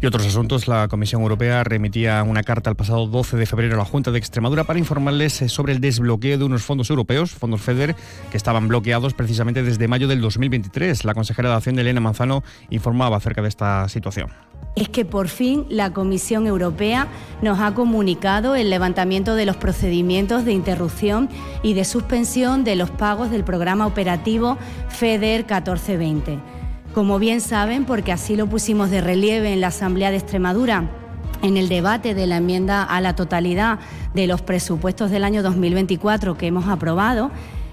Y 0.00 0.06
otros 0.06 0.26
asuntos, 0.26 0.66
la 0.66 0.88
Comisión 0.88 1.22
Europea 1.22 1.62
remitía 1.62 2.20
una 2.24 2.42
carta 2.42 2.68
el 2.68 2.74
pasado 2.74 3.06
12 3.06 3.36
de 3.36 3.46
febrero 3.46 3.76
a 3.76 3.78
la 3.78 3.84
Junta 3.84 4.10
de 4.10 4.18
Extremadura 4.18 4.64
para 4.64 4.80
informarles 4.80 5.40
eh, 5.40 5.48
sobre 5.48 5.72
el 5.72 5.80
desbloqueo 5.80 6.36
de 6.36 6.42
unos 6.42 6.64
fondos 6.64 6.90
europeos, 6.90 7.30
fondos 7.30 7.60
FEDER, 7.62 7.94
que 8.32 8.36
estaban 8.36 8.66
bloqueados 8.66 9.14
precisamente 9.14 9.62
desde 9.62 9.86
mayo 9.86 10.08
del 10.08 10.20
2023. 10.20 11.04
La 11.04 11.14
consejera 11.14 11.48
de 11.48 11.54
Hacienda, 11.54 11.82
Elena 11.82 12.00
Manzano, 12.00 12.42
informaba 12.70 13.16
acerca 13.16 13.40
de 13.40 13.48
esta 13.48 13.88
situación. 13.88 14.30
Es 14.76 14.88
que 14.88 15.04
por 15.04 15.28
fin 15.28 15.66
la 15.68 15.92
Comisión 15.92 16.46
Europea 16.46 17.06
nos 17.42 17.60
ha 17.60 17.74
comunicado 17.74 18.56
el 18.56 18.70
levantamiento 18.70 19.36
de 19.36 19.46
los 19.46 19.56
procedimientos 19.56 20.44
de 20.44 20.52
interrupción 20.52 21.28
y 21.62 21.74
de 21.74 21.84
suspensión 21.84 22.64
de 22.64 22.74
los 22.74 22.90
pagos 22.90 23.30
del 23.30 23.44
programa 23.44 23.86
operativo 23.86 24.58
FEDER 24.88 25.42
1420. 25.42 26.38
Como 26.92 27.18
bien 27.18 27.40
saben, 27.40 27.84
porque 27.84 28.12
así 28.12 28.34
lo 28.34 28.48
pusimos 28.48 28.90
de 28.90 29.00
relieve 29.00 29.52
en 29.52 29.60
la 29.60 29.68
Asamblea 29.68 30.10
de 30.10 30.16
Extremadura, 30.16 30.90
en 31.42 31.56
el 31.56 31.68
debate 31.68 32.14
de 32.14 32.26
la 32.26 32.38
enmienda 32.38 32.82
a 32.82 33.00
la 33.00 33.14
totalidad 33.14 33.78
de 34.14 34.26
los 34.26 34.42
presupuestos 34.42 35.10
del 35.10 35.24
año 35.24 35.42
2024 35.42 36.36
que 36.36 36.46
hemos 36.46 36.66
aprobado, 36.68 37.30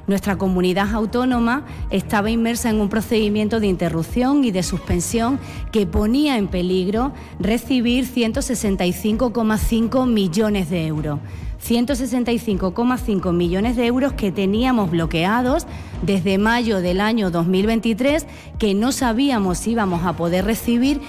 nuestra 0.08 0.38
comunidad 0.38 0.94
autónoma 0.94 1.66
estaba 1.90 2.30
inmersa 2.30 2.70
en 2.70 2.82
un 2.82 2.90
procedimiento 2.90 3.60
de 3.60 3.68
interrupción 3.68 4.44
y 4.44 4.52
de 4.52 4.64
suspensión 4.64 5.40
que 5.72 5.86
ponía 5.86 6.38
en 6.38 6.48
peligro 6.48 7.14
recibir 7.40 8.06
165,5 8.06 10.08
millones 10.08 10.70
de 10.70 10.88
euros. 10.88 11.20
165,5 11.66 13.34
millones 13.34 13.76
de 13.76 13.86
euros 13.86 14.14
que 14.14 14.32
teníamos 14.32 14.90
bloqueados 14.90 15.68
desde 16.02 16.40
mayo 16.40 16.82
del 16.82 17.00
año 17.00 17.30
2023, 17.30 18.26
que 18.58 18.74
no 18.74 18.92
sabíamos 18.92 19.60
si 19.60 19.72
íbamos 19.72 20.04
a 20.04 20.14
poder 20.14 20.46
recibir 20.46 21.02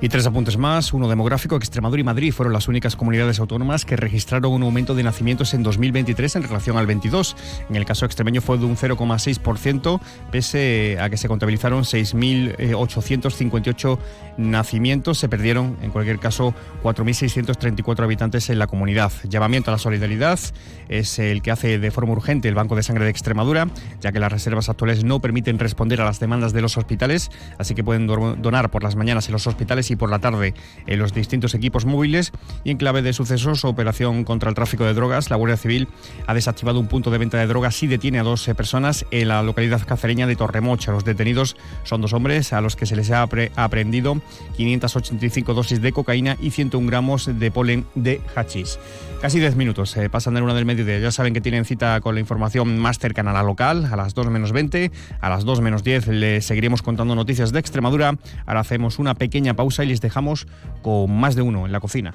Y 0.00 0.08
tres 0.08 0.24
apuntes 0.26 0.56
más. 0.56 0.92
Uno 0.92 1.08
demográfico. 1.08 1.56
Extremadura 1.56 2.00
y 2.00 2.04
Madrid 2.04 2.32
fueron 2.32 2.52
las 2.52 2.68
únicas 2.68 2.94
comunidades 2.94 3.40
autónomas 3.40 3.84
que 3.84 3.96
registraron 3.96 4.52
un 4.52 4.62
aumento 4.62 4.94
de 4.94 5.02
nacimientos 5.02 5.54
en 5.54 5.64
2023 5.64 6.36
en 6.36 6.44
relación 6.44 6.78
al 6.78 6.86
22. 6.86 7.34
En 7.68 7.74
el 7.74 7.84
caso 7.84 8.06
extremeño 8.06 8.40
fue 8.40 8.58
de 8.58 8.64
un 8.64 8.76
0,6%, 8.76 10.00
pese 10.30 10.98
a 11.00 11.10
que 11.10 11.16
se 11.16 11.26
contabilizaron 11.26 11.82
6.858 11.82 13.98
nacimientos. 14.36 15.18
Se 15.18 15.28
perdieron, 15.28 15.76
en 15.82 15.90
cualquier 15.90 16.20
caso, 16.20 16.54
4.634 16.84 18.04
habitantes 18.04 18.50
en 18.50 18.60
la 18.60 18.68
comunidad. 18.68 19.10
Llamamiento 19.24 19.72
a 19.72 19.74
la 19.74 19.78
solidaridad 19.78 20.38
es 20.88 21.18
el 21.18 21.42
que 21.42 21.50
hace 21.50 21.80
de 21.80 21.90
forma 21.90 22.12
urgente 22.12 22.48
el 22.48 22.54
Banco 22.54 22.76
de 22.76 22.84
Sangre 22.84 23.04
de 23.04 23.10
Extremadura, 23.10 23.66
ya 24.00 24.12
que 24.12 24.20
las 24.20 24.30
reservas 24.30 24.68
actuales 24.68 25.02
no 25.02 25.20
permiten 25.20 25.58
responder 25.58 26.00
a 26.00 26.04
las 26.04 26.20
demandas 26.20 26.52
de 26.52 26.62
los 26.62 26.76
hospitales, 26.76 27.32
así 27.58 27.74
que 27.74 27.82
pueden 27.82 28.06
donar 28.06 28.70
por 28.70 28.84
las 28.84 28.94
mañanas 28.94 29.26
en 29.26 29.32
los 29.32 29.48
hospitales 29.48 29.87
y 29.90 29.96
por 29.96 30.10
la 30.10 30.18
tarde 30.18 30.54
en 30.86 30.98
los 30.98 31.12
distintos 31.12 31.54
equipos 31.54 31.84
móviles. 31.84 32.32
Y 32.64 32.70
en 32.70 32.78
clave 32.78 33.02
de 33.02 33.12
sucesos, 33.12 33.64
operación 33.64 34.24
contra 34.24 34.48
el 34.48 34.54
tráfico 34.54 34.84
de 34.84 34.94
drogas, 34.94 35.30
la 35.30 35.36
Guardia 35.36 35.56
Civil 35.56 35.88
ha 36.26 36.34
desactivado 36.34 36.80
un 36.80 36.88
punto 36.88 37.10
de 37.10 37.18
venta 37.18 37.38
de 37.38 37.46
drogas 37.46 37.82
y 37.82 37.86
detiene 37.86 38.18
a 38.18 38.22
dos 38.22 38.48
personas 38.56 39.06
en 39.10 39.28
la 39.28 39.42
localidad 39.42 39.86
cacereña 39.86 40.26
de 40.26 40.36
Torremocha. 40.36 40.92
Los 40.92 41.04
detenidos 41.04 41.56
son 41.84 42.00
dos 42.00 42.12
hombres 42.12 42.52
a 42.52 42.60
los 42.60 42.76
que 42.76 42.86
se 42.86 42.96
les 42.96 43.10
ha 43.10 43.22
aprehendido 43.22 44.20
585 44.56 45.54
dosis 45.54 45.80
de 45.80 45.92
cocaína 45.92 46.36
y 46.40 46.50
101 46.50 46.86
gramos 46.86 47.30
de 47.38 47.50
polen 47.50 47.86
de 47.94 48.20
hachís. 48.34 48.78
Casi 49.20 49.40
10 49.40 49.56
minutos 49.56 49.96
eh, 49.96 50.08
pasan 50.08 50.34
de 50.34 50.42
una 50.42 50.54
del 50.54 50.64
mediodía. 50.64 51.00
Ya 51.00 51.10
saben 51.10 51.34
que 51.34 51.40
tienen 51.40 51.64
cita 51.64 52.00
con 52.00 52.14
la 52.14 52.20
información 52.20 52.78
más 52.78 53.00
cercana 53.00 53.32
a 53.32 53.34
la 53.34 53.42
local, 53.42 53.88
a 53.90 53.96
las 53.96 54.14
2 54.14 54.30
menos 54.30 54.52
20. 54.52 54.92
A 55.20 55.28
las 55.28 55.44
2 55.44 55.60
menos 55.60 55.82
10 55.82 56.06
les 56.06 56.46
seguiremos 56.46 56.82
contando 56.82 57.16
noticias 57.16 57.50
de 57.50 57.58
Extremadura. 57.58 58.16
Ahora 58.46 58.60
hacemos 58.60 59.00
una 59.00 59.14
pequeña 59.14 59.54
pausa 59.54 59.77
y 59.84 59.88
les 59.88 60.00
dejamos 60.00 60.46
con 60.82 61.10
más 61.10 61.34
de 61.34 61.42
uno 61.42 61.66
en 61.66 61.72
la 61.72 61.80
cocina. 61.80 62.14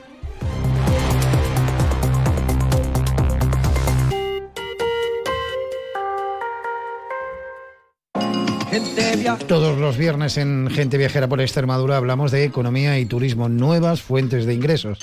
Todos 9.47 9.77
los 9.77 9.97
viernes 9.97 10.37
en 10.37 10.69
Gente 10.69 10.97
Viajera 10.97 11.27
por 11.27 11.41
Extremadura 11.41 11.97
hablamos 11.97 12.31
de 12.31 12.43
economía 12.43 12.97
y 12.99 13.05
turismo, 13.05 13.49
nuevas 13.49 14.01
fuentes 14.01 14.45
de 14.45 14.53
ingresos. 14.53 14.99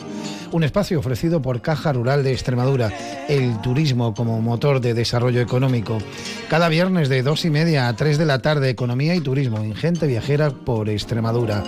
Un 0.53 0.65
espacio 0.65 0.99
ofrecido 0.99 1.41
por 1.43 1.61
Caja 1.61 1.93
Rural 1.93 2.25
de 2.25 2.33
Extremadura, 2.33 2.93
el 3.29 3.61
turismo 3.61 4.15
como 4.15 4.41
motor 4.41 4.81
de 4.81 4.95
desarrollo 4.95 5.41
económico. 5.41 5.99
Cada 6.49 6.69
viernes 6.69 7.09
de 7.09 7.23
dos 7.23 7.45
y 7.45 7.51
media 7.51 7.89
a 7.89 7.97
tres 7.97 8.19
de 8.19 8.27
la 8.27 8.41
tarde, 8.41 8.71
economía 8.71 9.15
y 9.15 9.21
turismo 9.21 9.59
en 9.59 9.75
Gente 9.75 10.07
Viajera 10.07 10.51
por 10.51 10.89
Extremadura, 10.89 11.63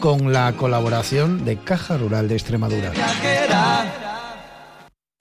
con 0.00 0.32
la 0.32 0.52
colaboración 0.52 1.44
de 1.44 1.56
Caja 1.56 1.96
Rural 1.96 2.28
de 2.28 2.34
Extremadura. 2.34 2.92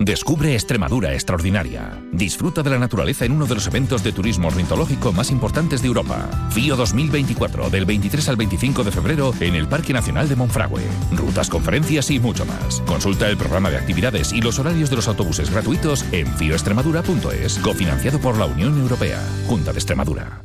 Descubre 0.00 0.54
Extremadura 0.54 1.12
extraordinaria. 1.12 1.92
Disfruta 2.10 2.62
de 2.62 2.70
la 2.70 2.78
naturaleza 2.78 3.26
en 3.26 3.32
uno 3.32 3.44
de 3.44 3.54
los 3.54 3.66
eventos 3.66 4.02
de 4.02 4.12
turismo 4.12 4.48
ornitológico 4.48 5.12
más 5.12 5.30
importantes 5.30 5.82
de 5.82 5.88
Europa. 5.88 6.26
FIO 6.52 6.74
2024, 6.74 7.68
del 7.68 7.84
23 7.84 8.30
al 8.30 8.36
25 8.36 8.82
de 8.82 8.92
febrero 8.92 9.34
en 9.40 9.54
el 9.56 9.68
Parque 9.68 9.92
Nacional 9.92 10.26
de 10.26 10.36
Monfragüe. 10.36 10.80
Rutas, 11.12 11.50
conferencias 11.50 12.10
y 12.10 12.18
mucho 12.18 12.46
más. 12.46 12.80
Consulta 12.86 13.28
el 13.28 13.36
programa 13.36 13.68
de 13.68 13.76
actividades 13.76 14.32
y 14.32 14.40
los 14.40 14.58
horarios 14.58 14.88
de 14.88 14.96
los 14.96 15.06
autobuses 15.06 15.50
gratuitos 15.50 16.02
en 16.12 16.26
fioextremadura.es, 16.28 17.58
cofinanciado 17.58 18.18
por 18.20 18.38
la 18.38 18.46
Unión 18.46 18.80
Europea. 18.80 19.20
Junta 19.48 19.70
de 19.70 19.80
Extremadura. 19.80 20.40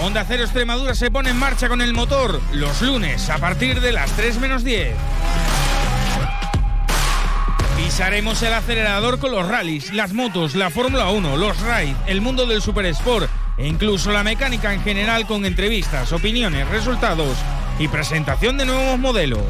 Onda 0.00 0.24
Cero 0.28 0.44
Extremadura 0.44 0.94
se 0.94 1.10
pone 1.10 1.30
en 1.30 1.38
marcha 1.38 1.68
con 1.68 1.80
el 1.80 1.92
motor 1.92 2.40
los 2.52 2.82
lunes 2.82 3.28
a 3.30 3.38
partir 3.38 3.80
de 3.80 3.90
las 3.90 4.12
3 4.12 4.38
menos 4.38 4.62
10. 4.62 4.94
Pisaremos 7.94 8.42
el 8.42 8.52
acelerador 8.52 9.20
con 9.20 9.30
los 9.30 9.46
rallies, 9.46 9.92
las 9.92 10.12
motos, 10.12 10.56
la 10.56 10.68
Fórmula 10.68 11.10
1, 11.10 11.36
los 11.36 11.60
raids, 11.60 11.96
el 12.08 12.20
mundo 12.20 12.44
del 12.44 12.60
super 12.60 12.84
sport 12.86 13.30
e 13.56 13.68
incluso 13.68 14.10
la 14.10 14.24
mecánica 14.24 14.74
en 14.74 14.82
general 14.82 15.28
con 15.28 15.44
entrevistas, 15.44 16.12
opiniones, 16.12 16.68
resultados 16.70 17.38
y 17.78 17.86
presentación 17.86 18.58
de 18.58 18.66
nuevos 18.66 18.98
modelos. 18.98 19.44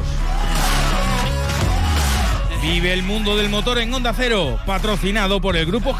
Vive 2.60 2.92
el 2.92 3.02
mundo 3.02 3.34
del 3.34 3.48
motor 3.48 3.78
en 3.78 3.94
Onda 3.94 4.12
Cero, 4.14 4.58
patrocinado 4.66 5.40
por 5.40 5.56
el 5.56 5.64
grupo 5.64 5.94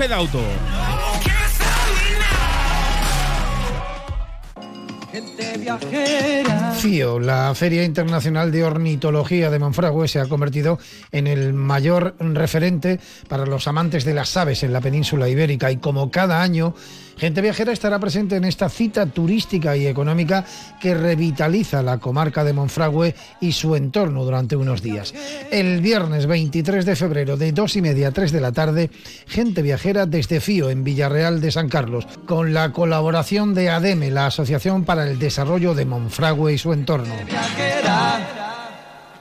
Gedauto. 5.14 6.74
FIO, 6.80 7.20
la 7.20 7.54
Feria 7.54 7.84
Internacional 7.84 8.50
de 8.50 8.64
Ornitología 8.64 9.48
de 9.48 9.60
Monfragüe, 9.60 10.08
se 10.08 10.18
ha 10.18 10.26
convertido 10.26 10.78
en 11.12 11.26
el 11.26 11.52
mayor 11.52 12.16
referente 12.18 12.98
para 13.28 13.46
los 13.46 13.68
amantes 13.68 14.04
de 14.04 14.14
las 14.14 14.36
aves 14.36 14.64
en 14.64 14.72
la 14.72 14.80
península 14.80 15.28
ibérica 15.28 15.70
y 15.70 15.76
como 15.76 16.10
cada 16.10 16.42
año 16.42 16.74
Gente 17.16 17.40
Viajera 17.40 17.72
estará 17.72 17.98
presente 17.98 18.36
en 18.36 18.44
esta 18.44 18.68
cita 18.68 19.06
turística 19.06 19.76
y 19.76 19.86
económica 19.86 20.44
que 20.80 20.94
revitaliza 20.94 21.82
la 21.82 21.98
comarca 21.98 22.44
de 22.44 22.52
Monfragüe 22.52 23.14
y 23.40 23.52
su 23.52 23.76
entorno 23.76 24.24
durante 24.24 24.56
unos 24.56 24.82
días. 24.82 25.14
El 25.50 25.80
viernes 25.80 26.26
23 26.26 26.84
de 26.84 26.96
febrero 26.96 27.36
de 27.36 27.52
2 27.52 27.76
y 27.76 27.82
media 27.82 28.08
a 28.08 28.12
3 28.12 28.32
de 28.32 28.40
la 28.40 28.52
tarde, 28.52 28.90
Gente 29.26 29.62
Viajera 29.62 30.06
desde 30.06 30.40
Fío 30.40 30.70
en 30.70 30.84
Villarreal 30.84 31.40
de 31.40 31.50
San 31.50 31.68
Carlos, 31.68 32.06
con 32.26 32.52
la 32.52 32.72
colaboración 32.72 33.54
de 33.54 33.70
ADEME, 33.70 34.10
la 34.10 34.26
Asociación 34.26 34.84
para 34.84 35.08
el 35.08 35.18
Desarrollo 35.18 35.74
de 35.74 35.84
Monfragüe 35.84 36.52
y 36.52 36.58
su 36.58 36.72
entorno. 36.72 37.14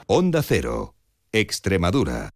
Onda 0.06 0.42
Cero, 0.42 0.94
Extremadura. 1.32 2.30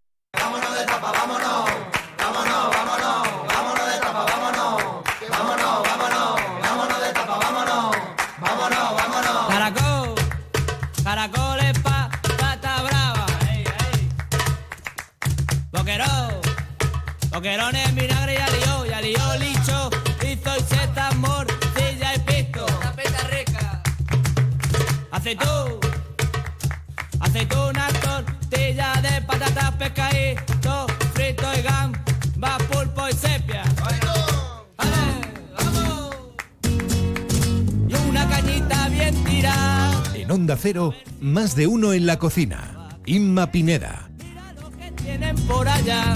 Aceitú, 25.19 25.81
aceituna, 27.19 27.89
tortilla 28.01 28.93
de 29.03 29.21
patatas, 29.23 29.73
pescadito, 29.73 30.87
frito 31.13 31.43
y 31.59 31.63
gamba, 31.63 32.57
pulpo 32.71 33.09
y 33.09 33.13
sepia. 33.15 33.65
vamos. 35.59 36.15
Y 37.89 37.95
una 38.09 38.29
cañita 38.29 38.89
bien 38.91 39.25
tirada. 39.25 40.05
En 40.15 40.31
Onda 40.31 40.57
Cero, 40.57 40.95
más 41.21 41.57
de 41.57 41.67
uno 41.67 41.93
en 41.93 42.07
la 42.07 42.21
cocina. 42.21 42.97
Inma 43.05 43.51
Pineda. 43.51 44.09
Tienen 45.03 45.35
por 45.49 45.67
allá 45.67 46.15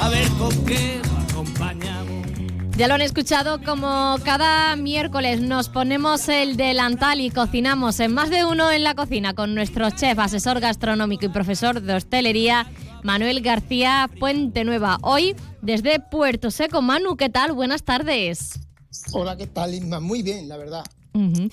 a 0.00 0.08
ver 0.08 0.28
con 0.30 0.64
qué. 0.66 1.00
Ya 2.80 2.88
lo 2.88 2.94
han 2.94 3.02
escuchado, 3.02 3.62
como 3.62 4.16
cada 4.24 4.74
miércoles 4.74 5.42
nos 5.42 5.68
ponemos 5.68 6.30
el 6.30 6.56
delantal 6.56 7.20
y 7.20 7.28
cocinamos 7.28 8.00
en 8.00 8.14
más 8.14 8.30
de 8.30 8.46
uno 8.46 8.72
en 8.72 8.84
la 8.84 8.94
cocina 8.94 9.34
con 9.34 9.54
nuestro 9.54 9.90
chef, 9.90 10.18
asesor 10.18 10.60
gastronómico 10.60 11.26
y 11.26 11.28
profesor 11.28 11.82
de 11.82 11.92
hostelería, 11.92 12.72
Manuel 13.02 13.42
García 13.42 14.08
Puente 14.18 14.64
Nueva. 14.64 14.96
Hoy 15.02 15.36
desde 15.60 16.00
Puerto 16.00 16.50
Seco. 16.50 16.80
Manu, 16.80 17.18
¿qué 17.18 17.28
tal? 17.28 17.52
Buenas 17.52 17.82
tardes. 17.82 18.58
Hola, 19.12 19.36
¿qué 19.36 19.46
tal, 19.46 19.74
Inma? 19.74 20.00
Muy 20.00 20.22
bien, 20.22 20.48
la 20.48 20.56
verdad. 20.56 20.84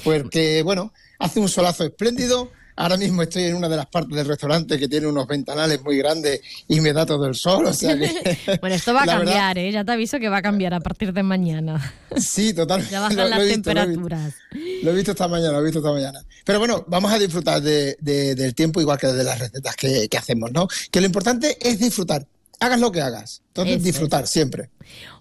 Porque, 0.05 0.63
bueno, 0.63 0.93
hace 1.19 1.41
un 1.41 1.49
solazo 1.49 1.83
espléndido, 1.83 2.51
ahora 2.77 2.95
mismo 2.95 3.21
estoy 3.23 3.43
en 3.43 3.55
una 3.55 3.67
de 3.67 3.75
las 3.75 3.87
partes 3.87 4.15
del 4.15 4.25
restaurante 4.25 4.79
que 4.79 4.87
tiene 4.87 5.07
unos 5.07 5.27
ventanales 5.27 5.83
muy 5.83 5.97
grandes 5.97 6.39
y 6.69 6.79
me 6.79 6.93
da 6.93 7.05
todo 7.05 7.25
el 7.25 7.35
sol, 7.35 7.65
o 7.65 7.73
sea 7.73 7.97
que... 7.97 8.57
bueno, 8.61 8.75
esto 8.75 8.93
va 8.93 9.03
a 9.03 9.05
cambiar, 9.17 9.55
verdad- 9.55 9.57
¿eh? 9.57 9.71
Ya 9.73 9.83
te 9.83 9.91
aviso 9.91 10.19
que 10.19 10.29
va 10.29 10.37
a 10.37 10.41
cambiar 10.41 10.73
a 10.73 10.79
partir 10.79 11.11
de 11.11 11.23
mañana. 11.23 11.93
Sí, 12.17 12.53
total. 12.53 12.87
Ya 12.89 13.01
bajan 13.01 13.17
Lo- 13.17 13.27
las 13.27 13.39
he 13.39 13.45
visto, 13.45 13.73
lo 13.73 13.81
he 13.81 13.85
visto. 13.87 14.01
temperaturas. 14.07 14.33
Lo 14.83 14.91
he 14.91 14.95
visto 14.95 15.11
esta 15.11 15.27
mañana, 15.27 15.51
lo 15.51 15.59
he 15.59 15.63
visto 15.65 15.79
esta 15.79 15.91
mañana. 15.91 16.19
Pero 16.45 16.59
bueno, 16.59 16.85
vamos 16.87 17.11
a 17.11 17.19
disfrutar 17.19 17.61
de- 17.61 17.97
de- 17.99 18.33
del 18.35 18.55
tiempo 18.55 18.79
igual 18.79 18.97
que 18.97 19.07
de 19.07 19.23
las 19.23 19.37
recetas 19.37 19.75
que, 19.75 20.07
que 20.07 20.17
hacemos, 20.17 20.51
¿no? 20.51 20.67
Que 20.89 20.99
lo 21.01 21.05
importante 21.05 21.57
es 21.59 21.79
disfrutar. 21.79 22.25
Hagas 22.59 22.79
lo 22.79 22.91
que 22.91 23.01
hagas. 23.01 23.43
Entonces, 23.49 23.75
Eso 23.75 23.83
disfrutar 23.85 24.25
siempre. 24.25 24.71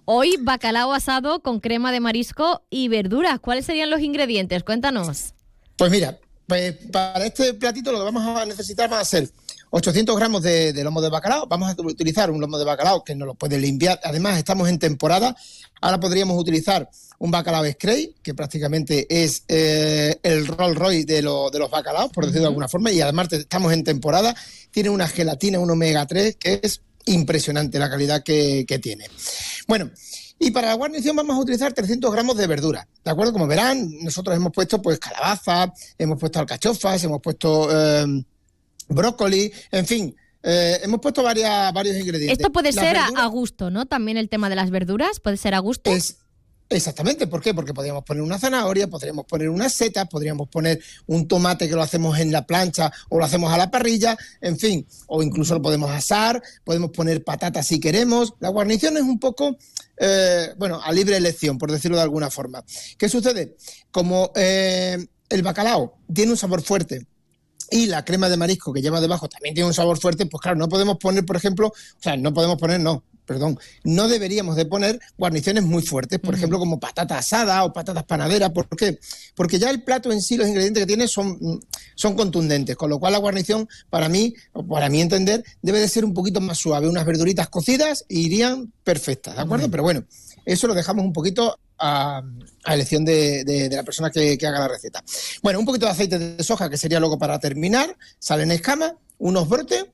Hoy 0.05 0.37
bacalao 0.39 0.91
asado 0.93 1.41
con 1.43 1.59
crema 1.59 1.91
de 1.91 1.99
marisco 1.99 2.63
y 2.71 2.87
verduras. 2.87 3.39
¿Cuáles 3.39 3.65
serían 3.65 3.89
los 3.91 4.01
ingredientes? 4.01 4.63
Cuéntanos. 4.63 5.33
Pues 5.75 5.91
mira, 5.91 6.17
pues 6.47 6.75
para 6.91 7.25
este 7.25 7.53
platito 7.55 7.91
lo 7.91 7.99
que 7.99 8.05
vamos 8.05 8.25
a 8.25 8.45
necesitar 8.45 8.89
van 8.89 9.01
a 9.01 9.05
ser 9.05 9.29
800 9.69 10.15
gramos 10.15 10.41
de, 10.41 10.73
lomo 10.83 11.01
de 11.01 11.09
bacalao. 11.09 11.45
Vamos 11.47 11.69
a 11.69 11.81
utilizar 11.81 12.31
un 12.31 12.39
lomo 12.39 12.57
de 12.57 12.63
bacalao 12.65 13.03
que 13.03 13.15
nos 13.15 13.25
lo 13.27 13.35
puede 13.35 13.59
limpiar. 13.59 13.99
Además, 14.03 14.37
estamos 14.37 14.69
en 14.69 14.79
temporada. 14.79 15.35
Ahora 15.81 15.99
podríamos 15.99 16.39
utilizar 16.39 16.89
un 17.19 17.31
bacalao 17.31 17.65
Scray, 17.69 18.15
que 18.23 18.33
prácticamente 18.33 19.05
es 19.09 19.43
eh, 19.49 20.17
el 20.23 20.47
Rolls 20.47 20.77
Royce 20.77 21.05
de, 21.05 21.21
lo- 21.21 21.49
de 21.49 21.59
los 21.59 21.69
bacalaos, 21.69 22.11
por 22.11 22.25
decirlo 22.25 22.43
de 22.43 22.47
alguna 22.47 22.69
forma. 22.69 22.91
Y 22.91 23.01
además 23.01 23.27
estamos 23.33 23.73
en 23.73 23.83
temporada. 23.83 24.33
Tiene 24.71 24.89
una 24.89 25.07
gelatina, 25.09 25.59
un 25.59 25.69
omega 25.69 26.05
3, 26.05 26.37
que 26.37 26.61
es 26.63 26.79
impresionante 27.05 27.77
la 27.77 27.89
calidad 27.89 28.23
que 28.23 28.79
tiene. 28.81 29.05
Bueno, 29.67 29.89
y 30.39 30.51
para 30.51 30.67
la 30.67 30.73
guarnición 30.75 31.15
vamos 31.15 31.35
a 31.35 31.39
utilizar 31.39 31.73
300 31.73 32.11
gramos 32.11 32.37
de 32.37 32.47
verdura, 32.47 32.87
¿de 33.03 33.11
acuerdo? 33.11 33.33
Como 33.33 33.47
verán, 33.47 33.89
nosotros 34.01 34.35
hemos 34.35 34.51
puesto 34.51 34.81
pues 34.81 34.99
calabaza, 34.99 35.73
hemos 35.97 36.19
puesto 36.19 36.39
alcachofas, 36.39 37.03
hemos 37.03 37.21
puesto 37.21 37.69
eh, 37.71 38.23
brócoli, 38.89 39.51
en 39.71 39.85
fin, 39.85 40.15
eh, 40.43 40.79
hemos 40.83 40.99
puesto 41.01 41.23
varias, 41.23 41.73
varios 41.73 41.95
ingredientes. 41.97 42.37
Esto 42.39 42.51
puede 42.51 42.71
Las 42.71 42.83
ser 42.85 42.95
verduras- 42.97 43.11
a 43.23 43.25
gusto, 43.27 43.69
¿no? 43.69 43.85
También 43.85 44.17
el 44.17 44.29
tema 44.29 44.49
de 44.49 44.55
las 44.55 44.69
verduras 44.69 45.19
puede 45.19 45.37
ser 45.37 45.53
a 45.55 45.59
gusto. 45.59 45.91
Es, 45.91 46.17
exactamente, 46.69 47.27
¿por 47.27 47.41
qué? 47.41 47.53
Porque 47.53 47.73
podríamos 47.73 48.03
poner 48.03 48.23
una 48.23 48.39
zanahoria, 48.39 48.87
podríamos 48.87 49.25
poner 49.25 49.49
una 49.49 49.69
seta, 49.69 50.05
podríamos 50.05 50.49
poner 50.49 50.81
un 51.05 51.27
tomate 51.27 51.67
que 51.67 51.75
lo 51.75 51.81
hacemos 51.81 52.19
en 52.19 52.31
la 52.31 52.45
plancha 52.45 52.91
o 53.09 53.17
lo 53.17 53.25
hacemos 53.25 53.51
a 53.51 53.57
la 53.57 53.71
parrilla, 53.71 54.17
en 54.41 54.57
fin, 54.57 54.85
o 55.07 55.23
incluso 55.23 55.53
lo 55.53 55.61
podemos 55.61 55.91
asar, 55.91 56.41
podemos 56.63 56.91
poner 56.91 57.23
patatas 57.23 57.67
si 57.67 57.79
queremos. 57.79 58.33
La 58.39 58.49
guarnición 58.49 58.97
es 58.97 59.03
un 59.03 59.19
poco, 59.19 59.57
eh, 59.97 60.53
bueno, 60.57 60.81
a 60.83 60.91
libre 60.91 61.17
elección, 61.17 61.57
por 61.57 61.71
decirlo 61.71 61.97
de 61.97 62.03
alguna 62.03 62.29
forma. 62.29 62.63
¿Qué 62.97 63.09
sucede? 63.09 63.55
Como 63.91 64.31
eh, 64.35 64.97
el 65.29 65.41
bacalao 65.43 65.97
tiene 66.13 66.31
un 66.31 66.37
sabor 66.37 66.61
fuerte, 66.61 67.05
y 67.69 67.87
la 67.87 68.05
crema 68.05 68.29
de 68.29 68.37
marisco 68.37 68.71
que 68.71 68.81
lleva 68.81 69.01
debajo 69.01 69.27
también 69.27 69.53
tiene 69.53 69.67
un 69.67 69.73
sabor 69.73 69.99
fuerte, 69.99 70.25
pues 70.25 70.41
claro, 70.41 70.57
no 70.57 70.69
podemos 70.69 70.97
poner, 70.97 71.25
por 71.25 71.35
ejemplo, 71.35 71.67
o 71.67 72.01
sea, 72.01 72.15
no 72.15 72.33
podemos 72.33 72.57
poner, 72.57 72.79
no, 72.79 73.03
perdón, 73.27 73.59
no 73.83 74.07
deberíamos 74.07 74.55
de 74.55 74.65
poner 74.65 74.99
guarniciones 75.17 75.63
muy 75.63 75.83
fuertes, 75.83 76.17
por 76.19 76.33
ejemplo, 76.33 76.57
como 76.57 76.79
patata 76.79 77.17
asada 77.19 77.63
o 77.65 77.73
patatas 77.73 78.05
panaderas, 78.05 78.49
¿por 78.51 78.67
qué? 78.69 78.97
Porque 79.35 79.59
ya 79.59 79.69
el 79.69 79.83
plato 79.83 80.11
en 80.11 80.21
sí, 80.21 80.37
los 80.37 80.47
ingredientes 80.47 80.81
que 80.81 80.87
tiene 80.87 81.07
son, 81.07 81.37
mm, 81.39 81.59
son 81.93 82.15
contundentes, 82.15 82.75
con 82.75 82.89
lo 82.89 82.99
cual 82.99 83.11
la 83.13 83.19
guarnición, 83.19 83.67
para 83.89 84.09
mí, 84.09 84.33
o 84.53 84.65
para 84.65 84.89
mi 84.89 85.01
entender, 85.01 85.43
debe 85.61 85.79
de 85.79 85.89
ser 85.89 86.05
un 86.05 86.13
poquito 86.13 86.41
más 86.41 86.57
suave, 86.57 86.87
unas 86.89 87.05
verduritas 87.05 87.49
cocidas 87.49 88.05
irían 88.07 88.71
perfectas, 88.83 89.35
¿de 89.35 89.41
acuerdo? 89.41 89.69
Pero 89.69 89.83
bueno, 89.83 90.05
eso 90.45 90.65
lo 90.67 90.73
dejamos 90.73 91.03
un 91.05 91.11
poquito 91.13 91.59
a, 91.77 92.23
a 92.63 92.73
elección 92.73 93.03
de, 93.05 93.43
de- 93.43 93.67
de 93.69 93.75
la 93.75 93.83
persona 93.83 94.09
que, 94.09 94.37
que 94.37 94.47
haga 94.47 94.59
la 94.61 94.67
receta. 94.69 95.03
Bueno, 95.43 95.59
un 95.59 95.65
poquito 95.65 95.85
de 95.85 95.91
aceite 95.91 96.17
de 96.17 96.43
soja, 96.43 96.69
que 96.69 96.77
sería 96.77 96.99
luego 97.01 97.19
para 97.19 97.37
terminar, 97.39 97.95
sal 98.17 98.39
en 98.41 98.51
escama, 98.51 98.95
unos 99.19 99.47
brotes 99.49 99.85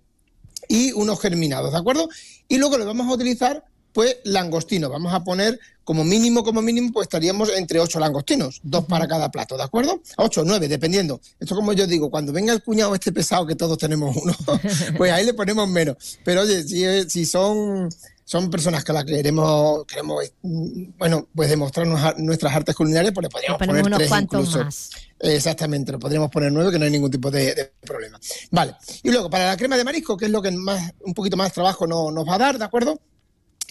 y 0.69 0.93
unos 0.93 1.19
germinados, 1.19 1.73
¿de 1.73 1.77
acuerdo? 1.79 2.07
Y 2.53 2.57
luego 2.59 2.77
le 2.77 2.85
vamos 2.85 3.07
a 3.07 3.13
utilizar, 3.13 3.63
pues, 3.93 4.17
langostinos. 4.25 4.91
Vamos 4.91 5.11
a 5.11 5.23
poner, 5.23 5.59
como 5.83 6.03
mínimo, 6.03 6.43
como 6.43 6.61
mínimo, 6.61 6.91
pues 6.93 7.05
estaríamos 7.05 7.49
entre 7.57 7.79
ocho 7.79 7.99
langostinos, 7.99 8.59
dos 8.61 8.85
para 8.85 9.07
cada 9.07 9.31
plato, 9.31 9.57
¿de 9.57 9.63
acuerdo? 9.63 9.99
Ocho 10.17 10.41
o 10.41 10.45
nueve, 10.45 10.67
dependiendo. 10.67 11.19
Esto, 11.39 11.55
como 11.55 11.73
yo 11.73 11.87
digo, 11.87 12.11
cuando 12.11 12.31
venga 12.31 12.53
el 12.53 12.61
cuñado 12.61 12.93
este 12.93 13.11
pesado, 13.11 13.47
que 13.47 13.55
todos 13.55 13.77
tenemos 13.79 14.15
uno, 14.15 14.35
pues 14.97 15.11
ahí 15.11 15.25
le 15.25 15.33
ponemos 15.33 15.67
menos. 15.67 15.97
Pero 16.23 16.41
oye, 16.41 16.61
si, 16.63 17.09
si 17.09 17.25
son 17.25 17.89
son 18.25 18.49
personas 18.49 18.83
que 18.85 18.93
las 18.93 19.03
queremos, 19.03 19.83
queremos 19.85 20.23
mm, 20.43 20.91
bueno, 20.97 21.27
pues 21.35 21.49
demostrarnos 21.49 21.99
a- 22.01 22.15
nuestras 22.19 22.53
artes 22.55 22.73
culinarias, 22.75 23.13
pues 23.13 23.23
le 23.23 23.29
podríamos 23.29 23.59
poner 23.59 23.83
unos 23.85 23.97
tres 23.97 24.09
cuantos 24.09 24.39
incluso. 24.47 24.63
más. 24.63 24.89
Exactamente, 25.25 25.91
lo 25.93 25.99
podríamos 25.99 26.29
poner 26.29 26.51
nueve, 26.51 26.69
que 26.71 26.77
no 26.79 26.83
hay 26.85 26.91
ningún 26.91 27.09
tipo 27.09 27.31
de, 27.31 27.55
de 27.55 27.71
problema. 27.81 28.19
Vale, 28.51 28.75
y 29.03 29.09
luego 29.09 29.29
para 29.29 29.47
la 29.47 29.57
crema 29.57 29.77
de 29.77 29.85
marisco, 29.85 30.17
que 30.17 30.25
es 30.25 30.31
lo 30.31 30.41
que 30.41 30.51
más, 30.51 30.91
un 30.99 31.13
poquito 31.13 31.37
más 31.37 31.53
trabajo 31.53 31.87
no- 31.87 32.11
nos 32.11 32.27
va 32.27 32.35
a 32.35 32.39
dar, 32.39 32.57
¿de 32.59 32.65
acuerdo? 32.65 32.99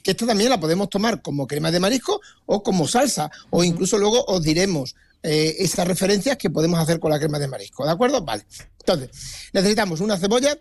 Que 0.03 0.13
esta 0.13 0.27
también 0.27 0.49
la 0.49 0.59
podemos 0.59 0.89
tomar 0.89 1.21
como 1.21 1.47
crema 1.47 1.71
de 1.71 1.79
marisco 1.79 2.21
o 2.47 2.63
como 2.63 2.89
salsa, 2.89 3.31
o 3.51 3.63
incluso 3.63 3.99
luego 3.99 4.25
os 4.25 4.43
diremos 4.43 4.95
eh, 5.23 5.57
esas 5.59 5.87
referencias 5.87 6.39
que 6.39 6.49
podemos 6.49 6.81
hacer 6.81 6.99
con 6.99 7.11
la 7.11 7.19
crema 7.19 7.39
de 7.39 7.49
marisco, 7.49 7.85
¿de 7.85 7.93
acuerdo? 7.93 8.23
Vale, 8.25 8.47
entonces, 8.81 9.11
necesitamos 9.53 10.01
una 10.01 10.17
cebolla, 10.17 10.57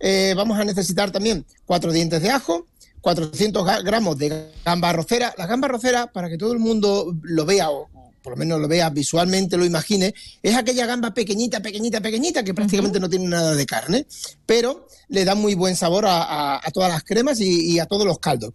eh, 0.00 0.32
vamos 0.34 0.58
a 0.58 0.64
necesitar 0.64 1.10
también 1.10 1.44
cuatro 1.66 1.92
dientes 1.92 2.22
de 2.22 2.30
ajo, 2.30 2.66
400 3.02 3.62
ga- 3.66 3.82
gramos 3.84 4.16
de 4.18 4.50
gamba 4.64 4.90
arrocera. 4.90 5.34
La 5.38 5.46
gamba 5.46 5.68
arrocera, 5.68 6.12
para 6.12 6.28
que 6.28 6.36
todo 6.38 6.52
el 6.52 6.58
mundo 6.58 7.14
lo 7.22 7.44
vea 7.46 7.70
o 7.70 7.88
por 8.22 8.32
lo 8.32 8.36
menos 8.36 8.60
lo 8.60 8.68
vea 8.68 8.90
visualmente, 8.90 9.56
lo 9.56 9.64
imagine, 9.64 10.14
es 10.42 10.56
aquella 10.56 10.86
gamba 10.86 11.12
pequeñita, 11.14 11.60
pequeñita, 11.60 12.00
pequeñita, 12.00 12.42
que 12.42 12.54
prácticamente 12.54 13.00
no 13.00 13.08
tiene 13.08 13.26
nada 13.28 13.54
de 13.54 13.66
carne, 13.66 14.06
pero 14.46 14.86
le 15.08 15.24
da 15.24 15.34
muy 15.34 15.54
buen 15.54 15.76
sabor 15.76 16.06
a, 16.06 16.22
a- 16.22 16.60
a 16.64 16.70
todas 16.70 16.90
las 16.92 17.02
cremas 17.04 17.40
y, 17.40 17.72
y 17.72 17.78
a 17.78 17.86
todos 17.86 18.06
los 18.06 18.18
caldos. 18.18 18.52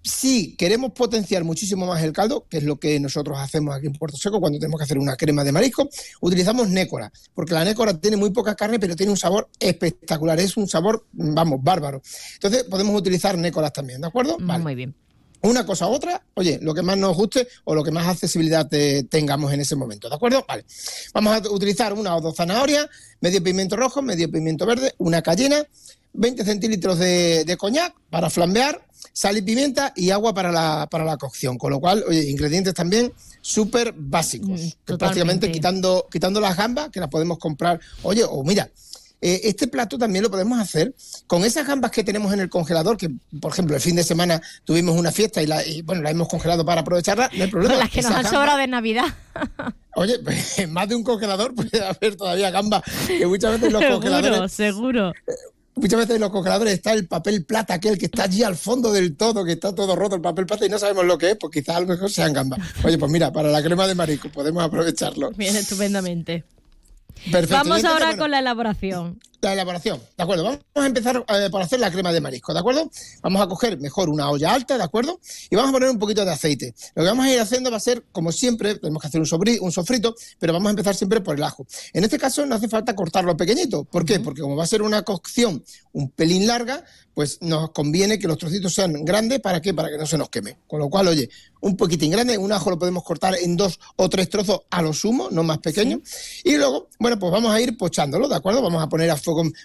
Si 0.00 0.56
queremos 0.56 0.92
potenciar 0.92 1.44
muchísimo 1.44 1.84
más 1.84 2.02
el 2.02 2.12
caldo, 2.12 2.46
que 2.48 2.58
es 2.58 2.62
lo 2.62 2.76
que 2.78 2.98
nosotros 2.98 3.36
hacemos 3.38 3.74
aquí 3.74 3.88
en 3.88 3.92
Puerto 3.92 4.16
Seco 4.16 4.40
cuando 4.40 4.58
tenemos 4.58 4.78
que 4.78 4.84
hacer 4.84 4.96
una 4.98 5.16
crema 5.16 5.44
de 5.44 5.52
marisco, 5.52 5.88
utilizamos 6.22 6.68
nécora, 6.70 7.12
porque 7.34 7.52
la 7.52 7.64
nécora 7.64 7.92
tiene 8.00 8.16
muy 8.16 8.30
poca 8.30 8.54
carne, 8.54 8.78
pero 8.78 8.96
tiene 8.96 9.10
un 9.12 9.18
sabor 9.18 9.48
espectacular, 9.58 10.38
es 10.40 10.56
un 10.56 10.66
sabor, 10.68 11.04
vamos, 11.12 11.58
bárbaro. 11.62 12.00
Entonces 12.34 12.64
podemos 12.64 12.98
utilizar 12.98 13.36
nécoras 13.36 13.72
también, 13.72 14.00
¿de 14.00 14.06
acuerdo? 14.06 14.36
Vale. 14.40 14.62
Muy 14.62 14.74
bien. 14.76 14.94
Una 15.42 15.64
cosa 15.64 15.86
u 15.86 15.92
otra, 15.92 16.22
oye, 16.34 16.58
lo 16.62 16.74
que 16.74 16.82
más 16.82 16.96
nos 16.98 17.16
guste 17.16 17.46
o 17.64 17.74
lo 17.74 17.84
que 17.84 17.90
más 17.92 18.06
accesibilidad 18.08 18.68
te- 18.68 19.04
tengamos 19.04 19.52
en 19.52 19.60
ese 19.60 19.76
momento, 19.76 20.08
¿de 20.08 20.16
acuerdo? 20.16 20.44
Vale. 20.48 20.64
Vamos 21.14 21.36
a 21.36 21.50
utilizar 21.50 21.92
una 21.92 22.16
o 22.16 22.20
dos 22.20 22.34
zanahorias, 22.36 22.88
medio 23.20 23.42
pimiento 23.42 23.76
rojo, 23.76 24.02
medio 24.02 24.30
pimiento 24.30 24.66
verde, 24.66 24.94
una 24.98 25.22
cayena, 25.22 25.64
20 26.12 26.44
centilitros 26.44 26.98
de, 26.98 27.44
de 27.44 27.56
coñac 27.56 27.94
para 28.10 28.30
flambear, 28.30 28.84
sal 29.12 29.36
y 29.36 29.42
pimienta 29.42 29.92
y 29.94 30.10
agua 30.10 30.34
para 30.34 30.50
la, 30.50 30.88
para 30.90 31.04
la 31.04 31.16
cocción. 31.16 31.56
Con 31.58 31.70
lo 31.70 31.78
cual, 31.80 32.04
oye, 32.08 32.28
ingredientes 32.28 32.74
también 32.74 33.12
súper 33.40 33.94
básicos. 33.96 34.60
Que 34.84 34.94
prácticamente 34.98 35.46
quitando, 35.52 36.06
quitando 36.10 36.40
las 36.40 36.56
gambas, 36.56 36.90
que 36.90 36.98
las 37.00 37.08
podemos 37.08 37.38
comprar. 37.38 37.78
Oye, 38.02 38.24
o 38.28 38.42
mira, 38.42 38.68
eh, 39.20 39.40
este 39.44 39.66
plato 39.66 39.98
también 39.98 40.22
lo 40.22 40.30
podemos 40.30 40.58
hacer 40.58 40.94
con 41.26 41.44
esas 41.44 41.66
gambas 41.66 41.90
que 41.90 42.04
tenemos 42.04 42.32
en 42.32 42.40
el 42.40 42.48
congelador, 42.48 42.96
que 42.96 43.10
por 43.40 43.52
ejemplo 43.52 43.74
el 43.74 43.82
fin 43.82 43.96
de 43.96 44.04
semana 44.04 44.40
tuvimos 44.64 44.96
una 44.96 45.10
fiesta 45.10 45.42
y, 45.42 45.46
la, 45.46 45.66
y, 45.66 45.82
bueno, 45.82 46.02
la 46.02 46.10
hemos 46.10 46.28
congelado 46.28 46.64
para 46.64 46.82
aprovecharla, 46.82 47.28
no 47.32 47.44
hay 47.44 47.50
problema. 47.50 47.74
Con 47.74 47.80
las 47.80 47.90
que 47.90 48.02
nos 48.02 48.12
han 48.12 48.24
sobrado 48.26 48.58
de 48.58 48.68
Navidad. 48.68 49.06
Oye, 49.96 50.20
pues, 50.20 50.58
en 50.60 50.72
más 50.72 50.88
de 50.88 50.94
un 50.94 51.02
congelador 51.02 51.54
puede 51.54 51.84
haber 51.84 52.14
todavía 52.16 52.50
gambas, 52.50 52.82
que 53.06 53.26
muchas 53.26 53.52
veces 53.52 53.72
los 53.72 53.82
seguro, 53.82 54.00
congeladores 54.00 54.52
seguro. 54.52 55.12
Muchas 55.74 55.98
veces 55.98 56.16
en 56.16 56.20
los 56.20 56.30
congeladores 56.30 56.74
está 56.74 56.92
el 56.92 57.06
papel 57.06 57.44
plata, 57.44 57.74
aquel 57.74 57.98
que 57.98 58.06
está 58.06 58.24
allí 58.24 58.42
al 58.42 58.56
fondo 58.56 58.92
del 58.92 59.16
todo, 59.16 59.44
que 59.44 59.52
está 59.52 59.74
todo 59.74 59.94
roto 59.94 60.16
el 60.16 60.20
papel 60.20 60.46
plata 60.46 60.66
y 60.66 60.68
no 60.68 60.78
sabemos 60.78 61.04
lo 61.04 61.18
que 61.18 61.30
es, 61.30 61.36
pues 61.36 61.52
quizás 61.52 61.76
a 61.76 61.80
lo 61.80 61.86
mejor 61.86 62.10
sean 62.10 62.32
gambas. 62.32 62.60
Oye, 62.84 62.98
pues 62.98 63.10
mira, 63.10 63.32
para 63.32 63.48
la 63.48 63.62
crema 63.62 63.86
de 63.86 63.94
marisco 63.94 64.28
podemos 64.28 64.62
aprovecharlo. 64.62 65.30
Bien, 65.32 65.54
estupendamente. 65.56 66.44
Vamos 67.50 67.84
ahora 67.84 68.16
con 68.16 68.30
la 68.30 68.38
elaboración. 68.38 69.20
La 69.40 69.52
elaboración, 69.52 70.00
¿de 70.16 70.22
acuerdo? 70.22 70.44
Vamos 70.44 70.60
a 70.74 70.86
empezar 70.86 71.24
eh, 71.28 71.48
por 71.50 71.62
hacer 71.62 71.78
la 71.78 71.90
crema 71.90 72.12
de 72.12 72.20
marisco, 72.20 72.52
¿de 72.52 72.58
acuerdo? 72.58 72.90
Vamos 73.22 73.40
a 73.40 73.46
coger 73.46 73.78
mejor 73.78 74.08
una 74.08 74.30
olla 74.30 74.52
alta, 74.52 74.76
¿de 74.76 74.82
acuerdo? 74.82 75.20
Y 75.48 75.54
vamos 75.54 75.70
a 75.70 75.72
poner 75.74 75.90
un 75.90 75.98
poquito 75.98 76.24
de 76.24 76.32
aceite. 76.32 76.74
Lo 76.94 77.04
que 77.04 77.08
vamos 77.08 77.26
a 77.26 77.32
ir 77.32 77.38
haciendo 77.38 77.70
va 77.70 77.76
a 77.76 77.80
ser, 77.80 78.04
como 78.10 78.32
siempre, 78.32 78.74
tenemos 78.76 79.00
que 79.00 79.08
hacer 79.08 79.20
un, 79.20 79.26
sobri- 79.26 79.58
un 79.60 79.70
sofrito, 79.70 80.14
pero 80.38 80.52
vamos 80.52 80.66
a 80.66 80.70
empezar 80.70 80.94
siempre 80.96 81.20
por 81.20 81.36
el 81.36 81.42
ajo. 81.44 81.66
En 81.92 82.02
este 82.02 82.18
caso 82.18 82.44
no 82.46 82.56
hace 82.56 82.68
falta 82.68 82.96
cortarlo 82.96 83.36
pequeñito. 83.36 83.84
¿Por 83.84 84.04
qué? 84.04 84.18
Porque 84.18 84.42
como 84.42 84.56
va 84.56 84.64
a 84.64 84.66
ser 84.66 84.82
una 84.82 85.02
cocción 85.02 85.62
un 85.92 86.10
pelín 86.10 86.46
larga, 86.46 86.84
pues 87.14 87.38
nos 87.40 87.70
conviene 87.72 88.18
que 88.18 88.28
los 88.28 88.38
trocitos 88.38 88.72
sean 88.74 89.04
grandes. 89.04 89.40
¿Para 89.40 89.60
qué? 89.60 89.74
Para 89.74 89.88
que 89.88 89.98
no 89.98 90.06
se 90.06 90.16
nos 90.18 90.28
queme. 90.28 90.58
Con 90.66 90.78
lo 90.78 90.88
cual, 90.88 91.08
oye, 91.08 91.28
un 91.60 91.76
poquitín 91.76 92.12
grande, 92.12 92.38
un 92.38 92.52
ajo 92.52 92.70
lo 92.70 92.78
podemos 92.78 93.02
cortar 93.02 93.34
en 93.34 93.56
dos 93.56 93.80
o 93.96 94.08
tres 94.08 94.28
trozos 94.28 94.60
a 94.70 94.82
lo 94.82 94.92
sumo, 94.92 95.28
no 95.30 95.42
más 95.42 95.58
pequeño. 95.58 96.00
Y 96.44 96.56
luego, 96.56 96.88
bueno, 97.00 97.18
pues 97.18 97.32
vamos 97.32 97.52
a 97.52 97.60
ir 97.60 97.76
pochándolo, 97.76 98.28
¿de 98.28 98.36
acuerdo? 98.36 98.62
Vamos 98.62 98.82
a 98.82 98.88
poner 98.88 99.10
a 99.10 99.16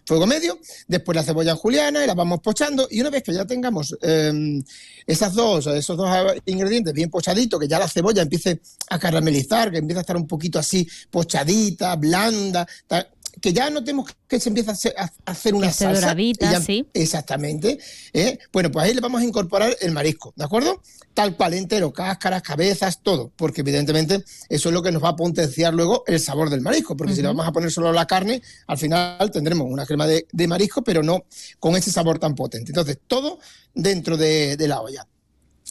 fuego, 0.05 0.27
medio, 0.27 0.59
después 0.87 1.15
la 1.15 1.23
cebolla 1.23 1.55
juliana 1.55 2.03
y 2.03 2.07
la 2.07 2.13
vamos 2.13 2.39
pochando. 2.39 2.87
Y 2.89 3.01
una 3.01 3.09
vez 3.09 3.23
que 3.23 3.33
ya 3.33 3.45
tengamos 3.45 3.97
eh, 4.01 4.61
esas 5.05 5.33
dos, 5.33 5.67
esos 5.67 5.97
dos 5.97 6.09
ingredientes 6.45 6.93
bien 6.93 7.09
pochaditos, 7.09 7.59
que 7.59 7.67
ya 7.67 7.79
la 7.79 7.87
cebolla 7.87 8.21
empiece 8.21 8.61
a 8.89 8.99
caramelizar, 8.99 9.71
que 9.71 9.77
empiece 9.77 9.99
a 9.99 10.01
estar 10.01 10.17
un 10.17 10.27
poquito 10.27 10.59
así 10.59 10.87
pochadita, 11.09 11.95
blanda, 11.95 12.67
tal, 12.87 13.07
que 13.41 13.51
ya 13.53 13.69
notemos 13.69 14.09
que 14.27 14.39
se 14.39 14.49
empieza 14.49 14.71
a 14.71 14.73
hacer, 14.73 14.93
a 14.97 15.09
hacer 15.25 15.53
una 15.53 15.67
Que 15.67 15.71
esté 15.71 15.85
salsa. 15.85 16.01
doradita, 16.01 16.45
y 16.49 16.51
ya- 16.51 16.61
sí. 16.61 16.87
Exactamente. 16.93 17.77
¿eh? 18.13 18.37
Bueno, 18.51 18.71
pues 18.71 18.85
ahí 18.85 18.93
le 18.93 19.01
vamos 19.01 19.21
a 19.21 19.25
incorporar 19.25 19.75
el 19.81 19.91
marisco, 19.91 20.33
¿de 20.35 20.43
acuerdo? 20.43 20.81
Tal 21.13 21.35
cual, 21.35 21.53
entero, 21.53 21.91
cáscaras, 21.93 22.41
cabezas, 22.41 23.01
todo, 23.03 23.31
porque 23.35 23.61
evidentemente 23.61 24.23
eso 24.49 24.69
es 24.69 24.73
lo 24.73 24.81
que 24.81 24.91
nos 24.91 25.03
va 25.03 25.09
a 25.09 25.15
potenciar 25.15 25.73
luego 25.73 26.03
el 26.07 26.19
sabor 26.19 26.49
del 26.49 26.61
marisco, 26.61 26.95
porque 26.97 27.13
si 27.15 27.21
le 27.21 27.27
vamos 27.27 27.47
a 27.47 27.51
poner 27.51 27.71
solo 27.71 27.91
la 27.91 28.05
carne, 28.07 28.41
al 28.67 28.77
final 28.77 29.29
tendremos 29.31 29.67
una 29.69 29.85
crema 29.85 30.07
de, 30.07 30.25
de 30.31 30.47
marisco, 30.47 30.83
pero 30.83 31.03
no 31.03 31.25
con 31.59 31.75
ese 31.75 31.91
sabor 31.91 32.19
tan 32.19 32.35
potente. 32.35 32.71
Entonces, 32.71 32.97
todo 33.07 33.39
dentro 33.73 34.17
de, 34.17 34.57
de 34.57 34.67
la 34.67 34.81
olla. 34.81 35.07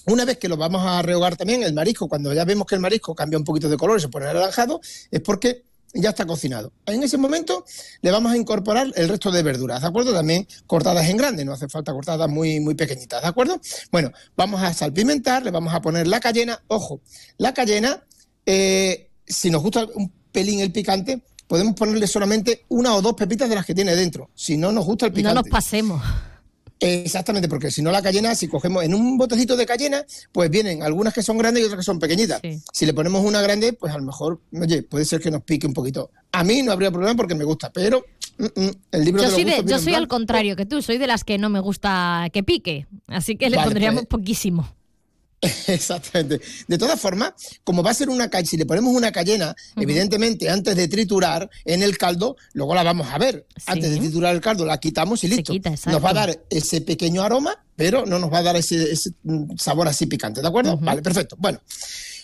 Una 0.06 0.24
vez 0.24 0.38
que 0.38 0.48
lo 0.48 0.56
vamos 0.56 0.82
a 0.84 1.00
rehogar 1.02 1.36
también, 1.36 1.62
el 1.62 1.72
marisco, 1.74 2.08
cuando 2.08 2.32
ya 2.34 2.44
vemos 2.44 2.66
que 2.66 2.74
el 2.74 2.80
marisco 2.80 3.14
cambia 3.14 3.38
un 3.38 3.44
poquito 3.44 3.68
de 3.68 3.76
color 3.76 3.98
y 3.98 4.02
se 4.02 4.08
pone 4.08 4.26
anaranjado, 4.26 4.80
es 5.10 5.20
porque 5.20 5.62
ya 5.94 6.10
está 6.10 6.26
cocinado. 6.26 6.72
En 6.86 7.02
ese 7.02 7.18
momento 7.18 7.64
le 8.00 8.10
vamos 8.10 8.32
a 8.32 8.36
incorporar 8.36 8.88
el 8.94 9.08
resto 9.08 9.30
de 9.30 9.42
verduras, 9.42 9.82
¿de 9.82 9.88
acuerdo? 9.88 10.12
También 10.12 10.46
cortadas 10.66 11.08
en 11.08 11.16
grande, 11.16 11.44
no 11.44 11.52
hace 11.52 11.68
falta 11.68 11.92
cortadas 11.92 12.28
muy, 12.28 12.60
muy 12.60 12.74
pequeñitas, 12.74 13.22
¿de 13.22 13.28
acuerdo? 13.28 13.60
Bueno, 13.90 14.10
vamos 14.36 14.62
a 14.62 14.72
salpimentar, 14.72 15.42
le 15.44 15.50
vamos 15.50 15.74
a 15.74 15.80
poner 15.82 16.06
la 16.06 16.20
cayena. 16.20 16.62
Ojo, 16.68 17.00
la 17.38 17.52
cayena, 17.54 18.04
eh, 18.46 19.10
si 19.26 19.50
nos 19.50 19.62
gusta 19.62 19.86
un 19.94 20.10
pelín 20.32 20.60
el 20.60 20.72
picante, 20.72 21.22
podemos 21.46 21.74
ponerle 21.74 22.06
solamente 22.06 22.64
una 22.68 22.94
o 22.94 23.02
dos 23.02 23.14
pepitas 23.14 23.48
de 23.48 23.54
las 23.56 23.66
que 23.66 23.74
tiene 23.74 23.94
dentro. 23.94 24.30
Si 24.34 24.56
no 24.56 24.72
nos 24.72 24.86
gusta 24.86 25.06
el 25.06 25.12
No 25.12 25.16
picante. 25.16 25.34
nos 25.34 25.48
pasemos. 25.48 26.02
Exactamente, 26.82 27.48
porque 27.48 27.70
si 27.70 27.80
no 27.82 27.90
la 27.90 28.02
cayena, 28.02 28.34
si 28.34 28.48
cogemos 28.48 28.84
en 28.84 28.94
un 28.94 29.16
botecito 29.16 29.56
de 29.56 29.64
cayena, 29.66 30.04
pues 30.32 30.50
vienen 30.50 30.82
algunas 30.82 31.14
que 31.14 31.22
son 31.22 31.38
grandes 31.38 31.62
y 31.62 31.66
otras 31.66 31.78
que 31.80 31.84
son 31.84 31.98
pequeñitas. 31.98 32.40
Si 32.72 32.86
le 32.86 32.92
ponemos 32.94 33.24
una 33.24 33.40
grande, 33.40 33.72
pues 33.72 33.92
a 33.94 33.98
lo 33.98 34.04
mejor, 34.04 34.40
oye, 34.60 34.82
puede 34.82 35.04
ser 35.04 35.20
que 35.20 35.30
nos 35.30 35.42
pique 35.42 35.66
un 35.66 35.74
poquito. 35.74 36.10
A 36.32 36.44
mí 36.44 36.62
no 36.62 36.72
habría 36.72 36.90
problema 36.90 37.14
porque 37.16 37.34
me 37.34 37.44
gusta, 37.44 37.70
pero 37.72 38.04
mm, 38.38 38.44
mm, 38.60 38.70
el 38.92 39.04
libro 39.04 39.22
Yo 39.22 39.28
de 39.28 39.34
soy, 39.34 39.44
de- 39.44 39.62
yo 39.66 39.78
soy 39.78 39.94
al 39.94 40.08
contrario 40.08 40.56
que 40.56 40.66
tú, 40.66 40.82
soy 40.82 40.98
de 40.98 41.06
las 41.06 41.24
que 41.24 41.38
no 41.38 41.48
me 41.50 41.60
gusta 41.60 42.28
que 42.32 42.42
pique, 42.42 42.86
así 43.06 43.36
que 43.36 43.48
le 43.50 43.56
Vale, 43.56 43.68
pondríamos 43.68 44.02
pues- 44.06 44.20
poquísimo. 44.20 44.68
Exactamente. 45.66 46.40
De 46.68 46.78
todas 46.78 47.00
formas, 47.00 47.32
como 47.64 47.82
va 47.82 47.90
a 47.90 47.94
ser 47.94 48.08
una 48.08 48.30
cayena, 48.30 48.48
si 48.48 48.56
le 48.56 48.64
ponemos 48.64 48.94
una 48.94 49.10
cayena, 49.10 49.54
evidentemente 49.76 50.48
antes 50.48 50.76
de 50.76 50.86
triturar 50.86 51.50
en 51.64 51.82
el 51.82 51.98
caldo, 51.98 52.36
luego 52.52 52.74
la 52.74 52.84
vamos 52.84 53.08
a 53.08 53.18
ver. 53.18 53.46
Antes 53.66 53.90
de 53.90 53.98
triturar 53.98 54.34
el 54.34 54.40
caldo 54.40 54.64
la 54.64 54.78
quitamos 54.78 55.24
y 55.24 55.28
listo. 55.28 55.52
exacto. 55.52 55.90
nos 55.90 56.04
va 56.04 56.10
a 56.10 56.14
dar 56.14 56.44
ese 56.48 56.80
pequeño 56.80 57.22
aroma, 57.22 57.56
pero 57.74 58.06
no 58.06 58.20
nos 58.20 58.32
va 58.32 58.38
a 58.38 58.42
dar 58.42 58.56
ese, 58.56 58.92
ese, 58.92 59.10
mm, 59.24 59.56
sabor 59.58 59.88
así 59.88 60.06
picante, 60.06 60.40
¿de 60.40 60.48
acuerdo? 60.48 60.76
Vale, 60.76 61.02
perfecto. 61.02 61.36
Bueno. 61.38 61.60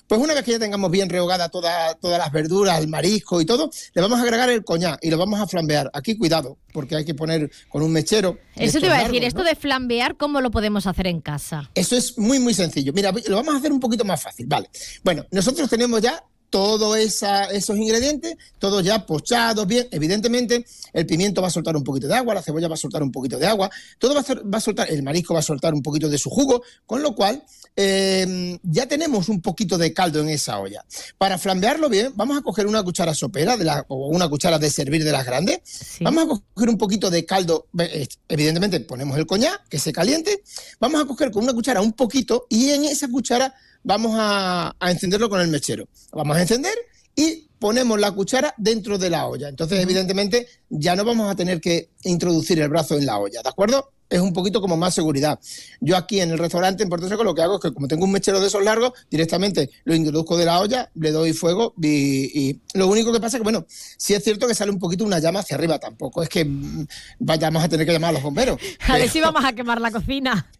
Pues 0.09 0.21
una 0.21 0.33
vez 0.35 0.43
que 0.43 0.53
ya 0.53 0.59
tengamos 0.59 0.91
bien 0.91 1.09
rehogada 1.11 1.51
toda- 1.51 1.95
todas 1.95 2.19
las 2.19 2.33
verduras, 2.33 2.79
el 2.81 2.89
marisco 2.89 3.41
y 3.43 3.45
todo, 3.47 3.71
le 3.95 4.01
vamos 4.03 4.19
a 4.19 4.23
agregar 4.23 4.49
el 4.49 4.65
coñac 4.65 4.99
y 5.03 5.11
lo 5.11 5.19
vamos 5.19 5.39
a 5.39 5.47
flambear. 5.47 5.91
Aquí 5.93 6.17
cuidado, 6.17 6.57
porque 6.73 6.97
hay 6.97 7.05
que 7.05 7.15
poner 7.15 7.51
con 7.69 7.83
un 7.83 7.93
mechero. 7.93 8.39
Eso 8.57 8.81
te 8.81 8.87
iba 8.87 8.95
a 8.97 8.99
decir, 9.05 9.13
largos, 9.23 9.29
esto 9.29 9.45
de 9.45 9.55
flambear, 9.55 10.17
¿cómo 10.17 10.41
lo 10.41 10.51
podemos 10.51 10.87
hacer 10.87 11.07
en 11.09 11.21
casa? 11.21 11.71
Eso 11.75 11.95
es 11.95 12.17
muy, 12.17 12.39
muy 12.39 12.55
sencillo. 12.55 12.93
Mira, 12.95 13.13
lo 13.27 13.37
vamos 13.37 13.55
a 13.55 13.59
hacer 13.59 13.71
un 13.71 13.81
poquito 13.81 14.05
más 14.05 14.23
fácil. 14.23 14.47
Vale. 14.47 14.71
Bueno, 15.05 15.27
nosotros 15.31 15.69
tenemos 15.69 16.01
ya 16.01 16.25
todos 16.51 16.97
esos 16.97 17.77
ingredientes, 17.77 18.35
todos 18.59 18.83
ya 18.83 19.05
pochados 19.05 19.67
bien. 19.67 19.87
Evidentemente, 19.91 20.65
el 20.95 21.05
pimiento 21.05 21.43
va 21.43 21.49
a 21.49 21.51
soltar 21.51 21.77
un 21.77 21.85
poquito 21.85 22.09
de 22.09 22.15
agua, 22.15 22.33
la 22.33 22.43
cebolla 22.43 22.69
va 22.69 22.75
a 22.75 22.79
soltar 22.79 23.03
un 23.03 23.13
poquito 23.13 23.39
de 23.39 23.47
agua, 23.47 23.71
todo 23.99 24.15
va 24.15 24.21
a, 24.21 24.23
hacer- 24.23 24.43
va 24.51 24.57
a 24.57 24.61
soltar, 24.63 24.91
el 24.91 25.03
marisco 25.03 25.35
va 25.35 25.41
a 25.41 25.43
soltar 25.43 25.75
un 25.75 25.83
poquito 25.83 26.09
de 26.09 26.17
su 26.17 26.31
jugo, 26.31 26.63
con 26.87 27.03
lo 27.03 27.15
cual 27.15 27.43
eh, 27.81 28.59
ya 28.65 28.89
tenemos 28.89 29.29
un 29.29 29.41
poquito 29.41 29.79
de 29.79 29.95
caldo 29.95 30.21
en 30.21 30.31
esa 30.31 30.59
olla. 30.59 30.85
Para 31.17 31.39
flambearlo 31.39 31.89
bien, 31.89 32.13
vamos 32.17 32.37
a 32.37 32.43
coger 32.43 32.67
una 32.67 32.83
cuchara 32.83 33.15
sopera 33.15 33.57
de 33.57 33.65
la, 33.65 33.85
o 33.87 34.09
una 34.09 34.29
cuchara 34.29 34.59
de 34.59 34.69
servir 34.69 35.05
de 35.05 35.13
las 35.13 35.25
grandes. 35.25 35.61
Vamos 36.01 36.25
a 36.25 36.43
coger 36.55 36.69
un 36.71 36.77
poquito 36.77 37.09
de 37.09 37.25
caldo, 37.25 37.69
eh, 37.79 38.09
evidentemente 38.29 38.81
ponemos 38.81 39.17
el 39.17 39.27
coñac, 39.27 39.69
que 39.69 39.79
se 39.79 39.93
caliente. 39.93 40.43
Vamos 40.81 41.01
a 41.01 41.05
coger 41.05 41.31
con 41.31 41.45
una 41.45 41.53
cuchara 41.53 41.81
un 41.81 41.93
poquito 41.93 42.47
y 42.49 42.71
en 42.71 42.85
esa 42.85 43.07
cuchara 43.07 43.55
vamos 43.85 44.17
a, 44.19 44.75
a 44.77 44.91
encenderlo 44.91 45.31
con 45.31 45.41
el 45.41 45.47
mechero. 45.47 45.89
Vamos 46.11 46.37
a 46.37 46.41
encender 46.41 46.75
y 47.15 47.49
ponemos 47.61 48.01
la 48.01 48.11
cuchara 48.11 48.55
dentro 48.59 48.99
de 48.99 49.11
la 49.11 49.29
olla. 49.29 49.49
Entonces, 49.49 49.79
evidentemente, 49.79 50.49
ya 50.69 50.97
no 50.97 51.05
vamos 51.05 51.31
a 51.31 51.37
tener 51.37 51.61
que 51.61 51.91
introducir 52.03 52.61
el 52.61 52.71
brazo 52.71 52.99
en 52.99 53.07
la 53.07 53.19
olla, 53.19 53.41
¿de 53.41 53.49
acuerdo? 53.49 53.93
Es 54.11 54.21
un 54.21 54.33
poquito 54.33 54.61
como 54.63 54.77
más 54.77 54.95
seguridad. 54.95 55.39
Yo 55.81 55.97
aquí 55.97 56.21
en 56.21 56.31
el 56.31 56.39
restaurante 56.39 56.83
en 56.83 56.89
Puerto 56.89 57.09
Seco 57.09 57.25
lo 57.25 57.35
que 57.35 57.43
hago 57.43 57.57
es 57.57 57.61
que 57.61 57.73
como 57.75 57.89
tengo 57.89 58.05
un 58.07 58.13
mechero 58.13 58.41
de 58.41 58.47
esos 58.47 58.63
largos, 58.65 58.93
directamente 59.11 59.69
lo 59.85 59.95
introduzco 59.95 60.37
de 60.39 60.47
la 60.47 60.61
olla, 60.61 60.91
le 60.95 61.11
doy 61.11 61.33
fuego 61.35 61.75
y, 61.83 62.49
y 62.49 62.61
lo 62.73 62.89
único 62.89 63.13
que 63.13 63.21
pasa 63.21 63.37
es 63.37 63.41
que, 63.41 63.45
bueno, 63.45 63.67
sí 63.69 64.15
es 64.15 64.25
cierto 64.25 64.47
que 64.49 64.55
sale 64.55 64.71
un 64.71 64.79
poquito 64.79 65.05
una 65.05 65.19
llama 65.19 65.41
hacia 65.41 65.57
arriba, 65.57 65.79
tampoco 65.79 66.23
es 66.23 66.29
que 66.31 66.45
mm, 66.45 66.87
vayamos 67.19 67.63
a 67.63 67.69
tener 67.69 67.85
que 67.87 67.93
llamar 67.93 68.11
a 68.11 68.13
los 68.15 68.23
bomberos. 68.23 68.59
A 68.89 68.93
ver 68.95 69.03
Pero- 69.03 69.13
si 69.13 69.21
vamos 69.21 69.45
a 69.45 69.53
quemar 69.53 69.81
la 69.81 69.91
cocina. 69.91 70.51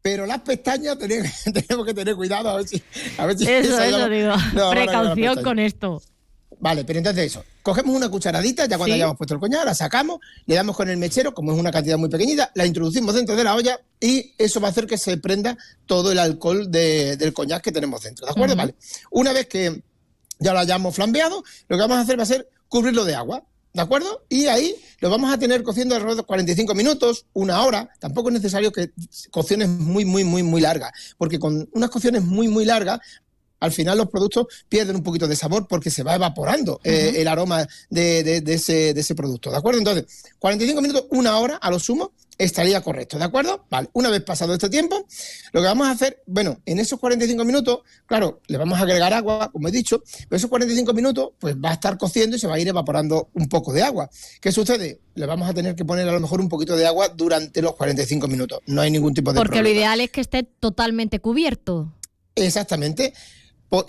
pero 0.00 0.24
las 0.24 0.40
pestañas 0.40 0.96
tenemos, 0.98 1.30
tenemos 1.52 1.84
que 1.84 1.92
tener 1.92 2.14
cuidado 2.16 2.48
a 2.48 2.56
ver 2.56 2.68
si. 2.68 2.82
A 3.18 3.26
ver 3.26 3.36
si 3.36 3.44
Eso, 3.44 3.78
eso 3.78 3.90
llama- 3.90 4.08
digo. 4.08 4.32
no, 4.54 4.70
Precaución 4.70 5.42
con 5.42 5.58
esto. 5.58 6.00
Vale, 6.58 6.84
pero 6.84 6.98
entonces 6.98 7.26
eso. 7.26 7.44
Cogemos 7.62 7.94
una 7.94 8.08
cucharadita, 8.08 8.64
ya 8.66 8.76
cuando 8.78 8.94
Sí. 8.94 9.00
hayamos 9.00 9.16
puesto 9.16 9.34
el 9.34 9.40
coñac, 9.40 9.64
la 9.66 9.74
sacamos, 9.74 10.20
le 10.46 10.54
damos 10.54 10.74
con 10.76 10.88
el 10.88 10.96
mechero, 10.96 11.34
como 11.34 11.52
es 11.52 11.58
una 11.58 11.70
cantidad 11.70 11.98
muy 11.98 12.08
pequeñita, 12.08 12.50
la 12.54 12.64
introducimos 12.64 13.14
dentro 13.14 13.36
de 13.36 13.44
la 13.44 13.54
olla 13.54 13.78
y 14.00 14.32
eso 14.38 14.60
va 14.60 14.68
a 14.68 14.70
hacer 14.70 14.86
que 14.86 14.96
se 14.96 15.18
prenda 15.18 15.56
todo 15.84 16.12
el 16.12 16.18
alcohol 16.18 16.70
de- 16.70 17.16
del 17.16 17.34
coñac 17.34 17.62
que 17.62 17.72
tenemos 17.72 18.02
dentro. 18.02 18.24
¿De 18.26 18.32
acuerdo? 18.32 18.56
Vale. 18.56 18.74
Una 19.10 19.32
vez 19.32 19.46
que 19.48 19.82
ya 20.38 20.52
lo 20.54 20.58
hayamos 20.60 20.94
flambeado, 20.94 21.44
lo 21.68 21.76
que 21.76 21.80
vamos 21.82 21.98
a 21.98 22.00
hacer 22.00 22.18
va 22.18 22.22
a 22.22 22.26
ser 22.26 22.48
cubrirlo 22.68 23.04
de 23.04 23.14
agua. 23.14 23.44
¿De 23.74 23.82
acuerdo? 23.82 24.24
Y 24.30 24.46
ahí 24.46 24.74
lo 25.00 25.10
vamos 25.10 25.30
a 25.30 25.38
tener 25.38 25.62
cociendo 25.62 25.94
alrededor 25.94 26.16
de 26.16 26.22
45 26.22 26.74
minutos, 26.74 27.26
una 27.34 27.62
hora. 27.62 27.90
Tampoco 27.98 28.30
es 28.30 28.34
necesario 28.34 28.72
que 28.72 28.90
cocciones 29.30 29.68
muy, 29.68 30.06
muy, 30.06 30.24
muy, 30.24 30.42
muy 30.42 30.62
largas. 30.62 30.92
Porque 31.18 31.38
con 31.38 31.68
unas 31.74 31.90
cocciones 31.90 32.22
muy, 32.24 32.48
muy 32.48 32.64
largas, 32.64 33.00
al 33.60 33.72
final 33.72 33.98
los 33.98 34.08
productos 34.10 34.46
pierden 34.68 34.96
un 34.96 35.02
poquito 35.02 35.26
de 35.28 35.36
sabor 35.36 35.66
porque 35.68 35.90
se 35.90 36.02
va 36.02 36.14
evaporando 36.14 36.80
eh, 36.84 37.14
el 37.16 37.28
aroma 37.28 37.66
de, 37.90 38.22
de- 38.22 38.40
de 38.40 38.54
ese, 38.54 38.92
de 38.94 39.00
ese 39.00 39.14
producto. 39.14 39.50
¿De 39.50 39.56
acuerdo? 39.56 39.78
Entonces, 39.78 40.04
45 40.38 40.82
minutos, 40.82 41.06
una 41.10 41.38
hora 41.38 41.56
a 41.56 41.70
lo 41.70 41.78
sumo, 41.78 42.12
estaría 42.38 42.82
correcto. 42.82 43.16
¿De 43.18 43.24
acuerdo? 43.24 43.64
Vale. 43.70 43.88
Una 43.94 44.10
vez 44.10 44.20
pasado 44.22 44.52
este 44.52 44.68
tiempo, 44.68 45.06
lo 45.52 45.62
que 45.62 45.66
vamos 45.66 45.86
a 45.86 45.92
hacer, 45.92 46.22
bueno, 46.26 46.60
en 46.66 46.78
esos 46.78 47.00
45 47.00 47.46
minutos, 47.46 47.78
claro, 48.04 48.42
le 48.46 48.58
vamos 48.58 48.78
a 48.78 48.82
agregar 48.82 49.14
agua, 49.14 49.50
como 49.50 49.68
he 49.68 49.70
dicho, 49.70 50.02
pero 50.28 50.36
esos 50.36 50.50
45 50.50 50.92
minutos, 50.92 51.30
pues 51.38 51.56
va 51.56 51.70
a 51.70 51.74
estar 51.74 51.96
cociendo 51.96 52.36
y 52.36 52.38
se 52.38 52.46
va 52.46 52.56
a 52.56 52.60
ir 52.60 52.68
evaporando 52.68 53.30
un 53.32 53.48
poco 53.48 53.72
de 53.72 53.82
agua. 53.82 54.10
¿Qué 54.42 54.52
sucede? 54.52 55.00
Le 55.14 55.24
vamos 55.24 55.48
a 55.48 55.54
tener 55.54 55.74
que 55.74 55.86
poner 55.86 56.06
a 56.06 56.12
lo 56.12 56.20
mejor 56.20 56.42
un 56.42 56.50
poquito 56.50 56.76
de 56.76 56.86
agua 56.86 57.08
durante 57.08 57.62
los 57.62 57.74
45 57.74 58.28
minutos. 58.28 58.60
No 58.66 58.82
hay 58.82 58.90
ningún 58.90 59.14
tipo 59.14 59.32
de 59.32 59.38
Porque 59.38 59.62
lo 59.62 59.70
ideal 59.70 59.98
es 60.02 60.10
que 60.10 60.20
esté 60.20 60.42
totalmente 60.42 61.20
cubierto. 61.20 61.94
Exactamente. 62.34 63.14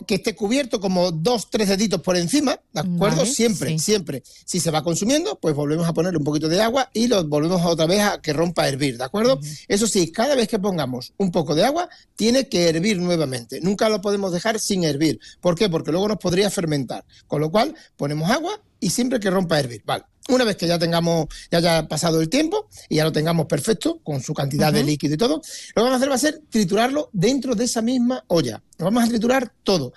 Que 0.05 0.15
esté 0.15 0.35
cubierto 0.35 0.79
como 0.79 1.11
dos, 1.11 1.49
tres 1.49 1.69
deditos 1.69 2.01
por 2.01 2.17
encima, 2.17 2.59
¿de 2.73 2.79
acuerdo? 2.79 3.17
Vale, 3.17 3.31
siempre, 3.31 3.69
sí. 3.71 3.79
siempre. 3.79 4.23
Si 4.45 4.59
se 4.59 4.71
va 4.71 4.83
consumiendo, 4.83 5.37
pues 5.39 5.55
volvemos 5.55 5.87
a 5.87 5.93
ponerle 5.93 6.17
un 6.17 6.23
poquito 6.23 6.49
de 6.49 6.61
agua 6.61 6.89
y 6.93 7.07
lo 7.07 7.23
volvemos 7.25 7.61
otra 7.63 7.85
vez 7.85 8.01
a 8.01 8.21
que 8.21 8.33
rompa 8.33 8.63
a 8.63 8.69
hervir, 8.69 8.97
¿de 8.97 9.03
acuerdo? 9.03 9.39
Eso 9.67 9.87
sí, 9.87 10.11
cada 10.11 10.35
vez 10.35 10.47
que 10.47 10.59
pongamos 10.59 11.13
un 11.17 11.31
poco 11.31 11.55
de 11.55 11.65
agua, 11.65 11.89
tiene 12.15 12.49
que 12.49 12.69
hervir 12.69 12.99
nuevamente. 12.99 13.61
Nunca 13.61 13.89
lo 13.89 14.01
podemos 14.01 14.31
dejar 14.31 14.59
sin 14.59 14.83
hervir. 14.83 15.19
¿Por 15.41 15.55
qué? 15.55 15.69
Porque 15.69 15.91
luego 15.91 16.07
nos 16.07 16.17
podría 16.17 16.49
fermentar. 16.49 17.05
Con 17.27 17.41
lo 17.41 17.51
cual, 17.51 17.75
ponemos 17.95 18.29
agua 18.29 18.59
y 18.79 18.89
siempre 18.89 19.19
que 19.19 19.29
rompa 19.29 19.55
a 19.55 19.59
hervir. 19.59 19.83
Vale. 19.85 20.05
Una 20.29 20.43
vez 20.43 20.55
que 20.57 20.67
ya 20.67 20.77
tengamos, 20.77 21.27
ya 21.51 21.59
haya 21.59 21.87
pasado 21.87 22.19
el 22.21 22.29
tiempo 22.29 22.67
y 22.89 22.95
ya 22.97 23.03
lo 23.03 23.11
tengamos 23.11 23.45
perfecto, 23.45 23.99
con 24.03 24.21
su 24.21 24.33
cantidad 24.33 24.71
de 24.73 24.83
líquido 24.83 25.13
y 25.13 25.17
todo, 25.17 25.35
lo 25.37 25.41
que 25.41 25.81
vamos 25.81 25.93
a 25.93 25.95
hacer 25.97 26.09
va 26.11 26.15
a 26.15 26.17
ser 26.17 26.41
triturarlo 26.49 27.09
dentro 27.13 27.55
de 27.55 27.63
esa 27.65 27.81
misma 27.81 28.23
olla. 28.27 28.61
Lo 28.77 28.85
vamos 28.85 29.03
a 29.03 29.07
triturar 29.07 29.51
todo. 29.63 29.93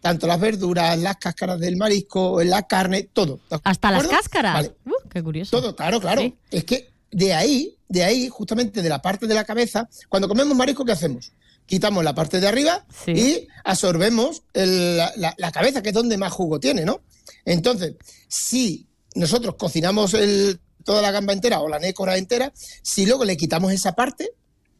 Tanto 0.00 0.26
las 0.26 0.38
verduras, 0.38 0.98
las 0.98 1.16
cáscaras 1.16 1.58
del 1.58 1.76
marisco, 1.76 2.42
la 2.42 2.62
carne, 2.66 3.08
todo. 3.12 3.40
¿de 3.50 3.58
Hasta 3.64 3.90
las 3.90 4.06
cáscaras. 4.06 4.54
Vale. 4.54 4.74
Uh, 4.84 5.08
qué 5.08 5.22
curioso. 5.22 5.58
Todo, 5.60 5.74
claro, 5.74 6.00
claro. 6.00 6.20
Sí. 6.20 6.34
Es 6.50 6.64
que 6.64 6.90
de 7.10 7.32
ahí, 7.32 7.76
de 7.88 8.04
ahí, 8.04 8.28
justamente 8.28 8.82
de 8.82 8.88
la 8.88 9.00
parte 9.00 9.26
de 9.26 9.34
la 9.34 9.44
cabeza, 9.44 9.88
cuando 10.10 10.28
comemos 10.28 10.54
marisco, 10.56 10.84
¿qué 10.84 10.92
hacemos? 10.92 11.32
Quitamos 11.66 12.04
la 12.04 12.14
parte 12.14 12.38
de 12.40 12.46
arriba 12.48 12.84
Sí. 13.04 13.12
y 13.12 13.48
absorbemos 13.64 14.42
el- 14.52 14.98
la, 14.98 15.10
la- 15.16 15.34
la 15.38 15.52
cabeza, 15.52 15.80
que 15.82 15.88
es 15.88 15.94
donde 15.94 16.18
más 16.18 16.32
jugo 16.32 16.60
tiene, 16.60 16.84
¿no? 16.84 17.00
Entonces, 17.46 17.94
si 18.28 18.86
nosotros 19.14 19.54
cocinamos 19.58 20.14
el- 20.14 20.58
toda 20.84 21.00
la 21.00 21.10
gamba 21.10 21.32
entera 21.32 21.60
o 21.60 21.68
la 21.68 21.78
nécora 21.78 22.18
entera, 22.18 22.52
si 22.82 23.06
luego 23.06 23.24
le 23.24 23.36
quitamos 23.36 23.72
esa 23.72 23.92
parte 23.94 24.30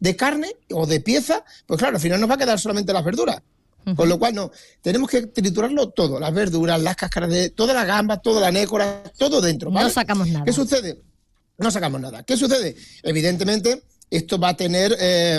de 0.01 0.16
carne 0.16 0.55
o 0.70 0.87
de 0.87 1.01
pieza, 1.01 1.45
pues 1.66 1.78
claro, 1.78 1.97
al 1.97 2.03
final 2.03 2.20
nos 2.20 2.28
va 2.28 2.35
a 2.35 2.39
quedar 2.39 2.59
solamente 2.61 2.93
las 2.93 3.05
verduras. 3.05 3.41
Con 3.97 4.09
lo 4.09 4.18
cual, 4.18 4.35
no, 4.35 4.51
tenemos 4.80 5.11
que 5.11 5.26
triturarlo 5.26 5.91
todo, 5.91 6.18
las 6.18 6.32
verduras, 6.32 6.80
las 6.80 6.97
cáscaras 6.97 7.28
de 7.28 7.51
toda 7.51 7.74
la 7.74 7.85
gamba, 7.85 8.16
toda 8.16 8.41
la 8.41 8.51
nécora, 8.51 9.03
todo 9.18 9.43
dentro. 9.43 9.70
¿vale? 9.70 9.89
No 9.89 9.93
sacamos 9.93 10.26
nada. 10.28 10.45
¿Qué 10.47 10.53
sucede? 10.55 11.03
No 11.59 11.70
sacamos 11.70 12.01
nada. 12.01 12.22
¿Qué 12.22 12.35
sucede? 12.39 12.76
Evidentemente, 13.03 13.82
esto 14.11 14.39
va 14.39 14.49
a 14.51 14.57
tener, 14.57 14.97
eh, 14.99 15.39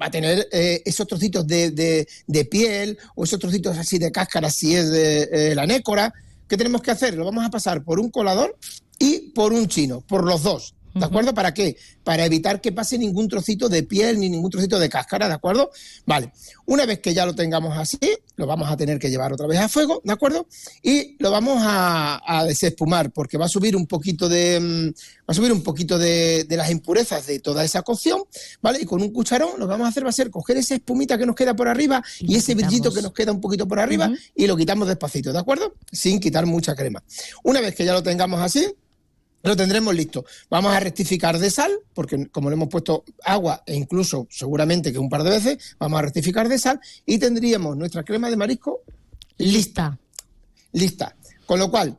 va 0.00 0.06
a 0.06 0.10
tener 0.10 0.46
eh, 0.52 0.82
esos 0.84 1.06
trocitos 1.06 1.46
de, 1.46 1.70
de- 1.70 2.06
de 2.26 2.44
piel 2.44 2.98
o 3.14 3.24
esos 3.24 3.38
trocitos 3.38 3.78
así 3.78 3.96
de 3.98 4.12
cáscara 4.12 4.50
si 4.50 4.74
es 4.76 4.90
de 4.90 5.28
eh, 5.32 5.54
la 5.54 5.66
nécora. 5.66 6.12
¿Qué 6.54 6.58
tenemos 6.58 6.82
que 6.82 6.92
hacer? 6.92 7.16
Lo 7.16 7.24
vamos 7.24 7.44
a 7.44 7.50
pasar 7.50 7.82
por 7.82 7.98
un 7.98 8.12
colador 8.12 8.56
y 9.00 9.32
por 9.32 9.52
un 9.52 9.66
chino, 9.66 10.02
por 10.02 10.22
los 10.24 10.44
dos. 10.44 10.76
¿De 10.94 11.04
acuerdo? 11.04 11.34
¿Para 11.34 11.52
qué? 11.52 11.76
Para 12.04 12.24
evitar 12.24 12.60
que 12.60 12.72
pase 12.72 12.98
ningún 12.98 13.28
trocito 13.28 13.68
de 13.68 13.82
piel 13.82 14.20
ni 14.20 14.28
ningún 14.28 14.50
trocito 14.50 14.78
de 14.78 14.88
cáscara, 14.88 15.28
¿de 15.28 15.34
acuerdo? 15.34 15.70
Vale. 16.06 16.32
Una 16.66 16.86
vez 16.86 17.00
que 17.00 17.12
ya 17.12 17.26
lo 17.26 17.34
tengamos 17.34 17.76
así, 17.76 17.98
lo 18.36 18.46
vamos 18.46 18.70
a 18.70 18.76
tener 18.76 18.98
que 18.98 19.10
llevar 19.10 19.32
otra 19.32 19.46
vez 19.46 19.58
a 19.58 19.68
fuego, 19.68 20.00
¿de 20.04 20.12
acuerdo? 20.12 20.46
Y 20.82 21.16
lo 21.18 21.30
vamos 21.30 21.58
a, 21.60 22.20
a 22.24 22.44
desespumar 22.44 23.10
porque 23.10 23.38
va 23.38 23.46
a 23.46 23.48
subir 23.48 23.76
un 23.76 23.86
poquito 23.86 24.28
de 24.28 24.60
mm, 24.60 24.88
va 25.24 25.32
a 25.32 25.34
subir 25.34 25.52
un 25.52 25.62
poquito 25.62 25.98
de, 25.98 26.44
de 26.44 26.56
las 26.56 26.70
impurezas 26.70 27.26
de 27.26 27.40
toda 27.40 27.64
esa 27.64 27.82
cocción, 27.82 28.22
¿vale? 28.60 28.78
Y 28.80 28.84
con 28.84 29.02
un 29.02 29.10
cucharón 29.10 29.58
lo 29.58 29.66
que 29.66 29.70
vamos 29.70 29.86
a 29.86 29.88
hacer 29.88 30.04
va 30.04 30.10
a 30.10 30.12
ser 30.12 30.30
coger 30.30 30.58
esa 30.58 30.74
espumita 30.74 31.18
que 31.18 31.26
nos 31.26 31.34
queda 31.34 31.54
por 31.54 31.68
arriba 31.68 32.02
y, 32.20 32.36
ese 32.36 32.54
brillito 32.54 32.92
que 32.92 33.02
nos 33.02 33.12
queda 33.12 33.32
un 33.32 33.40
poquito 33.40 33.66
por 33.66 33.80
arriba 33.80 34.10
y 34.34 34.46
lo 34.46 34.56
quitamos 34.56 34.86
despacito, 34.88 35.32
¿de 35.32 35.38
acuerdo? 35.38 35.74
Sin 35.90 36.20
quitar 36.20 36.46
mucha 36.46 36.74
crema. 36.74 37.02
Una 37.42 37.60
vez 37.60 37.74
que 37.74 37.84
ya 37.84 37.92
lo 37.92 38.02
tengamos 38.02 38.40
así, 38.40 38.66
lo 39.44 39.56
tendremos 39.56 39.94
listo. 39.94 40.24
Vamos 40.48 40.74
a 40.74 40.80
rectificar 40.80 41.38
de 41.38 41.50
sal, 41.50 41.70
porque 41.92 42.28
como 42.28 42.48
le 42.48 42.54
hemos 42.54 42.68
puesto 42.68 43.04
agua 43.24 43.62
e 43.66 43.74
incluso 43.74 44.26
seguramente 44.30 44.92
que 44.92 44.98
un 44.98 45.10
par 45.10 45.22
de 45.22 45.30
veces, 45.30 45.76
vamos 45.78 45.98
a 45.98 46.02
rectificar 46.02 46.48
de 46.48 46.58
sal 46.58 46.80
y 47.04 47.18
tendríamos 47.18 47.76
nuestra 47.76 48.02
crema 48.02 48.30
de 48.30 48.36
marisco 48.36 48.80
lista. 49.36 49.98
Lista. 50.72 51.14
Con 51.46 51.58
lo 51.58 51.70
cual, 51.70 51.98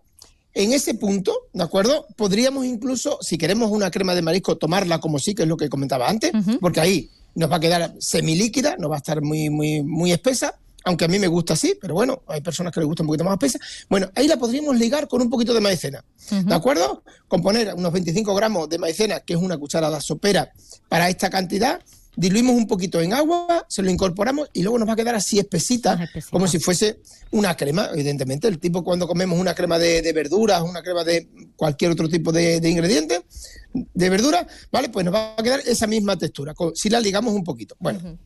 en 0.53 0.73
ese 0.73 0.95
punto, 0.95 1.47
¿de 1.53 1.63
acuerdo? 1.63 2.07
Podríamos 2.15 2.65
incluso, 2.65 3.19
si 3.21 3.37
queremos 3.37 3.69
una 3.71 3.91
crema 3.91 4.15
de 4.15 4.23
marisco, 4.23 4.57
tomarla 4.57 4.99
como 4.99 5.19
sí, 5.19 5.35
que 5.35 5.43
es 5.43 5.49
lo 5.49 5.57
que 5.57 5.69
comentaba 5.69 6.09
antes, 6.09 6.31
porque 6.59 6.79
ahí 6.79 7.11
nos 7.35 7.51
va 7.51 7.57
a 7.57 7.59
quedar 7.59 7.93
semilíquida, 7.99 8.75
no 8.79 8.89
va 8.89 8.95
a 8.95 8.97
estar 8.97 9.21
muy, 9.21 9.49
muy, 9.49 9.83
muy 9.83 10.11
espesa 10.11 10.57
aunque 10.85 11.05
a 11.05 11.07
mí 11.07 11.19
me 11.19 11.27
gusta 11.27 11.53
así, 11.53 11.77
pero 11.81 11.95
bueno, 11.95 12.21
hay 12.27 12.41
personas 12.41 12.71
que 12.71 12.79
les 12.79 12.87
gusta 12.87 13.03
un 13.03 13.07
poquito 13.07 13.23
más 13.23 13.33
espesa. 13.33 13.59
Bueno, 13.89 14.09
ahí 14.15 14.27
la 14.27 14.37
podríamos 14.37 14.77
ligar 14.77 15.07
con 15.07 15.21
un 15.21 15.29
poquito 15.29 15.53
de 15.53 15.59
maicena, 15.59 16.05
¿de 16.29 16.55
acuerdo? 16.55 17.03
Con 17.27 17.41
poner 17.41 17.73
unos 17.73 17.91
25 17.91 18.33
gramos 18.35 18.69
de 18.69 18.77
maicena, 18.77 19.19
que 19.19 19.33
es 19.33 19.39
una 19.39 19.57
cucharada 19.57 19.99
sopera 19.99 20.51
para 20.87 21.09
esta 21.09 21.29
cantidad, 21.31 21.81
diluimos 22.15 22.55
un 22.55 22.67
poquito 22.67 23.01
en 23.01 23.13
agua, 23.13 23.65
se 23.67 23.81
lo 23.81 23.89
incorporamos 23.89 24.49
y 24.53 24.61
luego 24.61 24.77
nos 24.77 24.87
va 24.87 24.93
a 24.93 24.95
quedar 24.95 25.15
así 25.15 25.39
espesita, 25.39 26.07
como 26.29 26.47
si 26.47 26.59
fuese 26.59 27.01
una 27.31 27.57
crema, 27.57 27.89
evidentemente. 27.91 28.47
El 28.47 28.59
tipo 28.59 28.83
cuando 28.83 29.07
comemos 29.07 29.39
una 29.39 29.55
crema 29.55 29.79
de, 29.79 30.03
de 30.03 30.13
verduras, 30.13 30.61
una 30.61 30.83
crema 30.83 31.03
de 31.03 31.27
cualquier 31.55 31.91
otro 31.91 32.07
tipo 32.07 32.31
de, 32.31 32.59
de 32.61 32.69
ingrediente, 32.69 33.25
de 33.73 34.09
verdura, 34.09 34.47
¿vale? 34.71 34.89
Pues 34.89 35.03
nos 35.03 35.13
va 35.13 35.33
a 35.35 35.43
quedar 35.43 35.61
esa 35.65 35.87
misma 35.87 36.15
textura, 36.15 36.53
si 36.75 36.89
la 36.89 36.99
ligamos 36.99 37.33
un 37.33 37.43
poquito. 37.43 37.75
Bueno. 37.79 38.17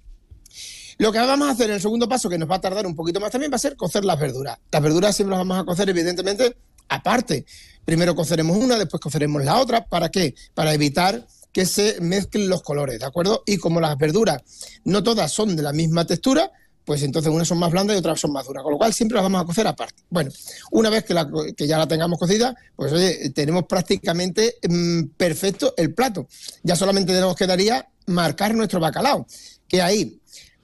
Lo 0.99 1.13
que 1.13 1.17
vamos 1.17 1.47
a 1.47 1.51
hacer 1.51 1.69
en 1.69 1.75
el 1.75 1.81
segundo 1.81 2.09
paso, 2.09 2.29
que 2.29 2.37
nos 2.37 2.51
va 2.51 2.55
a 2.57 2.61
tardar 2.61 2.85
un 2.85 2.93
poquito 2.93 3.21
más 3.21 3.31
también, 3.31 3.49
va 3.49 3.55
a 3.55 3.59
ser 3.59 3.77
cocer 3.77 4.03
las 4.03 4.19
verduras. 4.19 4.59
Las 4.69 4.81
verduras 4.81 5.15
siempre 5.15 5.31
las 5.31 5.47
vamos 5.47 5.63
a 5.63 5.65
cocer, 5.65 5.89
evidentemente, 5.89 6.57
aparte. 6.89 7.45
Primero 7.85 8.13
coceremos 8.13 8.57
una, 8.57 8.77
después 8.77 8.99
coceremos 8.99 9.41
la 9.45 9.59
otra. 9.59 9.85
¿Para 9.85 10.09
qué? 10.09 10.35
Para 10.53 10.73
evitar 10.73 11.25
que 11.53 11.65
se 11.65 12.01
mezclen 12.01 12.49
los 12.49 12.61
colores, 12.63 12.99
¿de 12.99 13.05
acuerdo? 13.05 13.43
Y 13.45 13.57
como 13.57 13.79
las 13.79 13.97
verduras 13.97 14.41
no 14.83 15.01
todas 15.01 15.31
son 15.31 15.55
de 15.55 15.63
la 15.63 15.71
misma 15.71 16.05
textura, 16.05 16.51
pues 16.83 17.01
entonces 17.01 17.31
unas 17.31 17.47
son 17.47 17.59
más 17.59 17.71
blandas 17.71 17.95
y 17.95 17.99
otras 17.99 18.19
son 18.19 18.33
más 18.33 18.45
duras, 18.45 18.61
con 18.61 18.73
lo 18.73 18.77
cual 18.77 18.93
siempre 18.93 19.15
las 19.15 19.23
vamos 19.23 19.41
a 19.41 19.45
cocer 19.45 19.65
aparte. 19.67 20.03
Bueno, 20.09 20.31
una 20.71 20.89
vez 20.89 21.05
que, 21.05 21.65
ya 21.65 21.77
la 21.77 21.87
tengamos 21.87 22.19
cocida, 22.19 22.53
pues 22.75 22.91
oye, 22.91 23.29
tenemos 23.29 23.63
prácticamente 23.69 24.55
mm, 24.67 25.11
perfecto 25.15 25.73
el 25.77 25.93
plato. 25.93 26.27
Ya 26.61 26.75
solamente 26.75 27.17
nos 27.21 27.37
quedaría 27.37 27.87
marcar 28.07 28.53
nuestro 28.53 28.81
bacalao, 28.81 29.25
que 29.65 29.81
ahí 29.81 30.18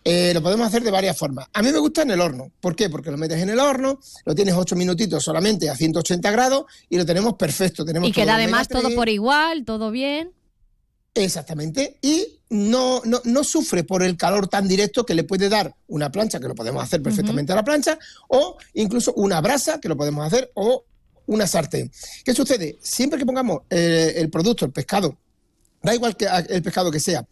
eh, 0.08 0.36
lo 0.36 0.44
podemos 0.44 0.68
hacer 0.68 0.84
de 0.84 0.92
varias 0.92 1.18
formas. 1.18 1.48
A 1.52 1.64
mí 1.64 1.72
me 1.72 1.80
gusta 1.80 2.04
en 2.04 2.12
el 2.12 2.22
horno. 2.22 2.52
¿Por 2.60 2.76
qué? 2.76 2.92
Porque 2.92 3.10
lo 3.10 3.18
metes 3.18 3.42
en 3.42 3.50
el 3.50 3.60
horno, 3.60 4.00
lo 4.24 4.36
tienes 4.36 4.54
ocho 4.54 4.76
minutitos 4.76 5.24
solamente 5.24 5.68
a 5.68 5.76
180 5.76 6.30
grados 6.30 6.66
y 6.90 6.98
lo 6.98 7.06
tenemos 7.08 7.34
perfecto. 7.34 7.84
Tenemos 7.84 8.08
Y 8.08 8.12
queda 8.12 8.36
el 8.36 8.42
además 8.42 8.68
todo 8.68 8.84
3. 8.84 8.96
por 8.96 9.10
igual, 9.10 9.66
todo 9.66 9.90
bien. 9.90 10.32
Exactamente. 11.16 11.98
Y 12.04 12.40
no, 12.52 13.02
no, 13.06 13.20
no 13.24 13.44
sufre 13.44 13.84
por 13.84 14.04
el 14.04 14.16
calor 14.16 14.48
tan 14.48 14.68
directo 14.68 15.08
que 15.08 15.16
le 15.16 15.24
puede 15.24 15.50
dar 15.50 15.76
una 15.88 16.12
plancha, 16.12 16.40
que 16.40 16.50
lo 16.50 16.56
podemos 16.56 16.84
hacer 16.84 17.02
perfectamente 17.02 17.54
a 17.54 17.56
la 17.56 17.64
plancha, 17.64 17.98
o 18.28 18.58
incluso 18.76 19.12
una 19.14 19.42
brasa, 19.42 19.80
que 19.80 19.90
lo 19.90 19.98
podemos 19.98 20.24
hacer, 20.24 20.52
o 20.54 20.84
una 21.26 21.48
sartén. 21.48 21.92
¿Qué 22.24 22.36
sucede? 22.36 22.78
Siempre 22.80 23.18
que 23.18 23.26
pongamos 23.26 23.62
eh, 23.72 24.14
el 24.18 24.30
producto, 24.30 24.66
el 24.66 24.72
pescado, 24.72 25.18
da 25.82 25.96
igual 25.96 26.16
que 26.16 26.28
el 26.50 26.62
pescado 26.62 26.92
que 26.92 27.00
sea, 27.00 27.26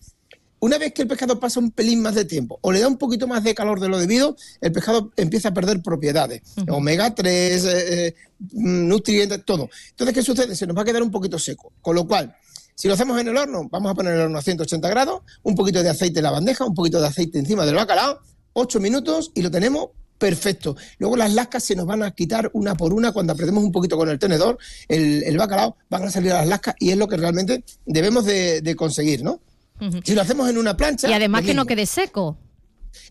una 0.63 0.77
vez 0.77 0.93
que 0.93 1.01
el 1.01 1.09
pescado 1.09 1.41
pasa 1.41 1.59
un 1.59 1.71
pelín 1.71 2.01
más 2.01 2.15
de 2.15 2.23
tiempo 2.23 2.57
o 2.61 2.71
le 2.71 2.79
da 2.79 2.87
un 2.87 2.97
poquito 2.97 3.27
más 3.27 3.43
de 3.43 3.53
calor 3.53 3.81
de 3.81 3.89
lo 3.89 3.99
debido, 3.99 4.37
el 4.61 4.71
pescado 4.71 5.11
empieza 5.17 5.49
a 5.49 5.53
perder 5.53 5.81
propiedades, 5.81 6.41
omega 6.69 7.13
3, 7.13 7.65
eh, 7.65 8.07
eh, 8.07 8.15
nutrientes, 8.53 9.43
todo. 9.43 9.69
Entonces, 9.89 10.15
¿qué 10.15 10.23
sucede? 10.23 10.55
Se 10.55 10.65
nos 10.65 10.77
va 10.77 10.83
a 10.83 10.85
quedar 10.85 11.03
un 11.03 11.11
poquito 11.11 11.37
seco. 11.37 11.73
Con 11.81 11.95
lo 11.95 12.07
cual, 12.07 12.33
si 12.75 12.87
lo 12.87 12.93
hacemos 12.93 13.19
en 13.19 13.27
el 13.27 13.35
horno, 13.35 13.67
vamos 13.69 13.91
a 13.91 13.93
poner 13.93 14.13
el 14.13 14.21
horno 14.21 14.37
a 14.37 14.41
180 14.41 14.87
grados, 14.87 15.23
un 15.43 15.53
poquito 15.53 15.83
de 15.83 15.89
aceite 15.89 16.19
en 16.19 16.23
la 16.23 16.31
bandeja, 16.31 16.63
un 16.63 16.73
poquito 16.73 17.01
de 17.01 17.07
aceite 17.07 17.39
encima 17.39 17.65
del 17.65 17.75
bacalao, 17.75 18.21
8 18.53 18.79
minutos 18.79 19.31
y 19.35 19.41
lo 19.41 19.51
tenemos 19.51 19.89
perfecto. 20.17 20.77
Luego 20.97 21.17
las 21.17 21.33
lascas 21.33 21.65
se 21.65 21.75
nos 21.75 21.87
van 21.87 22.03
a 22.03 22.11
quitar 22.11 22.49
una 22.53 22.75
por 22.75 22.93
una 22.93 23.11
cuando 23.11 23.33
apretemos 23.33 23.65
un 23.65 23.73
poquito 23.73 23.97
con 23.97 24.07
el 24.07 24.17
tenedor, 24.17 24.57
el, 24.87 25.23
el 25.23 25.37
bacalao, 25.37 25.75
van 25.89 26.03
a 26.03 26.09
salir 26.09 26.31
las 26.31 26.47
lascas 26.47 26.75
y 26.79 26.91
es 26.91 26.97
lo 26.97 27.09
que 27.09 27.17
realmente 27.17 27.65
debemos 27.85 28.23
de, 28.23 28.61
de 28.61 28.75
conseguir, 28.77 29.25
¿no? 29.25 29.41
Si 30.03 30.13
lo 30.13 30.21
hacemos 30.21 30.49
en 30.49 30.57
una 30.57 30.77
plancha... 30.77 31.09
Y 31.09 31.13
además 31.13 31.43
que 31.43 31.53
no 31.53 31.65
quede 31.65 31.85
seco. 31.85 32.37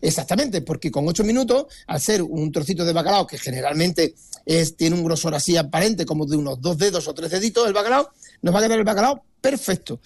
Exactamente, 0.01 0.61
porque 0.61 0.91
con 0.91 1.07
8 1.07 1.23
minutos, 1.23 1.65
al 1.87 1.99
ser 1.99 2.21
un 2.21 2.51
trocito 2.51 2.85
de 2.85 2.93
bacalao 2.93 3.27
que 3.27 3.37
generalmente 3.37 4.15
es, 4.45 4.75
tiene 4.75 4.95
un 4.95 5.03
grosor 5.03 5.35
así 5.35 5.57
aparente, 5.57 6.05
como 6.05 6.25
de 6.25 6.37
unos 6.37 6.61
dos 6.61 6.77
dedos 6.77 7.07
o 7.07 7.13
tres 7.13 7.31
deditos, 7.31 7.67
el 7.67 7.73
bacalao, 7.73 8.09
nos 8.41 8.53
va 8.53 8.59
a 8.59 8.63
quedar 8.63 8.79
el 8.79 8.85
bacalao 8.85 9.23
perfecto. 9.41 9.99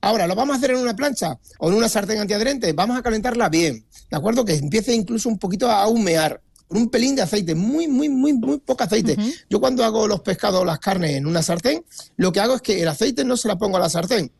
Ahora, 0.00 0.26
¿lo 0.26 0.34
vamos 0.34 0.54
a 0.54 0.58
hacer 0.58 0.70
en 0.70 0.78
una 0.78 0.94
plancha 0.94 1.38
o 1.58 1.68
en 1.68 1.74
una 1.74 1.88
sartén 1.88 2.20
antiadherente? 2.20 2.72
Vamos 2.72 2.96
a 2.96 3.02
calentarla 3.02 3.48
bien, 3.48 3.84
¿de 4.10 4.16
acuerdo? 4.16 4.44
Que 4.44 4.54
empiece 4.54 4.94
incluso 4.94 5.28
un 5.28 5.38
poquito 5.38 5.70
a 5.70 5.86
humear. 5.88 6.40
Con 6.68 6.82
un 6.82 6.90
pelín 6.90 7.16
de 7.16 7.22
aceite, 7.22 7.54
muy, 7.54 7.88
muy, 7.88 8.10
muy, 8.10 8.34
muy 8.34 8.58
poco 8.58 8.84
aceite. 8.84 9.16
Yo 9.48 9.58
cuando 9.58 9.82
hago 9.84 10.06
los 10.06 10.20
pescados 10.20 10.60
o 10.60 10.64
las 10.66 10.78
carnes 10.78 11.12
en 11.12 11.24
una 11.24 11.42
sartén, 11.42 11.82
lo 12.18 12.30
que 12.30 12.40
hago 12.40 12.56
es 12.56 12.60
que 12.60 12.82
el 12.82 12.88
aceite 12.88 13.24
no 13.24 13.38
se 13.38 13.48
la 13.48 13.56
pongo 13.56 13.78
a 13.78 13.80
la 13.80 13.88
sartén, 13.88 14.30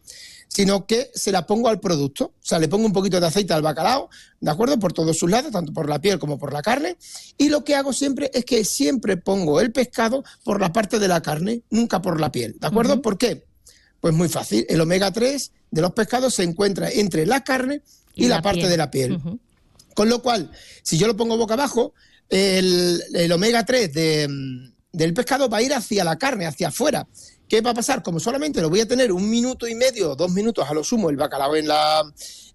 sino 0.48 0.86
que 0.86 1.10
se 1.14 1.30
la 1.30 1.46
pongo 1.46 1.68
al 1.68 1.78
producto. 1.78 2.24
O 2.24 2.46
sea, 2.46 2.58
le 2.58 2.68
pongo 2.68 2.86
un 2.86 2.92
poquito 2.92 3.20
de 3.20 3.26
aceite 3.26 3.52
al 3.52 3.62
bacalao, 3.62 4.08
¿de 4.40 4.50
acuerdo? 4.50 4.78
Por 4.78 4.92
todos 4.92 5.16
sus 5.16 5.30
lados, 5.30 5.52
tanto 5.52 5.72
por 5.72 5.88
la 5.88 6.00
piel 6.00 6.18
como 6.18 6.38
por 6.38 6.52
la 6.52 6.62
carne. 6.62 6.96
Y 7.36 7.48
lo 7.48 7.64
que 7.64 7.76
hago 7.76 7.92
siempre 7.92 8.30
es 8.34 8.44
que 8.44 8.64
siempre 8.64 9.16
pongo 9.16 9.60
el 9.60 9.70
pescado 9.72 10.24
por 10.44 10.60
la 10.60 10.72
parte 10.72 10.98
de 10.98 11.08
la 11.08 11.20
carne, 11.20 11.62
nunca 11.70 12.02
por 12.02 12.20
la 12.20 12.32
piel, 12.32 12.56
¿de 12.58 12.66
acuerdo? 12.66 13.00
¿Por 13.00 13.18
qué? 13.18 13.44
Pues 14.00 14.14
muy 14.14 14.28
fácil. 14.28 14.64
El 14.68 14.80
omega 14.80 15.12
3 15.12 15.52
de 15.70 15.80
los 15.82 15.92
pescados 15.92 16.34
se 16.34 16.42
encuentra 16.42 16.88
entre 16.90 17.26
la 17.26 17.44
carne 17.44 17.82
y, 18.14 18.26
la, 18.26 18.42
parte 18.42 18.68
de 18.68 18.76
la 18.76 18.90
piel. 18.90 19.20
Con 19.94 20.08
lo 20.08 20.22
cual, 20.22 20.50
si 20.82 20.98
yo 20.98 21.06
lo 21.06 21.16
pongo 21.16 21.36
boca 21.36 21.54
abajo, 21.54 21.94
el, 22.28 23.02
el 23.14 23.32
omega 23.32 23.64
3 23.64 23.92
de, 23.92 24.28
mm, 24.28 24.72
del 24.92 25.14
pescado 25.14 25.48
va 25.48 25.58
a 25.58 25.62
ir 25.62 25.74
hacia 25.74 26.04
la 26.04 26.16
carne, 26.16 26.46
hacia 26.46 26.68
afuera. 26.68 27.06
¿Qué 27.48 27.62
va 27.62 27.70
a 27.70 27.74
pasar? 27.74 28.02
Como 28.02 28.20
solamente 28.20 28.60
lo 28.60 28.68
voy 28.68 28.80
a 28.80 28.86
tener 28.86 29.10
un 29.10 29.28
minuto 29.28 29.66
y 29.66 29.74
medio, 29.74 30.14
dos 30.14 30.30
minutos 30.30 30.68
a 30.68 30.74
lo 30.74 30.84
sumo 30.84 31.08
el 31.08 31.16
bacalao 31.16 31.56
en 31.56 31.66
la, 31.66 32.02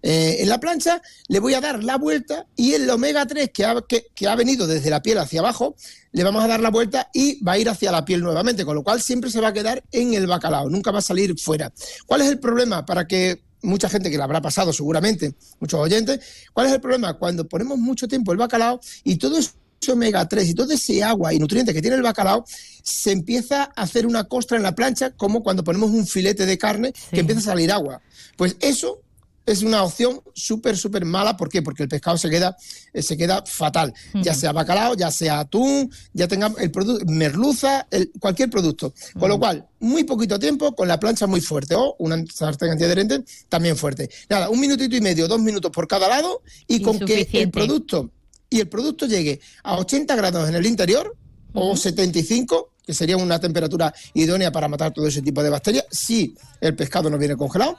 eh, 0.02 0.36
en 0.38 0.48
la 0.48 0.60
plancha, 0.60 1.02
le 1.28 1.40
voy 1.40 1.54
a 1.54 1.60
dar 1.60 1.82
la 1.82 1.96
vuelta 1.96 2.46
y 2.54 2.74
el 2.74 2.88
omega 2.88 3.26
3 3.26 3.50
que 3.50 3.64
ha, 3.64 3.82
que, 3.82 4.06
que 4.14 4.28
ha 4.28 4.36
venido 4.36 4.66
desde 4.66 4.90
la 4.90 5.02
piel 5.02 5.18
hacia 5.18 5.40
abajo, 5.40 5.74
le 6.12 6.22
vamos 6.22 6.44
a 6.44 6.46
dar 6.46 6.60
la 6.60 6.70
vuelta 6.70 7.10
y 7.12 7.42
va 7.42 7.52
a 7.52 7.58
ir 7.58 7.68
hacia 7.68 7.90
la 7.90 8.04
piel 8.04 8.20
nuevamente, 8.20 8.64
con 8.64 8.76
lo 8.76 8.84
cual 8.84 9.02
siempre 9.02 9.30
se 9.30 9.40
va 9.40 9.48
a 9.48 9.52
quedar 9.52 9.82
en 9.90 10.14
el 10.14 10.28
bacalao, 10.28 10.70
nunca 10.70 10.92
va 10.92 11.00
a 11.00 11.02
salir 11.02 11.38
fuera. 11.38 11.72
¿Cuál 12.06 12.22
es 12.22 12.28
el 12.28 12.38
problema 12.38 12.86
para 12.86 13.08
que 13.08 13.42
mucha 13.62 13.88
gente 13.88 14.10
que 14.10 14.16
le 14.16 14.22
habrá 14.22 14.40
pasado 14.40 14.72
seguramente, 14.72 15.34
muchos 15.58 15.80
oyentes, 15.80 16.20
cuál 16.52 16.68
es 16.68 16.72
el 16.72 16.80
problema? 16.80 17.14
Cuando 17.14 17.48
ponemos 17.48 17.78
mucho 17.78 18.06
tiempo 18.06 18.30
el 18.30 18.38
bacalao 18.38 18.78
y 19.02 19.16
todo 19.16 19.38
ese 19.38 19.50
omega 19.92 20.28
3 20.28 20.48
y 20.48 20.54
todo 20.54 20.72
ese 20.72 21.02
agua 21.02 21.32
y 21.34 21.38
nutrientes 21.38 21.74
que 21.74 21.80
tiene 21.82 21.96
el 21.96 22.02
bacalao, 22.02 22.44
se 22.82 23.12
empieza 23.12 23.64
a 23.76 23.82
hacer 23.82 24.06
una 24.06 24.24
costra 24.24 24.56
en 24.56 24.62
la 24.62 24.74
plancha 24.74 25.10
como 25.10 25.42
cuando 25.42 25.64
ponemos 25.64 25.90
un 25.90 26.06
filete 26.06 26.46
de 26.46 26.58
carne 26.58 26.92
que 27.10 27.20
empieza 27.20 27.40
a 27.40 27.44
salir 27.44 27.70
agua. 27.72 28.00
Pues 28.36 28.56
eso 28.60 29.00
es 29.46 29.62
una 29.62 29.82
opción 29.82 30.22
súper, 30.32 30.74
súper 30.74 31.04
mala. 31.04 31.36
¿Por 31.36 31.50
qué? 31.50 31.60
Porque 31.60 31.82
el 31.82 31.88
pescado 31.90 32.16
se 32.16 32.30
queda, 32.30 32.56
eh, 32.94 33.02
se 33.02 33.14
queda 33.14 33.44
fatal. 33.46 33.92
Ya 34.22 34.32
sea 34.32 34.52
bacalao, 34.52 34.94
ya 34.96 35.10
sea 35.10 35.40
atún, 35.40 35.90
ya 36.14 36.26
tengamos 36.26 36.58
el 36.60 36.70
producto, 36.70 37.04
merluza, 37.06 37.86
el- 37.90 38.10
cualquier 38.18 38.48
producto. 38.48 38.94
Con 39.18 39.28
lo 39.28 39.38
cual, 39.38 39.66
muy 39.80 40.04
poquito 40.04 40.38
tiempo 40.38 40.74
con 40.74 40.88
la 40.88 40.98
plancha 40.98 41.26
muy 41.26 41.42
fuerte 41.42 41.74
o 41.74 41.94
una 41.98 42.24
sartén 42.32 42.70
antiadherente 42.70 43.22
también 43.50 43.76
fuerte. 43.76 44.08
Nada, 44.30 44.48
un 44.48 44.58
minutito 44.60 44.96
y 44.96 45.02
medio, 45.02 45.28
dos 45.28 45.40
minutos 45.40 45.70
por 45.70 45.86
cada 45.88 46.08
lado 46.08 46.40
y 46.66 46.80
con 46.80 46.98
que 47.06 47.12
el 47.42 47.50
producto 47.50 48.10
y 48.54 48.60
el 48.60 48.68
producto 48.68 49.06
llegue 49.06 49.40
a 49.64 49.76
80 49.78 50.14
grados 50.14 50.48
en 50.48 50.54
el 50.54 50.64
interior 50.64 51.16
o 51.54 51.76
75, 51.76 52.70
que 52.86 52.94
sería 52.94 53.16
una 53.16 53.40
temperatura 53.40 53.92
idónea 54.14 54.52
para 54.52 54.68
matar 54.68 54.92
todo 54.92 55.08
ese 55.08 55.22
tipo 55.22 55.42
de 55.42 55.50
bacterias, 55.50 55.86
si 55.90 56.36
el 56.60 56.76
pescado 56.76 57.10
no 57.10 57.18
viene 57.18 57.34
congelado, 57.34 57.76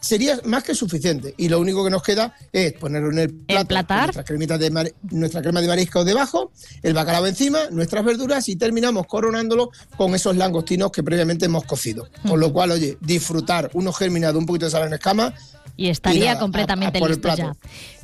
sería 0.00 0.40
más 0.44 0.64
que 0.64 0.74
suficiente. 0.74 1.34
Y 1.36 1.48
lo 1.48 1.60
único 1.60 1.84
que 1.84 1.90
nos 1.90 2.02
queda 2.02 2.34
es 2.52 2.72
ponerlo 2.74 3.10
en 3.12 3.18
el 3.18 3.30
plato, 3.44 3.74
nuestra, 4.06 4.24
cremita 4.24 4.58
de 4.58 4.70
mar- 4.70 4.92
nuestra 5.10 5.42
crema 5.42 5.60
de 5.60 5.68
marisco 5.68 6.04
debajo, 6.04 6.50
el 6.82 6.94
bacalao 6.94 7.26
encima, 7.26 7.58
nuestras 7.70 8.04
verduras 8.04 8.48
y 8.48 8.56
terminamos 8.56 9.06
coronándolo 9.06 9.70
con 9.96 10.14
esos 10.14 10.36
langostinos 10.36 10.90
que 10.90 11.02
previamente 11.02 11.44
hemos 11.46 11.64
cocido. 11.64 12.08
Con 12.26 12.40
lo 12.40 12.52
cual, 12.52 12.70
oye, 12.72 12.96
disfrutar 13.00 13.70
unos 13.74 13.96
germinados, 13.96 14.38
un 14.38 14.46
poquito 14.46 14.66
de 14.66 14.70
sal 14.72 14.86
en 14.86 14.94
escama. 14.94 15.34
Y 15.76 15.88
estaría 15.88 16.26
nada, 16.30 16.40
completamente 16.40 16.98
a- 17.02 17.08
listo 17.08 17.34
ya. 17.36 17.54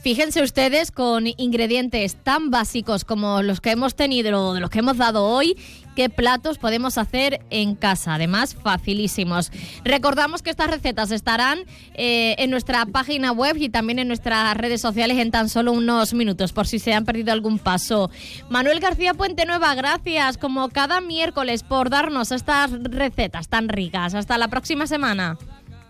Fíjense 0.03 0.43
ustedes 0.43 0.91
con 0.93 1.27
ingredientes 1.27 2.17
tan 2.23 2.51
básicos 2.51 3.05
como 3.05 3.43
los 3.43 3.61
que 3.61 3.71
hemos 3.73 3.95
tenido, 3.95 4.55
de 4.55 4.61
los 4.61 4.71
que 4.71 4.79
hemos 4.79 4.97
dado 4.97 5.25
hoy, 5.25 5.57
qué 5.97 6.09
platos 6.09 6.59
podemos 6.59 6.99
hacer 6.99 7.41
en 7.51 7.75
casa. 7.75 8.15
Además, 8.15 8.55
facilísimos. 8.55 9.51
Recordamos 9.83 10.43
que 10.43 10.51
estas 10.51 10.71
recetas 10.71 11.11
estarán 11.11 11.61
eh, 11.95 12.37
en 12.39 12.51
nuestra 12.51 12.87
página 12.87 13.33
web 13.33 13.57
y 13.59 13.69
también 13.69 13.99
en 13.99 14.07
nuestras 14.07 14.57
redes 14.57 14.81
sociales 14.81 15.19
en 15.19 15.33
tan 15.33 15.49
solo 15.49 15.73
unos 15.73 16.15
minutos, 16.15 16.53
por 16.53 16.69
si 16.69 16.79
se 16.79 16.95
han 16.95 17.05
perdido 17.05 17.33
algún 17.33 17.59
paso. 17.59 18.11
Manuel 18.49 18.79
García 18.79 19.15
Puente 19.15 19.47
Nueva, 19.47 19.75
gracias 19.75 20.39
como 20.39 20.69
cada 20.69 21.01
miércoles 21.01 21.65
por 21.65 21.91
darnos 21.91 22.31
estas 22.31 22.71
recetas 22.83 23.49
tan 23.49 23.69
ricas. 23.69 24.15
Hasta 24.15 24.39
la 24.39 24.49
próxima 24.49 24.87
semana. 24.87 25.39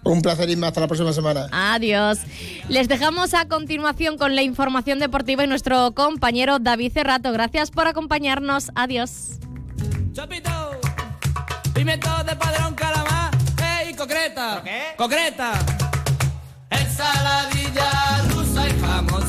Un 0.04 0.22
placer, 0.22 0.48
Isma. 0.48 0.68
Hasta 0.68 0.80
la 0.80 0.86
próxima 0.86 1.12
semana. 1.12 1.48
Adiós. 1.50 2.20
Les 2.68 2.86
dejamos 2.86 3.34
a 3.34 3.48
continuación 3.48 4.18
con 4.18 4.36
la 4.36 4.42
información 4.42 5.00
deportiva 5.00 5.42
y 5.42 5.48
nuestro 5.48 5.92
compañero 5.94 6.60
David 6.60 6.92
Cerrato. 6.92 7.32
Gracias 7.32 7.72
por 7.72 7.88
acompañarnos. 7.88 8.70
Adiós. 8.76 9.40
Chapito, 10.16 10.80
pimiento 11.74 12.08
de 12.24 12.34
padrón, 12.36 12.74
calamar, 12.74 13.30
ey, 13.84 13.92
concreta, 13.92 14.62
¿Qué? 14.64 14.94
concreta. 14.96 15.52
Ensaladilla 16.70 18.22
rusa 18.30 18.66
y 18.66 18.80
jamón 18.80 19.22